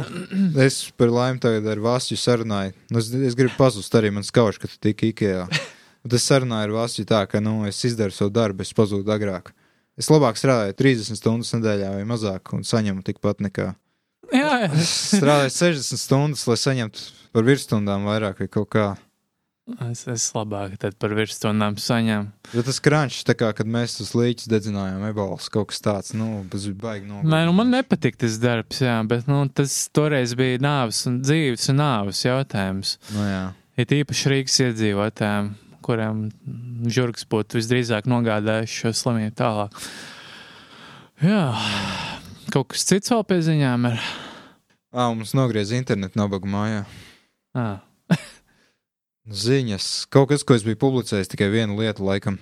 es 0.61 0.83
par 0.97 1.13
laimi 1.13 1.41
tagad 1.43 1.69
ar 1.69 1.85
Vasiju 1.85 2.19
sarunāju. 2.19 2.75
Nu, 2.89 3.01
es, 3.01 3.11
es 3.31 3.37
gribu 3.37 3.55
pazust 3.59 3.93
arī 3.97 4.13
man 4.13 4.25
skauž, 4.27 4.61
ka 4.61 4.71
tu 4.71 4.81
tiki 4.81 5.13
Ikea. 5.13 5.47
Bet 6.01 6.17
es 6.17 6.25
sarunāju 6.25 6.71
ar 6.71 6.77
Vasiju 6.81 7.09
tā, 7.09 7.25
ka 7.29 7.41
nu, 7.43 7.61
es 7.69 7.81
izdaru 7.85 8.15
savu 8.15 8.33
darbu, 8.33 8.65
es 8.65 8.73
pazūdu 8.73 9.13
agrāk. 9.13 9.53
Es 9.99 10.09
labāk 10.11 10.39
strādāju 10.39 10.75
30 10.79 11.19
stundas 11.19 11.51
nedēļā 11.57 11.93
vai 11.97 12.03
mazāk 12.07 12.53
un 12.55 12.63
saņemu 12.67 13.03
tikpat 13.05 13.43
nekā. 13.43 13.71
Jā, 14.31 14.51
Es 14.71 14.91
strādāju 15.17 15.51
60 15.51 15.99
stundas, 15.99 16.45
lai 16.47 16.59
saņemtu 16.59 17.07
par 17.35 17.47
virsstundām 17.47 18.05
vairāk 18.07 18.43
vai 18.43 18.47
kaut 18.51 18.69
kā. 18.71 18.85
es, 19.91 20.05
es 20.09 20.23
labāk 20.35 20.73
par 20.99 21.13
virsstundām 21.15 21.75
saņemu. 21.79 22.31
Jo 22.55 22.63
tas 22.65 22.79
kā 23.37 23.51
kad 23.55 23.69
mēs 23.69 23.99
uz 24.03 24.13
līķus 24.17 24.49
dedzinājām 24.51 25.03
ebalus, 25.11 25.51
kaut 25.53 25.69
kas 25.71 25.83
tāds, 25.83 26.13
nu, 26.17 26.41
baigi 26.81 27.07
no. 27.07 27.21
Nē, 27.23 27.43
nu 27.47 27.53
man 27.55 27.71
nepatīk 27.75 28.17
tas 28.23 28.39
darbs, 28.41 28.81
jā, 28.83 28.97
bet 29.07 29.29
nu, 29.31 29.43
tas 29.53 29.75
toreiz 29.93 30.33
bija 30.39 30.59
nāves 30.63 31.03
un 31.11 31.21
dzīves 31.23 31.69
un 31.71 31.79
nāves 31.83 32.23
jautājums. 32.25 32.97
Nu, 33.13 33.27
jā. 33.27 33.43
Ir 33.79 33.95
īpaši 34.01 34.33
Rīgas 34.33 34.57
iedzīvotājiem, 34.65 35.53
kuriem 35.83 36.27
žurks 36.87 37.27
būtu 37.29 37.59
visdrīzāk 37.59 38.09
nogādājuši 38.09 38.81
šo 38.83 38.93
slimību 38.97 39.35
tālāk. 39.37 39.79
Jā, 41.21 41.45
kaut 42.53 42.71
kas 42.73 42.85
cits 42.89 43.13
vēl 43.13 43.25
pie 43.29 43.39
ziņām 43.45 43.89
ir. 43.91 44.05
Ā, 44.91 45.07
mums 45.13 45.35
nogriez 45.37 45.71
internetu 45.75 46.19
nabagu 46.19 46.49
mājā. 46.51 46.83
À, 47.55 47.67
Ziņas, 49.45 50.07
kaut 50.11 50.31
kas, 50.31 50.43
ko 50.43 50.57
es 50.57 50.65
biju 50.65 50.79
publicējis, 50.81 51.29
tikai 51.31 51.51
viena 51.53 51.77
lieta, 51.77 52.03
laikam. 52.03 52.39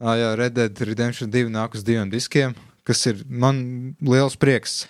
Ah, 0.00 0.16
jā, 0.18 0.32
Red 0.36 0.56
Dead 0.56 0.80
Redemption 0.88 1.30
2 1.32 1.52
nāk 1.52 1.76
uz 1.76 1.84
diviem 1.86 2.10
diskiem, 2.12 2.56
kas 2.84 3.04
ir 3.08 3.22
man 3.28 3.94
liels 4.04 4.36
prieks. 4.36 4.84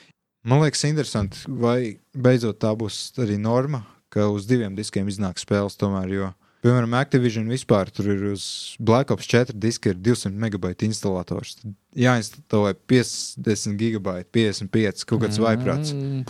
Man 0.47 0.63
liekas, 0.63 0.85
interesanti, 0.87 1.43
vai 1.47 1.99
beidzot 2.15 2.59
tā 2.63 2.71
būs 2.79 3.11
arī 3.19 3.37
norma, 3.43 3.83
ka 4.15 4.29
uz 4.31 4.47
diviem 4.47 4.75
diskiem 4.79 5.11
iznāk 5.11 5.43
spēles 5.43 5.79
tomēr, 5.79 6.13
jo, 6.15 6.31
piemēram, 6.67 6.97
Activision 6.99 7.47
vispār 7.51 7.91
tur 7.95 8.11
ir 8.13 8.27
uz 8.33 8.45
Black 8.83 9.15
Ops 9.15 9.31
4 9.31 9.57
diska 9.63 9.95
ir 9.95 10.03
200 10.03 10.35
megabaita 10.43 10.87
installators. 10.89 11.57
Tad 11.63 11.73
Jāinstalē 11.97 12.75
50 12.91 13.79
gigabaita, 13.81 14.29
55, 14.35 15.07
kaut 15.09 15.25
kāds 15.25 15.41
vaiprāts. 15.41 15.95
mm, 15.97 16.27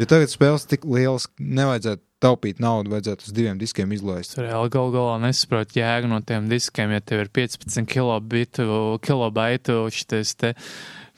Jo 0.00 0.06
tagad 0.08 0.30
spēles 0.32 0.64
tik 0.64 0.86
lielas, 0.88 1.26
nevajadzētu 1.36 2.00
taupīt 2.24 2.60
naudu, 2.60 2.92
vajadzētu 2.94 3.26
uz 3.26 3.34
diviem 3.36 3.58
diskiem 3.60 3.90
izlaist. 3.92 4.38
Reāli 4.40 4.72
gal 4.72 4.92
galā 4.94 5.18
nesaprot 5.20 5.74
jēgu 5.76 6.08
no 6.08 6.20
tiem 6.24 6.48
diskiem, 6.48 6.92
ja 6.94 7.02
tev 7.04 7.26
ir 7.26 7.30
15 7.36 7.84
kilobitu, 7.88 8.64
kilobaitu 9.04 9.82
šitais 9.92 10.32
te 10.40 10.54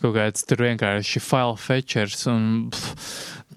kaut 0.02 0.16
kāds 0.16 0.42
tur 0.46 0.64
vienkārši 0.66 1.22
file 1.22 1.54
fetchers 1.62 2.26
un 2.30 2.48
pff, 2.74 3.06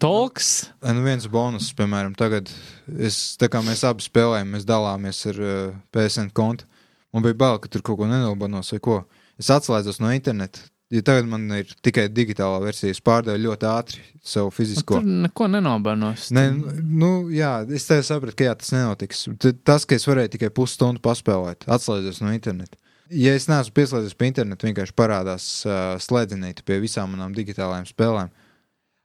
tolks. 0.01 0.69
Nu, 0.83 1.03
viens 1.05 1.25
bonus, 1.31 1.71
piemēram, 1.77 2.13
tagad, 2.17 2.51
es, 2.95 3.35
tā 3.41 3.49
kā 3.51 3.61
mēs 3.65 3.83
abi 3.87 4.05
spēlējam, 4.05 4.53
mēs 4.55 4.67
dalāmies 4.67 5.23
ar 5.31 5.41
uh, 5.41 5.75
PSN 5.95 6.31
kontu. 6.35 6.67
Man 7.15 7.23
bija 7.23 7.37
bail, 7.39 7.59
ka 7.63 7.71
tur 7.71 7.83
kaut 7.85 8.01
ko 8.01 8.07
nenobanos 8.09 8.73
vai 8.75 8.81
ko. 8.83 9.01
Es 9.39 9.51
atslēdzos 9.53 10.01
no 10.03 10.11
interneta. 10.11 10.63
Ja 10.93 11.01
tagad 11.01 11.25
man 11.25 11.47
ir 11.55 11.71
tikai 11.83 12.05
digitālā 12.13 12.59
versija, 12.61 12.93
es 12.93 13.01
pārdevu 13.01 13.39
ļoti 13.41 13.65
ātri 13.67 14.03
savu 14.23 14.51
fizisko. 14.53 14.99
Tur 15.01 15.21
neko 15.25 15.47
nenobanos. 15.49 16.27
Ne, 16.35 16.45
nu, 16.77 17.09
jā, 17.33 17.55
es 17.73 17.87
tev 17.89 18.03
sapratu, 18.05 18.37
ka 18.37 18.51
jā, 18.51 18.53
tas 18.61 18.69
nenotiks. 18.75 19.25
Tas, 19.65 19.87
ka 19.89 19.97
es 19.97 20.05
varēju 20.05 20.35
tikai 20.35 20.51
pusstundu 20.53 21.01
paspēlēt, 21.03 21.65
atslēdzos 21.65 22.21
no 22.21 22.35
interneta. 22.35 22.77
Ja 23.09 23.33
es 23.37 23.49
neesmu 23.49 23.73
pieslēdzies 23.77 24.17
pie 24.17 24.29
interneta, 24.29 24.65
vienkārši 24.65 24.95
parādās 24.97 25.47
uh, 25.65 25.95
slēdzenīte 26.01 26.65
pie 26.65 26.79
visām 26.83 27.11
manām 27.13 27.33
digitālajām 27.37 27.89
spēlēm. 27.89 28.31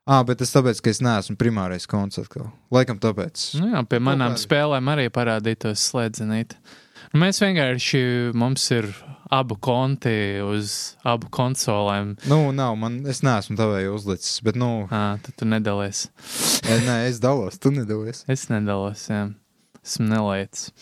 Ah, 0.09 0.23
bet 0.27 0.41
tas 0.41 0.51
tāpēc, 0.55 0.81
ka 0.83 0.91
es 0.91 1.01
neesmu 1.05 1.37
primārais 1.39 1.85
konts 1.87 2.19
atkal. 2.23 2.49
Laikam 2.73 2.99
tāpēc. 3.03 3.43
Nu, 3.61 3.69
jā, 3.75 3.83
pie 3.87 4.01
manām 4.03 4.33
kādi. 4.35 4.45
spēlēm 4.47 4.89
arī 4.95 5.09
parādītos 5.13 5.83
slēdzenīt. 5.91 6.57
Nu, 7.13 7.21
mēs 7.23 7.41
vienkārši, 7.43 8.01
mums 8.39 8.65
ir 8.75 8.89
abu 9.31 9.55
konti 9.63 10.41
uz 10.43 10.97
abu 11.07 11.29
konsolēm. 11.31 12.17
Nu, 12.31 12.41
nav, 12.57 12.75
man, 12.81 13.01
es 13.11 13.21
neesmu 13.27 13.55
tavēju 13.61 13.93
uzlicis, 13.99 14.41
bet, 14.47 14.59
nu, 14.59 14.87
À, 14.91 15.19
tad 15.23 15.37
tu 15.39 15.47
nedalies. 15.47 16.09
e, 16.65 16.81
nē, 16.87 16.97
es 17.11 17.21
dalos, 17.23 17.59
tu 17.63 17.71
nedalies. 17.75 18.25
Es 18.31 18.49
nedalos, 18.51 19.07
jā. 19.11 19.29
Esmu 19.85 20.09
nelaicis. 20.11 20.73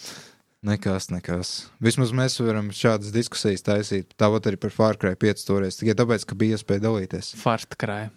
Nekas, 0.66 1.06
nekas. 1.14 1.50
Vismaz 1.84 2.10
mēs 2.10 2.34
varam 2.42 2.72
šādas 2.74 3.12
diskusijas 3.14 3.62
taisīt. 3.62 4.08
Tāpat 4.18 4.48
arī 4.50 4.58
par 4.58 4.72
Far 4.74 4.96
Cry 4.98 5.14
5 5.14 5.44
toreiz, 5.46 5.76
tikai 5.78 5.94
tāpēc, 6.00 6.24
ka 6.26 6.34
bija 6.34 6.56
iespēja 6.58 6.82
dalīties. 6.88 7.34
Fartkrāj. 7.38 8.08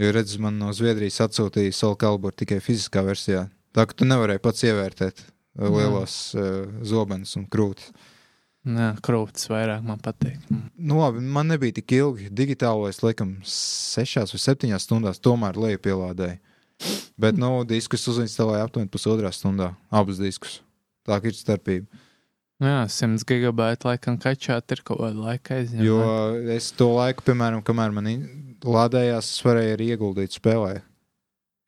Jo, 0.00 0.12
redz, 0.16 0.38
man 0.40 0.56
no 0.56 0.70
Zviedrijas 0.72 1.20
atsūtīja 1.26 1.74
Soul 1.76 1.98
Calibur 2.00 2.32
tikai 2.32 2.62
fiziskā 2.64 3.02
versijā. 3.04 3.44
Tā 3.76 3.84
ka 3.88 3.96
tu 3.96 4.08
nevarēji 4.08 4.40
pats 4.44 4.64
ievērtēt 4.64 5.20
uh, 5.20 5.68
lielos 5.68 6.14
uh, 6.36 6.64
zobenus 6.86 7.36
un 7.36 7.44
krūtis. 7.52 7.90
Jā, 8.62 8.92
krūtis 9.02 9.48
vairāk 9.50 9.82
man 9.84 9.98
patīk. 10.00 10.38
Nu, 10.78 11.00
labi, 11.00 11.20
man 11.34 11.50
nebija 11.50 11.74
tik 11.80 11.96
ilgi. 11.96 12.28
Digitālo 12.30 12.86
es 12.88 13.02
laikam 13.02 13.34
sešās 13.48 14.32
vai 14.32 14.40
septiņās 14.40 14.86
stundās 14.86 15.20
tomēr 15.20 15.58
leju 15.58 15.82
pielādēju. 15.82 16.38
Bet, 17.20 17.36
nu, 17.38 17.50
diskus 17.68 18.06
uzinstalēju 18.10 18.64
aptuveni 18.64 18.90
pusotrā 18.90 19.32
stundā. 19.34 19.72
Abus 19.90 20.22
diskus. 20.22 20.60
Tā 21.06 21.18
ir 21.26 21.36
starpība. 21.36 22.02
Jā, 22.62 22.84
100 22.86 23.24
gigabaita 23.26 23.88
laikam 23.88 24.18
kačāt 24.22 24.70
ir 24.74 24.82
kaut 24.86 25.00
kāda 25.00 25.18
laika 25.30 25.56
aizņemta. 25.58 25.86
Jo 25.86 26.00
es 26.54 26.70
to 26.76 26.92
laiku, 26.94 27.24
piemēram, 27.26 27.62
kamēr 27.66 27.94
man 27.96 28.10
lādējās, 28.62 29.32
es 29.34 29.44
varēju 29.46 29.76
arī 29.76 29.88
ieguldīt 29.94 30.36
spēlē. 30.36 30.80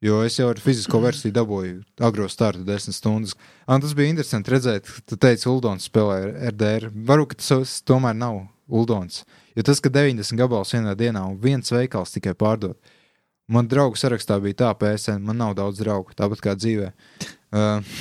Jo 0.05 0.18
es 0.26 0.37
jau 0.37 0.51
ar 0.53 0.59
fizisko 0.61 1.01
versiju 1.01 1.32
dabūju 1.32 1.78
agro 2.05 2.26
startu 2.28 2.61
10 2.66 2.93
stundas. 2.93 3.32
Un 3.64 3.80
tas 3.80 3.95
bija 3.97 4.12
interesanti 4.12 4.53
redzēt, 4.53 4.85
ka 4.85 5.05
tu 5.09 5.16
teici, 5.16 5.49
Uldons 5.49 5.87
spēlē 5.89 6.51
RDR. 6.51 6.91
Varbūt 6.93 7.39
tas 7.41 7.78
tomēr 7.89 8.12
nav 8.18 8.43
Uldons. 8.68 9.22
Jo 9.57 9.64
tas, 9.64 9.80
ka 9.80 9.89
90 9.89 10.37
gabals 10.37 10.74
vienā 10.76 10.93
dienā 10.99 11.24
un 11.24 11.39
viens 11.41 11.72
veikals 11.72 12.12
tikai 12.12 12.35
pārdod. 12.37 12.76
Man 13.49 13.68
draugu 13.68 13.97
sarakstā 14.01 14.37
bija 14.45 14.61
tā, 14.61 14.70
PSN, 14.80 15.24
man 15.24 15.41
nav 15.41 15.57
daudz 15.57 15.80
draugu, 15.80 16.12
tāpat 16.16 16.41
kā 16.45 16.55
dzīvē. 16.57 16.93
Uh, 17.55 17.96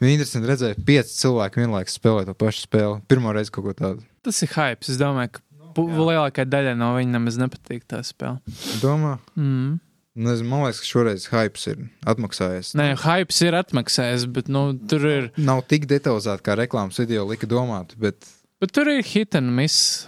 bija 0.00 0.16
interesanti 0.16 0.48
redzēt, 0.48 0.78
pieci 0.88 1.18
cilvēki 1.20 1.60
vienlaikus 1.60 1.98
spēlē 2.00 2.24
to 2.28 2.34
pašu 2.40 2.64
spēli. 2.64 3.00
Pirmo 3.10 3.32
reizi 3.36 3.52
kaut 3.54 3.66
ko 3.68 3.74
tādu. 3.76 4.04
Tas 4.24 4.40
ir 4.46 4.52
hype. 4.56 4.86
Es 4.88 4.96
domāju, 5.00 5.34
ka 5.36 5.42
pu- 5.76 5.88
lielākā 5.92 6.46
daļa 6.48 6.72
no 6.80 6.94
viņa 6.96 7.18
nemaz 7.18 7.36
nepatīk 7.40 7.84
tā 7.90 8.00
spēle. 8.06 8.40
Domā? 8.80 9.18
Mm. 9.36 9.80
Nezinu, 10.14 10.46
man 10.46 10.62
liekas, 10.62 10.78
ka 10.80 10.86
šoreiz 10.86 11.24
hype 11.32 11.58
ir 11.72 11.80
atmaksājies. 12.06 12.72
Nē, 12.78 12.92
hype 13.02 13.34
ir 13.44 13.56
atmaksājis, 13.58 14.28
bet 14.30 14.48
nu, 14.48 14.68
tur 14.88 15.04
ir. 15.10 15.24
Nav 15.36 15.64
tik 15.68 15.88
detalizēti, 15.90 16.44
kā 16.46 16.54
reklāmas 16.60 17.00
video 17.02 17.26
lika 17.26 17.48
domāt, 17.50 17.96
bet 17.98 18.22
Bet 18.62 18.70
tur 18.72 18.88
ir 18.88 19.02
hit 19.04 19.34
and 19.36 19.50
miss. 19.52 20.06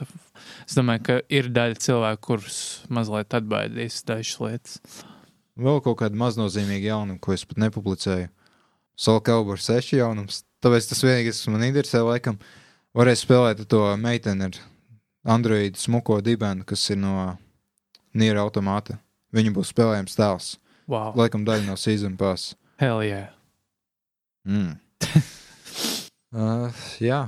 Es 0.66 0.78
domāju, 0.78 1.03
ka 1.05 1.16
ir 1.28 1.51
daļa 1.53 1.76
cilvēku, 1.82 2.22
kurus 2.24 2.61
mazliet 2.88 3.34
atbaidīs 3.36 3.99
dažas 4.07 4.38
lietas. 4.40 4.78
vēl 5.59 5.82
kaut 5.84 5.99
kāda 6.01 6.16
maznozīmīga 6.16 6.92
jaunuma, 6.94 7.20
ko 7.20 7.34
es 7.34 7.44
pat 7.44 7.59
nepublicēju. 7.66 8.30
Soul 8.97 9.20
Calibur 9.20 9.61
6 9.61 9.92
jaunums. 9.99 10.42
Tāpēc 10.64 10.88
tas 10.88 11.03
vienīgais, 11.05 11.42
kas 11.42 11.53
man 11.53 11.66
interesē, 11.66 12.01
laikam, 12.07 12.40
Varēs 12.97 13.26
spēlēt 13.26 13.61
to 13.68 13.82
meiteni 14.01 14.47
ar 14.49 14.59
Android 15.36 15.76
smuko 15.76 16.22
dibenu, 16.24 16.64
kas 16.64 16.86
ir 16.88 16.97
no 17.03 17.34
Niera 18.16 18.40
automāta. 18.40 18.97
Viņa 19.36 19.53
būs 19.53 19.72
spēlējams 19.74 20.16
tēls. 20.16 20.55
Wow. 20.88 21.12
Laikam 21.18 21.44
daļa 21.44 21.66
no 21.66 21.76
season 21.76 22.14
pass. 22.16 22.55
Hell 22.80 23.03
yeah. 23.05 23.34
Mm. 24.49 24.78
uh, 26.38 26.84
jā, 27.03 27.26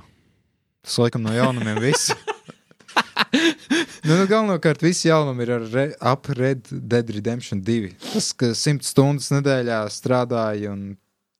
tas 0.86 0.98
laikam 1.02 1.26
no 1.26 1.34
jaunumiem 1.34 1.80
viss. 1.82 2.14
nu, 4.06 4.14
nu, 4.14 4.24
galvenokārt 4.30 4.84
viss 4.86 5.04
jaunumi 5.04 5.44
ir 5.44 5.52
ar 5.58 5.66
re, 5.74 5.84
ap 6.00 6.30
Red 6.38 6.70
Dead 6.70 7.12
Redemption 7.12 7.60
2. 7.66 7.92
Tas, 8.06 8.30
ka 8.32 8.54
100 8.54 8.86
stundas 8.86 9.28
nedēļā 9.34 9.82
strādāja 9.92 10.72
un 10.72 10.94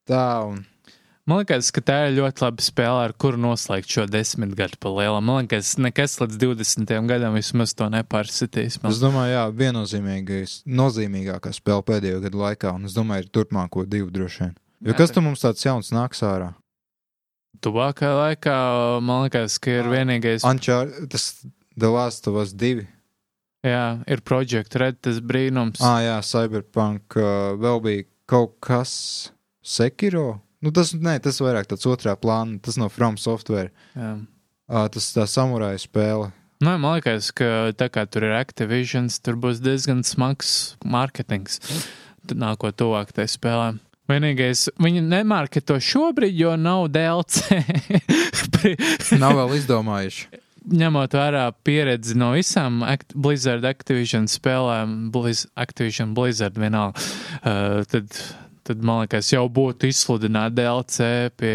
tā. 0.09 0.25
Un... 0.49 0.65
Man 1.29 1.43
liekas, 1.43 1.69
ka 1.77 1.83
tā 1.85 1.97
ir 2.09 2.15
ļoti 2.17 2.41
laba 2.41 2.65
spēle, 2.65 3.01
ar 3.05 3.13
kuru 3.21 3.37
noslēgt 3.43 3.91
šo 3.93 4.07
desmitgadu 4.09 4.79
pa 4.81 4.89
lielam. 4.95 5.27
Man 5.29 5.43
liekas, 5.45 5.75
nekas 5.77 6.17
līdz 6.23 6.39
20. 6.41 6.95
gadam 7.11 7.37
vismaz 7.37 7.75
to 7.77 7.91
nepārsitīs. 7.93 8.79
Man. 8.81 8.95
Es 8.95 9.03
domāju, 9.03 9.35
jā, 9.35 9.45
viennozīmīgākā 9.61 11.53
spēle 11.53 11.85
pēdējo 11.91 12.23
gadu 12.25 12.41
laikā, 12.41 12.73
un 12.81 12.89
es 12.89 12.97
domāju, 12.97 13.27
ir 13.27 13.31
turpmāko 13.37 13.85
divu 13.85 14.09
droši 14.15 14.47
vien. 14.47 14.57
Jo 14.81 14.95
Jā, 14.95 14.99
kas 15.03 15.13
tam 15.13 15.29
mums 15.29 15.45
tāds 15.45 15.67
jauns 15.67 15.93
nāks 15.93 16.25
ārā? 16.25 16.55
Tuvākajā 17.61 18.15
laikā 18.15 18.59
man 19.05 19.27
liekas, 19.27 19.59
ka 19.61 19.81
ir 19.83 19.89
vienīgais. 19.91 20.47
Ančār, 20.49 20.93
tas 21.13 21.33
The 21.77 21.91
Last 21.93 22.29
of 22.31 22.39
Us 22.41 22.55
2. 22.57 22.87
Jā, 23.67 23.99
ir 24.07 24.23
Project 24.23 24.77
Red, 24.79 25.03
tas 25.03 25.19
brīnums. 25.21 25.83
Ah, 25.83 25.99
jā, 26.05 26.21
Cyberpunk 26.25 27.19
uh, 27.19 27.59
vēl 27.59 27.83
bija 27.85 28.07
kaut 28.31 28.57
kas 28.65 28.95
Sekiro. 29.63 30.41
Nu, 30.65 30.73
tas, 30.75 30.91
nē, 30.97 31.19
tas 31.23 31.39
vairāk 31.43 31.69
tāds 31.71 31.87
otrā 31.87 32.17
plāna, 32.19 32.59
tas 32.63 32.79
no 32.81 32.89
From 32.91 33.19
Software. 33.21 33.71
Jā. 33.95 34.17
Uh, 34.69 34.85
tas 34.93 35.13
tā 35.15 35.25
samurāja 35.31 35.81
spēle. 35.81 36.33
Nu, 36.59 36.73
man 36.75 36.99
liekas, 36.99 37.31
ka 37.31 37.71
tā 37.79 37.87
kā 37.95 38.03
tur 38.11 38.27
ir 38.27 38.35
Activision, 38.35 39.07
tur 39.23 39.39
būs 39.39 39.63
diezgan 39.63 40.03
smags 40.05 40.75
mārketings. 40.83 41.61
Tad 42.27 42.41
nākot 42.43 42.75
tuvāk 42.77 43.15
tai 43.15 43.29
spēlē. 43.31 43.77
Vienīgais, 44.09 44.71
viņi 44.81 45.05
nemarketo 45.05 45.77
šobrīd, 45.85 46.35
jo 46.41 46.57
nav 46.57 46.89
DLC. 46.91 47.61
Nav 49.23 49.37
vēl 49.37 49.55
izdomājuši. 49.61 50.41
Ņemot 50.69 51.15
vērā 51.17 51.45
pieredzi 51.65 52.17
no 52.19 52.33
visām 52.35 52.81
Act 52.85 53.15
Blizzard 53.15 53.65
Activision 53.69 54.27
spēlēm, 54.29 54.97
Blizz 55.13 55.47
Activision 55.61 56.17
Blizzard 56.17 56.59
vienalga, 56.61 57.05
uh, 57.39 57.85
tad, 57.89 58.17
tad 58.69 58.83
man 58.85 59.03
liekas, 59.05 59.33
jau 59.33 59.45
būtu 59.53 59.89
izsludināt 59.91 60.57
DLC 60.57 61.31
pie 61.41 61.55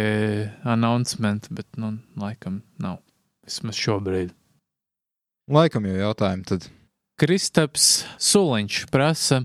announcement, 0.65 1.49
bet, 1.53 1.67
nu, 1.79 1.95
laikam 2.19 2.61
nav. 2.81 2.99
Vismaz 3.45 3.77
šobrīd. 3.77 4.33
Laikam 5.51 5.85
jau 5.89 5.95
jautājumu 5.99 6.47
tad. 6.47 6.67
Kristaps 7.19 7.87
Suliņš 8.23 8.83
prasa, 8.91 9.43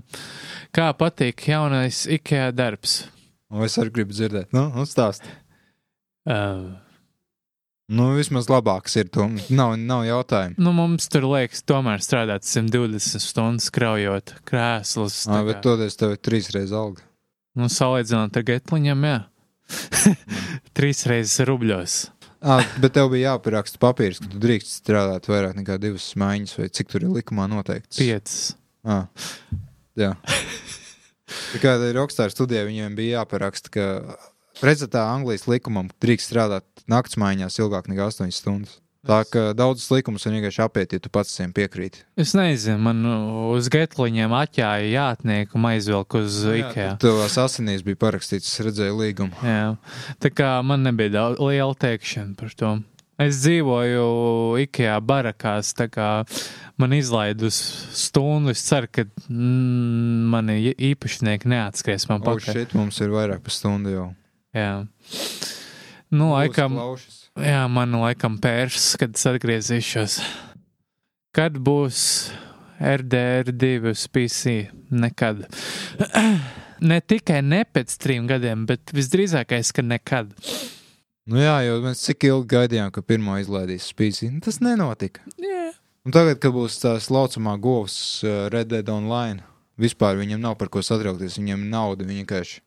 kā 0.75 0.89
patīk 0.97 1.43
jaunais 1.51 2.05
IKEA 2.09 2.49
darbs. 2.55 3.03
O, 3.49 3.61
es 3.65 3.77
arī 3.81 3.93
gribu 3.99 4.15
dzirdēt. 4.15 4.53
Nu, 4.55 4.69
uzstāst. 4.81 5.25
Uh, 6.29 6.77
Nu, 7.89 8.11
vismaz 8.13 8.45
labāks 8.51 8.93
ir 9.01 9.07
to. 9.09 9.25
Nav, 9.49 9.73
nav 9.81 10.03
jautājumu. 10.05 10.59
nu, 10.61 10.73
mums 10.77 11.09
tur 11.09 11.25
liekas, 11.25 11.63
tomēr 11.65 12.03
strādāt 12.05 12.45
120 12.45 13.23
stundas 13.23 13.71
kraujot 13.73 14.35
krēslus. 14.45 15.23
Ah, 15.25 15.41
bet 15.47 15.63
toties 15.65 15.97
tev 15.97 16.13
ir 16.13 16.21
trīs 16.21 16.51
reizes 16.53 16.75
alga. 16.77 17.01
Nu, 17.59 17.67
salīdzinot 17.71 18.37
ar 18.39 18.45
getliņiem, 18.47 19.03
jā. 19.09 19.19
Trīs 20.77 21.03
reizes 21.09 21.43
rubļos. 21.49 21.99
Ah, 22.39 22.63
bet 22.79 22.93
tev 22.95 23.09
bija 23.11 23.33
jāparaksta 23.33 23.81
papīrs, 23.81 24.21
ka 24.23 24.29
tu 24.31 24.39
drīkst 24.39 24.79
strādāt 24.79 25.27
vairāk 25.27 25.57
nekā 25.59 25.75
divas 25.81 26.05
maiņas, 26.19 26.55
vai 26.55 26.69
cik 26.71 26.91
tur 26.93 27.03
ir 27.03 27.11
likumā 27.17 27.49
noteikts. 27.51 27.99
Piecas. 27.99 28.37
Ah, 28.87 29.09
jā. 29.99 30.13
Tā 31.51 31.59
kā 31.61 31.75
ir 31.83 31.97
Rockstar 31.97 32.31
studijā, 32.31 32.63
viņiem 32.69 32.95
bija 32.95 33.19
jāparaksta, 33.19 33.73
ka 33.75 33.87
pretstatā 34.61 35.03
Anglijas 35.11 35.49
likumam 35.51 35.91
drīkst 35.99 36.31
strādāt 36.31 36.85
naktsmaiņās 36.89 37.59
ilgāk 37.59 37.91
nekā 37.91 38.07
8 38.07 38.31
stundas. 38.33 38.79
Tā 39.07 39.21
kā 39.31 39.41
daudzas 39.55 39.87
likumus 39.93 40.25
var 40.27 40.33
vienkārši 40.35 40.59
apiet, 40.65 40.91
ja 40.91 40.99
tu 40.99 41.07
pats 41.13 41.31
viņiem 41.39 41.53
piekrīti. 41.55 42.01
Es 42.19 42.33
nezinu, 42.35 42.81
man 42.83 42.99
uz 43.55 43.69
getliņiem 43.71 44.33
atļāja 44.35 44.89
jātnieku 44.91 45.55
un 45.55 45.67
aizvelk 45.69 46.17
uz 46.19 46.41
IKEA. 46.43 46.97
Tavās 46.99 47.37
asinīs 47.39 47.85
bija 47.87 47.95
parakstīts, 48.01 48.49
es 48.51 48.59
redzēju 48.67 48.97
līgumu. 48.99 49.39
Jā. 49.47 49.69
Tā 50.19 50.31
kā 50.35 50.49
man 50.67 50.83
nebija 50.83 51.13
daudz 51.15 51.39
liela 51.39 51.77
teikšana 51.79 52.35
par 52.41 52.51
to. 52.59 52.73
Es 53.19 53.39
dzīvoju 53.43 54.03
IKEA 54.65 54.97
barakās, 55.03 55.71
tā 55.75 55.87
kā 55.91 56.09
man 56.79 56.93
izlaid 56.95 57.41
uz 57.43 57.55
stundu. 57.99 58.51
Es 58.51 58.61
ceru, 58.67 58.87
ka 58.91 59.03
mm, 59.27 60.27
mani 60.35 60.59
īpašnieki 60.75 61.47
neatskries 61.51 62.07
man 62.11 62.19
Oh, 62.23 62.33
pakaļ. 62.33 62.51
šeit 62.59 62.75
mums 62.79 62.99
ir 63.03 63.11
vairāk 63.15 63.43
par 63.47 63.55
stundu 63.55 63.95
jau. 63.95 64.05
Jā. 64.55 64.71
Nu, 66.11 66.31
laikam, 66.35 66.75
Klaušas. 66.79 67.18
Jā, 67.43 67.63
man 67.71 67.95
laikam 67.99 68.37
pērs, 68.41 68.93
kad 68.99 69.15
es 69.17 69.25
atgriezīšos. 69.29 70.19
Kad 71.35 71.59
būs 71.61 72.01
RDR2 72.79 73.91
uz 73.91 74.05
PC? 74.11 74.55
Nekad. 74.89 75.45
ne 76.91 76.99
tikai 77.01 77.41
ne 77.45 77.63
pēc 77.67 77.95
trim 78.01 78.27
gadiem, 78.29 78.65
bet 78.69 78.93
visdrīzākais, 78.95 79.73
ka 79.75 79.85
nekad. 79.85 80.33
Nu 81.29 81.37
jā, 81.41 81.59
jo 81.67 81.77
mēs 81.83 82.01
cik 82.07 82.25
ilgi 82.29 82.49
gaidījām, 82.55 82.89
ka 82.93 83.03
pirmo 83.05 83.35
izlaidīs 83.37 83.91
spīsī. 83.91 84.31
Nu, 84.33 84.41
tas 84.41 84.57
nenotika. 84.65 85.21
Jā. 85.37 85.69
Un 86.07 86.15
tagad, 86.15 86.39
kad 86.41 86.55
būs 86.55 86.79
tā 86.81 86.95
laucamā 87.11 87.53
govs 87.61 88.23
uh, 88.23 88.47
Red 88.49 88.71
Dead 88.71 88.87
Online, 88.89 89.43
vispār 89.77 90.17
viņam 90.17 90.41
nav 90.41 90.55
par 90.57 90.71
ko 90.73 90.81
satraukties. 90.85 91.37
Viņam 91.37 91.67
ir 91.67 91.71
nauda, 91.75 92.07
viņi 92.07 92.23
vienkārši, 92.23 92.61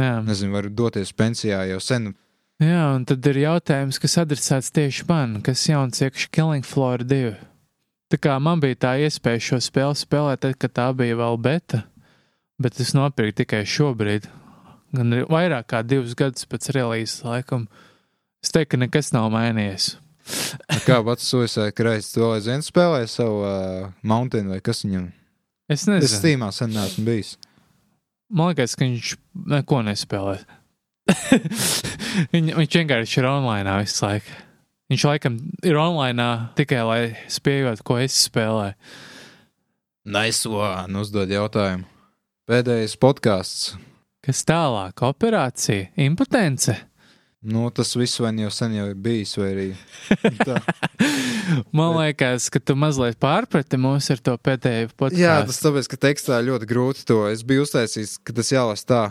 Jā. 0.00 0.16
nezinu, 0.26 0.56
var 0.56 0.70
doties 0.72 1.12
pensijā 1.14 1.62
jau 1.70 1.78
sen. 1.84 2.12
Jā, 2.62 2.82
un 2.94 3.02
tad 3.08 3.26
ir 3.26 3.40
jautājums, 3.42 3.98
kas 3.98 4.20
adresēts 4.22 4.70
tieši 4.76 5.06
man, 5.08 5.40
kas 5.42 5.64
jauns 5.66 5.98
iekšā 6.04 6.28
Killing 6.30 6.66
Floor 6.66 7.02
2. 7.02 7.32
Tā 8.12 8.18
kā 8.22 8.36
man 8.38 8.60
bija 8.62 8.78
tā 8.84 8.92
iespēja 9.02 9.40
šo 9.42 9.58
spēli 9.64 9.98
spēlēt, 9.98 10.42
tad, 10.44 10.54
kad 10.62 10.74
tā 10.76 10.84
bija 10.94 11.16
vēl 11.18 11.40
beta, 11.42 11.82
bet 12.62 12.78
es 12.84 12.92
nopirku 12.94 13.40
tikai 13.40 13.64
šobrīd, 13.66 14.28
gan 14.94 15.16
vairāk 15.32 15.72
kā 15.72 15.82
divus 15.82 16.14
gadus 16.14 16.46
pēc 16.46 16.70
relīzes 16.76 17.24
laikam. 17.26 17.66
Es 18.44 18.54
teiktu, 18.54 18.76
ka 18.76 18.82
nekas 18.84 19.10
nav 19.16 19.32
mainījies. 19.34 19.96
Kā 20.86 21.00
pats 21.02 21.26
Suicide 21.26 21.74
Kreis 21.74 22.12
to 22.14 22.28
aizvien 22.30 22.62
spēlē 22.62 23.00
savu 23.10 23.40
uh, 23.42 23.88
Mountain 24.06 24.52
vai 24.54 24.60
kas 24.62 24.84
viņam? 24.86 25.08
Es 25.66 25.82
Es 25.82 25.88
nezinu. 25.90 26.14
Steamā 26.14 26.48
sen 26.54 26.70
neesmu 26.74 27.04
bijis. 27.06 27.34
Man 28.30 28.52
liekas, 28.52 28.76
ka 28.78 28.86
viņš 28.86 29.14
neko 29.50 29.80
nespēlē. 29.88 30.36
Viņ, 32.32 32.52
viņš 32.58 32.76
vienkārši 32.80 33.20
ir 33.20 33.28
online 33.28 33.78
visu 33.82 34.04
laiku. 34.06 34.36
Viņš 34.92 35.06
laikam 35.08 35.38
ir 35.64 35.78
online 35.80 36.28
tikai 36.58 36.82
lai 36.84 37.00
spējot, 37.32 37.80
ko 37.86 37.96
es 38.02 38.18
spēlēju. 38.28 38.76
Nice 40.12 40.50
one, 40.50 40.98
uzdod 40.98 41.30
jautājumu. 41.30 41.86
Pēdējais 42.50 42.96
podkāsts. 43.00 43.76
Kas 44.22 44.42
tālāk? 44.46 44.98
Operācija, 45.06 45.88
impotence. 46.02 46.74
Nu, 47.42 47.64
tas 47.74 47.96
viss 47.98 48.20
vai 48.22 48.30
nu 48.34 48.44
jau 48.44 48.52
sen 48.54 48.74
jau 48.76 48.84
ir 48.90 48.98
bijis, 49.02 49.32
vai 49.38 49.48
arī. 49.50 49.66
Man 51.76 51.96
liekas, 51.96 52.46
ka 52.54 52.60
tu 52.62 52.76
mazliet 52.78 53.18
pārprati 53.22 53.80
mūs 53.82 54.12
ar 54.14 54.22
to 54.22 54.36
pēdējo 54.38 54.92
podkāstu. 54.92 55.22
Jā, 55.24 55.40
tas 55.48 55.58
tāpēc, 55.64 55.88
ka 55.90 55.98
tekstā 56.04 56.38
ļoti 56.46 56.68
grūti 56.70 57.06
to. 57.08 57.24
Es 57.32 57.42
biju 57.46 57.64
uztaisījis, 57.66 58.20
ka 58.22 58.36
tas 58.36 58.52
jālasa 58.54 58.86
tā. 58.92 59.02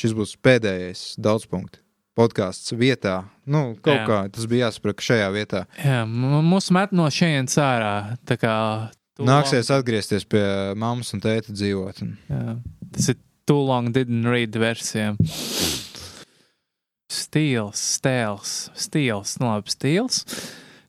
Šis 0.00 0.14
būs 0.16 0.34
pēdējais 0.40 1.00
daudzpunkts 1.20 1.82
podkāsts 2.16 2.72
vietā. 2.76 3.18
Nu, 3.48 3.74
kaut 3.80 3.96
Jā. 3.96 4.04
Kā 4.08 4.18
tas 4.32 4.46
bija 4.50 4.68
jāsaprot 4.68 5.00
šajā 5.04 5.28
vietā. 5.32 5.62
Jā, 5.80 6.02
m- 6.04 6.40
mūs 6.50 6.70
met 6.74 6.92
no 6.96 7.06
šejienes 7.12 7.54
ārā. 7.62 7.92
Nāksies 9.20 9.68
long- 9.70 9.80
atgriezties 9.82 10.24
pie 10.28 10.42
mammas 10.80 11.12
un 11.16 11.20
tēta 11.24 11.52
dzīvot. 11.54 12.02
Un... 12.04 12.14
Jā, 12.32 12.56
tas 12.96 13.10
ir 13.12 13.18
too 13.48 13.60
long 13.66 13.92
didn't 13.94 14.28
read 14.28 14.56
versijām. 14.60 15.16
Stils, 17.10 17.80
stēls, 17.98 18.50
stils, 18.78 19.36
nu 19.42 19.48
labi, 19.50 19.72
stils. 19.72 20.20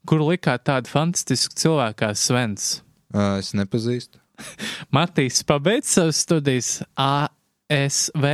Kur 0.09 0.21
likāt 0.25 0.63
tādu 0.69 0.89
fantastisku 0.89 1.55
cilvēku 1.57 1.99
kā 2.03 2.11
Svens? 2.17 2.81
Uh, 3.13 3.37
es 3.41 3.51
nepazīstu. 3.57 4.19
Matīs 4.95 5.41
pabeidz 5.45 5.89
savas 5.97 6.21
studijas 6.25 6.71
ASV. 6.97 8.25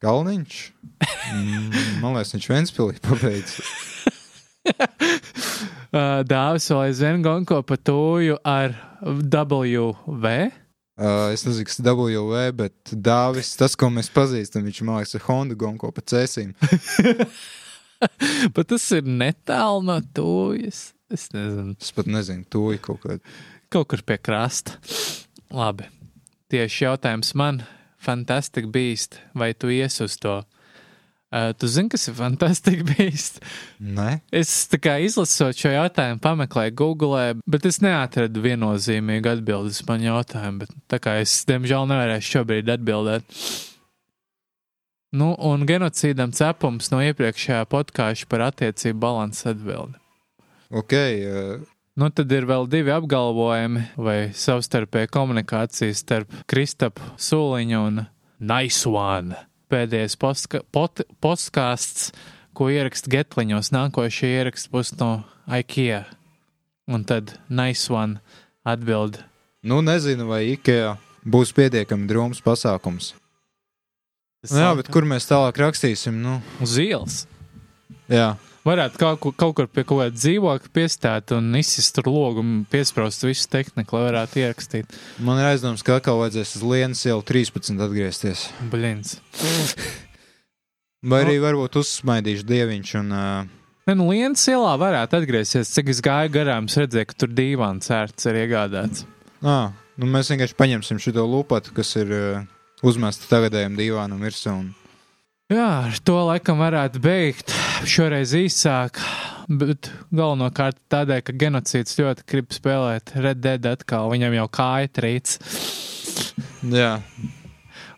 Kalniņš. 0.00 0.58
Mm, 1.34 1.70
man 2.02 2.16
liekas, 2.16 2.34
viņš 2.36 2.48
Ventspīlī 2.54 3.00
pabeidz. 3.04 3.58
Uh, 5.90 6.20
Dāvis 6.22 6.68
vēl 6.70 6.84
aizvien 6.84 7.22
gonko 7.24 7.56
pa 7.66 7.74
tūju 7.74 8.36
ar 8.46 8.76
WV. 9.02 10.30
Uh, 11.00 11.32
es 11.34 11.42
nezinu, 11.42 11.64
kas 11.66 11.80
ir 11.80 11.88
WV, 11.88 12.42
bet 12.60 12.92
Dāvis, 12.94 13.50
tas, 13.58 13.74
ko 13.74 13.88
mēs 13.90 14.10
pazīstam, 14.14 14.62
viņš 14.68 14.78
man 14.86 15.00
liekas, 15.00 15.16
ir 15.18 15.24
Honda 15.26 15.56
Gonko 15.58 15.90
pa 15.96 16.04
cēsīm. 16.12 16.52
Bet 18.54 18.70
tas 18.70 18.84
ir 18.96 19.08
netālu 19.08 19.82
no 19.88 19.98
tuvis. 20.14 20.92
Es 21.10 21.26
nezinu, 21.34 21.74
Es 21.80 21.90
pat 21.96 22.06
nezinu, 22.08 22.46
ir 22.70 22.78
kaut 22.84 23.02
kāda. 23.02 23.18
kaut 23.72 23.90
kur 23.90 24.04
pie 24.06 24.20
krasta. 24.22 24.78
Labi. 25.50 25.88
Tieši 26.54 26.86
jautājums 26.86 27.34
man, 27.34 27.64
Fantastic 28.00 28.70
Beast, 28.72 29.18
vai 29.36 29.52
tu 29.54 29.68
ies 29.72 30.00
uz 30.00 30.16
to? 30.20 30.40
Uh, 31.30 31.52
tu 31.54 31.68
zini, 31.70 31.86
kas 31.92 32.08
ir 32.10 32.16
Fantastic 32.18 32.80
Beast? 32.90 33.38
Nē, 33.78 34.16
Es 34.34 34.50
tā 34.72 34.80
kā 34.82 34.96
izlasot 35.04 35.54
šo 35.54 35.70
jautājumu, 35.70 36.18
pameklēju 36.24 36.74
Google, 36.80 37.20
bet 37.46 37.68
es 37.70 37.78
neatradu 37.84 38.42
viennozīmīgu 38.42 39.30
atbildi 39.36 39.70
uz 39.70 39.82
manu 39.86 40.08
jautājumu. 40.08 40.64
Bet, 40.64 40.72
tā 40.90 40.98
kā 41.04 41.18
es, 41.22 41.36
diemžēl, 41.46 41.86
nevarēšu 41.92 42.34
šobrīd 42.38 42.72
atbildēt. 42.74 43.38
Nu, 45.14 45.32
un 45.42 45.66
genocīdam 45.66 46.30
cepums 46.34 46.90
no 46.92 47.00
iepriekšējā 47.02 47.64
podkāstu 47.70 48.28
par 48.30 48.44
attiecību 48.50 48.98
balansu 49.02 49.48
atbildi. 49.52 49.98
ok. 50.70 50.94
Nu, 52.00 52.08
tad 52.14 52.30
ir 52.32 52.46
vēl 52.48 52.64
divi 52.70 52.92
apgalvojumi 52.94 53.82
vai 54.00 54.18
savstarpēja 54.36 55.10
komunikācija 55.12 55.92
starp 55.98 56.32
Kristapu 56.48 57.04
Sūliņu 57.20 57.80
un 57.88 57.98
Nice 58.40 58.88
One. 58.88 59.36
Pēdējais 59.70 60.16
postka- 60.18 60.62
pot- 60.72 61.02
podkāsts, 61.22 62.10
ko 62.56 62.70
ierakst 62.72 63.10
Getliņos, 63.12 63.68
nākošie 63.76 64.30
ieraksts 64.38 64.70
būs 64.72 64.94
no 64.98 65.24
IKEA. 65.46 66.04
Un 66.88 67.04
tad 67.04 67.36
Nice 67.48 67.90
One 67.92 68.20
atbild. 68.66 69.20
nu, 69.62 69.82
nezinu, 69.82 70.26
vai 70.26 70.56
IKEA 70.56 70.96
būs 71.26 71.52
pietiekami 71.52 72.08
drūms 72.08 72.40
pasākums. 72.42 73.12
Nu, 74.50 74.56
jā, 74.56 74.70
bet 74.76 74.88
kur 74.88 75.02
mēs 75.04 75.28
tālāk 75.28 75.52
rakstīsim? 75.60 76.14
Nu, 76.16 76.40
Uz 76.62 76.78
ielas. 76.78 77.26
jā, 78.08 78.38
Varētu 78.60 79.00
kaut, 79.00 79.22
kaut 79.40 79.54
kur 79.56 79.68
pie 79.72 79.86
kaut 79.88 80.02
kāda 80.02 80.12
dzīvokļa 80.18 80.72
piestāt 80.76 81.32
un 81.32 81.46
izsist 81.56 81.94
tur 81.96 82.10
logu 82.12 82.42
un 82.44 82.50
piesprāst 82.68 83.24
visu 83.24 83.48
tehniku, 83.48 83.96
lai 83.96 84.10
varētu 84.10 84.42
ierakstīt. 84.42 84.98
man 85.24 85.40
ir 85.40 85.48
aizdoms, 85.54 85.84
ka 85.86 85.96
atkal 85.96 86.20
vajadzēs 86.20 86.58
uz 86.58 86.66
Lienas 86.68 87.00
jau 87.06 87.22
13 87.24 87.80
atgriezties. 87.80 88.50
Bļins. 88.72 89.16
Vai 91.10 91.22
arī 91.24 91.38
varbūt 91.40 91.80
uzsmaidīšu 91.80 92.44
dieviņš 92.44 92.92
un 93.00 93.16
uh, 93.16 93.56
Ne, 93.88 93.96
nu, 93.96 94.10
Lienas 94.12 94.44
ielā 94.52 94.74
varētu 94.78 95.16
atgriezties. 95.18 95.72
Cik 95.72 95.88
es 95.90 96.02
gāju 96.04 96.30
garām, 96.36 96.68
es 96.68 96.76
redzēju, 96.78 97.08
ka 97.10 97.16
tur 97.18 97.32
divāns 97.32 97.88
ērts 97.90 98.28
ir 98.28 98.42
iegādāts. 98.44 99.06
ā, 99.40 99.56
nu, 99.96 100.06
mēs 100.06 100.30
vienkārši 100.30 100.58
paņemsim 100.60 101.00
šo 101.00 101.24
lupatu, 101.24 101.72
kas 101.74 101.96
ir 101.98 102.12
uh, 102.14 102.44
uzmesta 102.86 103.26
tagadējiem 103.32 103.80
divānam 103.80 104.20
virsū. 104.22 104.52
Un... 104.52 104.68
Jā, 105.50 105.88
ar 105.88 105.98
to 106.04 106.20
laikam 106.28 106.60
varētu 106.60 107.02
beigt. 107.02 107.56
Šoreiz 107.88 108.32
īsāk, 108.36 109.00
bet 109.48 109.90
galvenokārt 110.12 110.78
tādēļ, 110.92 111.22
ka 111.26 111.36
genocīds 111.40 111.98
ļoti 112.00 112.26
grib 112.28 112.54
spēlēt 112.54 113.14
Red 113.16 113.40
Dead 113.44 113.68
atkal. 113.72 114.10
Viņam 114.12 114.36
jau 114.36 114.48
kāja 114.60 114.90
trīc. 115.00 115.36
Jā, 116.70 116.98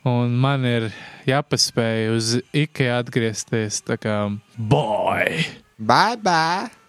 Un 0.03 0.33
man 0.35 0.65
ir 0.67 0.89
jāpaspēj 1.31 2.09
uz 2.11 2.31
IKEA 2.51 2.97
atgriezties. 2.99 3.85
Tā 3.87 3.95
kā 4.03 4.17
boy! 4.59 5.45
bye 5.79 6.19
bye! 6.19 6.82